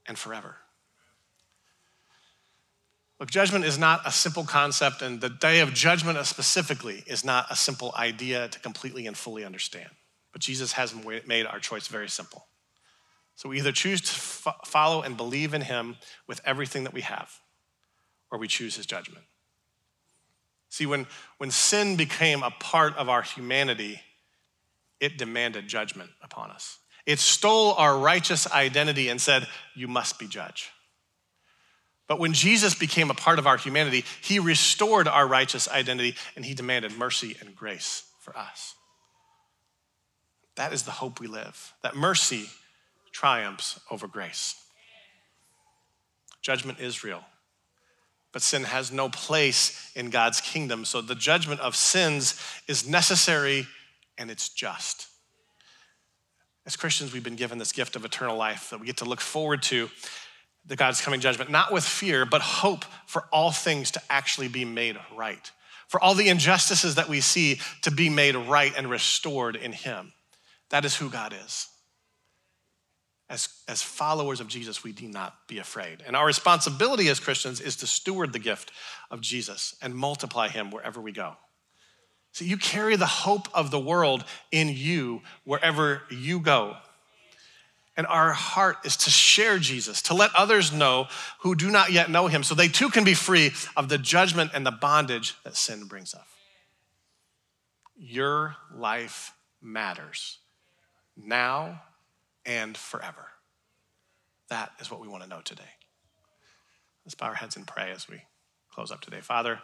and 0.06 0.18
forever. 0.18 0.56
Look, 3.20 3.30
judgment 3.30 3.64
is 3.64 3.78
not 3.78 4.00
a 4.04 4.10
simple 4.10 4.44
concept, 4.44 5.00
and 5.00 5.20
the 5.20 5.28
day 5.28 5.60
of 5.60 5.72
judgment 5.72 6.24
specifically 6.26 7.04
is 7.06 7.24
not 7.24 7.46
a 7.50 7.56
simple 7.56 7.94
idea 7.96 8.48
to 8.48 8.58
completely 8.58 9.06
and 9.06 9.16
fully 9.16 9.44
understand. 9.44 9.90
But 10.32 10.42
Jesus 10.42 10.72
has 10.72 10.94
made 11.26 11.46
our 11.46 11.60
choice 11.60 11.86
very 11.86 12.08
simple. 12.08 12.46
So 13.36 13.48
we 13.48 13.58
either 13.58 13.72
choose 13.72 14.00
to 14.00 14.08
fo- 14.08 14.54
follow 14.64 15.02
and 15.02 15.16
believe 15.16 15.54
in 15.54 15.60
him 15.60 15.96
with 16.26 16.40
everything 16.44 16.84
that 16.84 16.92
we 16.92 17.02
have, 17.02 17.30
or 18.30 18.38
we 18.38 18.48
choose 18.48 18.76
his 18.76 18.86
judgment. 18.86 19.24
See, 20.68 20.86
when, 20.86 21.06
when 21.38 21.52
sin 21.52 21.94
became 21.94 22.42
a 22.42 22.50
part 22.50 22.96
of 22.96 23.08
our 23.08 23.22
humanity, 23.22 24.00
it 24.98 25.18
demanded 25.18 25.68
judgment 25.68 26.10
upon 26.20 26.50
us. 26.50 26.78
It 27.06 27.20
stole 27.20 27.74
our 27.74 27.96
righteous 27.96 28.50
identity 28.50 29.08
and 29.08 29.20
said, 29.20 29.46
You 29.76 29.86
must 29.86 30.18
be 30.18 30.26
judge. 30.26 30.70
But 32.06 32.18
when 32.18 32.34
Jesus 32.34 32.74
became 32.74 33.10
a 33.10 33.14
part 33.14 33.38
of 33.38 33.46
our 33.46 33.56
humanity, 33.56 34.04
he 34.20 34.38
restored 34.38 35.08
our 35.08 35.26
righteous 35.26 35.68
identity 35.68 36.16
and 36.36 36.44
he 36.44 36.54
demanded 36.54 36.96
mercy 36.96 37.36
and 37.40 37.56
grace 37.56 38.04
for 38.20 38.36
us. 38.36 38.74
That 40.56 40.72
is 40.72 40.82
the 40.82 40.90
hope 40.90 41.18
we 41.18 41.26
live, 41.26 41.72
that 41.82 41.96
mercy 41.96 42.46
triumphs 43.12 43.80
over 43.90 44.06
grace. 44.06 44.54
Judgment 46.42 46.78
is 46.78 47.02
real, 47.02 47.24
but 48.32 48.42
sin 48.42 48.64
has 48.64 48.92
no 48.92 49.08
place 49.08 49.90
in 49.94 50.10
God's 50.10 50.40
kingdom. 50.40 50.84
So 50.84 51.00
the 51.00 51.14
judgment 51.14 51.60
of 51.60 51.74
sins 51.74 52.38
is 52.68 52.86
necessary 52.86 53.66
and 54.18 54.30
it's 54.30 54.50
just. 54.50 55.08
As 56.66 56.76
Christians, 56.76 57.12
we've 57.12 57.24
been 57.24 57.36
given 57.36 57.58
this 57.58 57.72
gift 57.72 57.96
of 57.96 58.04
eternal 58.04 58.36
life 58.36 58.70
that 58.70 58.80
we 58.80 58.86
get 58.86 58.98
to 58.98 59.04
look 59.04 59.20
forward 59.20 59.62
to 59.64 59.90
the 60.66 60.76
God's 60.76 61.00
coming 61.00 61.20
judgment, 61.20 61.50
not 61.50 61.72
with 61.72 61.84
fear, 61.84 62.24
but 62.24 62.40
hope 62.40 62.84
for 63.06 63.24
all 63.32 63.50
things 63.50 63.90
to 63.92 64.02
actually 64.08 64.48
be 64.48 64.64
made 64.64 64.98
right, 65.14 65.50
for 65.88 66.02
all 66.02 66.14
the 66.14 66.28
injustices 66.28 66.94
that 66.94 67.08
we 67.08 67.20
see 67.20 67.60
to 67.82 67.90
be 67.90 68.08
made 68.08 68.34
right 68.34 68.72
and 68.76 68.88
restored 68.88 69.56
in 69.56 69.72
Him. 69.72 70.12
That 70.70 70.84
is 70.84 70.96
who 70.96 71.10
God 71.10 71.34
is. 71.44 71.68
As, 73.28 73.48
as 73.68 73.82
followers 73.82 74.40
of 74.40 74.48
Jesus, 74.48 74.84
we 74.84 74.92
need 74.92 75.12
not 75.12 75.34
be 75.48 75.58
afraid. 75.58 76.02
And 76.06 76.14
our 76.14 76.26
responsibility 76.26 77.08
as 77.08 77.20
Christians 77.20 77.60
is 77.60 77.76
to 77.76 77.86
steward 77.86 78.32
the 78.32 78.38
gift 78.38 78.70
of 79.10 79.20
Jesus 79.20 79.74
and 79.80 79.94
multiply 79.94 80.48
Him 80.48 80.70
wherever 80.70 81.00
we 81.00 81.12
go. 81.12 81.36
So 82.32 82.44
you 82.44 82.56
carry 82.56 82.96
the 82.96 83.06
hope 83.06 83.48
of 83.54 83.70
the 83.70 83.78
world 83.78 84.24
in 84.50 84.68
you 84.68 85.22
wherever 85.44 86.02
you 86.10 86.40
go. 86.40 86.76
And 87.96 88.06
our 88.08 88.32
heart 88.32 88.78
is 88.84 88.96
to 88.98 89.10
share 89.10 89.58
Jesus, 89.58 90.02
to 90.02 90.14
let 90.14 90.34
others 90.34 90.72
know 90.72 91.06
who 91.40 91.54
do 91.54 91.70
not 91.70 91.92
yet 91.92 92.10
know 92.10 92.26
him, 92.26 92.42
so 92.42 92.54
they 92.54 92.68
too 92.68 92.90
can 92.90 93.04
be 93.04 93.14
free 93.14 93.52
of 93.76 93.88
the 93.88 93.98
judgment 93.98 94.50
and 94.52 94.66
the 94.66 94.72
bondage 94.72 95.34
that 95.44 95.56
sin 95.56 95.84
brings 95.84 96.12
up. 96.12 96.26
Your 97.96 98.56
life 98.74 99.32
matters 99.62 100.38
now 101.16 101.82
and 102.44 102.76
forever. 102.76 103.28
That 104.48 104.72
is 104.80 104.90
what 104.90 105.00
we 105.00 105.08
want 105.08 105.22
to 105.22 105.28
know 105.28 105.40
today. 105.42 105.62
Let's 107.04 107.14
bow 107.14 107.26
our 107.26 107.34
heads 107.34 107.56
and 107.56 107.66
pray 107.66 107.92
as 107.92 108.08
we 108.08 108.22
close 108.72 108.90
up 108.90 109.00
today. 109.00 109.20
Father, 109.20 109.60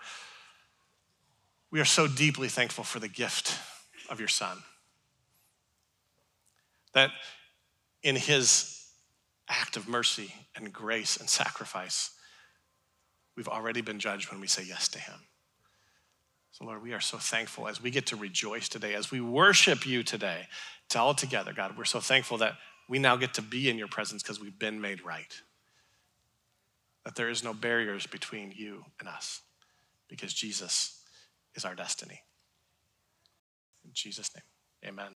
we 1.71 1.81
are 1.81 1.85
so 1.85 2.07
deeply 2.07 2.49
thankful 2.49 2.85
for 2.85 3.01
the 3.01 3.09
gift 3.09 3.59
of 4.09 4.21
your 4.21 4.29
Son. 4.29 4.59
That 6.93 7.11
in 8.03 8.17
his 8.17 8.87
act 9.49 9.77
of 9.77 9.89
mercy 9.89 10.33
and 10.57 10.73
grace 10.73 11.17
and 11.17 11.29
sacrifice, 11.29 12.11
we've 13.37 13.49
already 13.49 13.81
been 13.81 13.99
judged 13.99 14.31
when 14.31 14.41
we 14.41 14.47
say 14.47 14.63
yes 14.67 14.89
to 14.89 14.99
him. 14.99 15.21
So, 16.53 16.65
Lord, 16.65 16.83
we 16.83 16.93
are 16.93 17.01
so 17.01 17.17
thankful 17.19 17.69
as 17.69 17.81
we 17.81 17.91
get 17.91 18.07
to 18.07 18.17
rejoice 18.17 18.69
today, 18.69 18.95
as 18.95 19.11
we 19.11 19.21
worship 19.21 19.87
you 19.87 20.03
today, 20.03 20.47
to 20.91 20.99
all 20.99 21.15
together, 21.15 21.53
God. 21.53 21.77
We're 21.79 21.85
so 21.85 22.01
thankful 22.01 22.39
that 22.39 22.55
we 22.89 22.99
now 22.99 23.17
get 23.17 23.35
to 23.35 23.43
be 23.43 23.71
in 23.71 23.79
your 23.79 23.89
presence 23.89 24.23
because 24.23 24.41
we've 24.41 24.59
been 24.59 24.81
made 24.81 25.05
right. 25.05 25.41
That 27.05 27.15
there 27.15 27.31
is 27.31 27.45
no 27.45 27.55
barriers 27.55 28.07
between 28.07 28.53
you 28.55 28.85
and 28.99 29.09
us 29.09 29.41
because 30.09 30.35
Jesus 30.35 31.03
is 31.55 31.65
our 31.65 31.75
destiny. 31.75 32.21
In 33.85 33.91
Jesus' 33.95 34.31
name, 34.35 34.93
amen. 34.93 35.09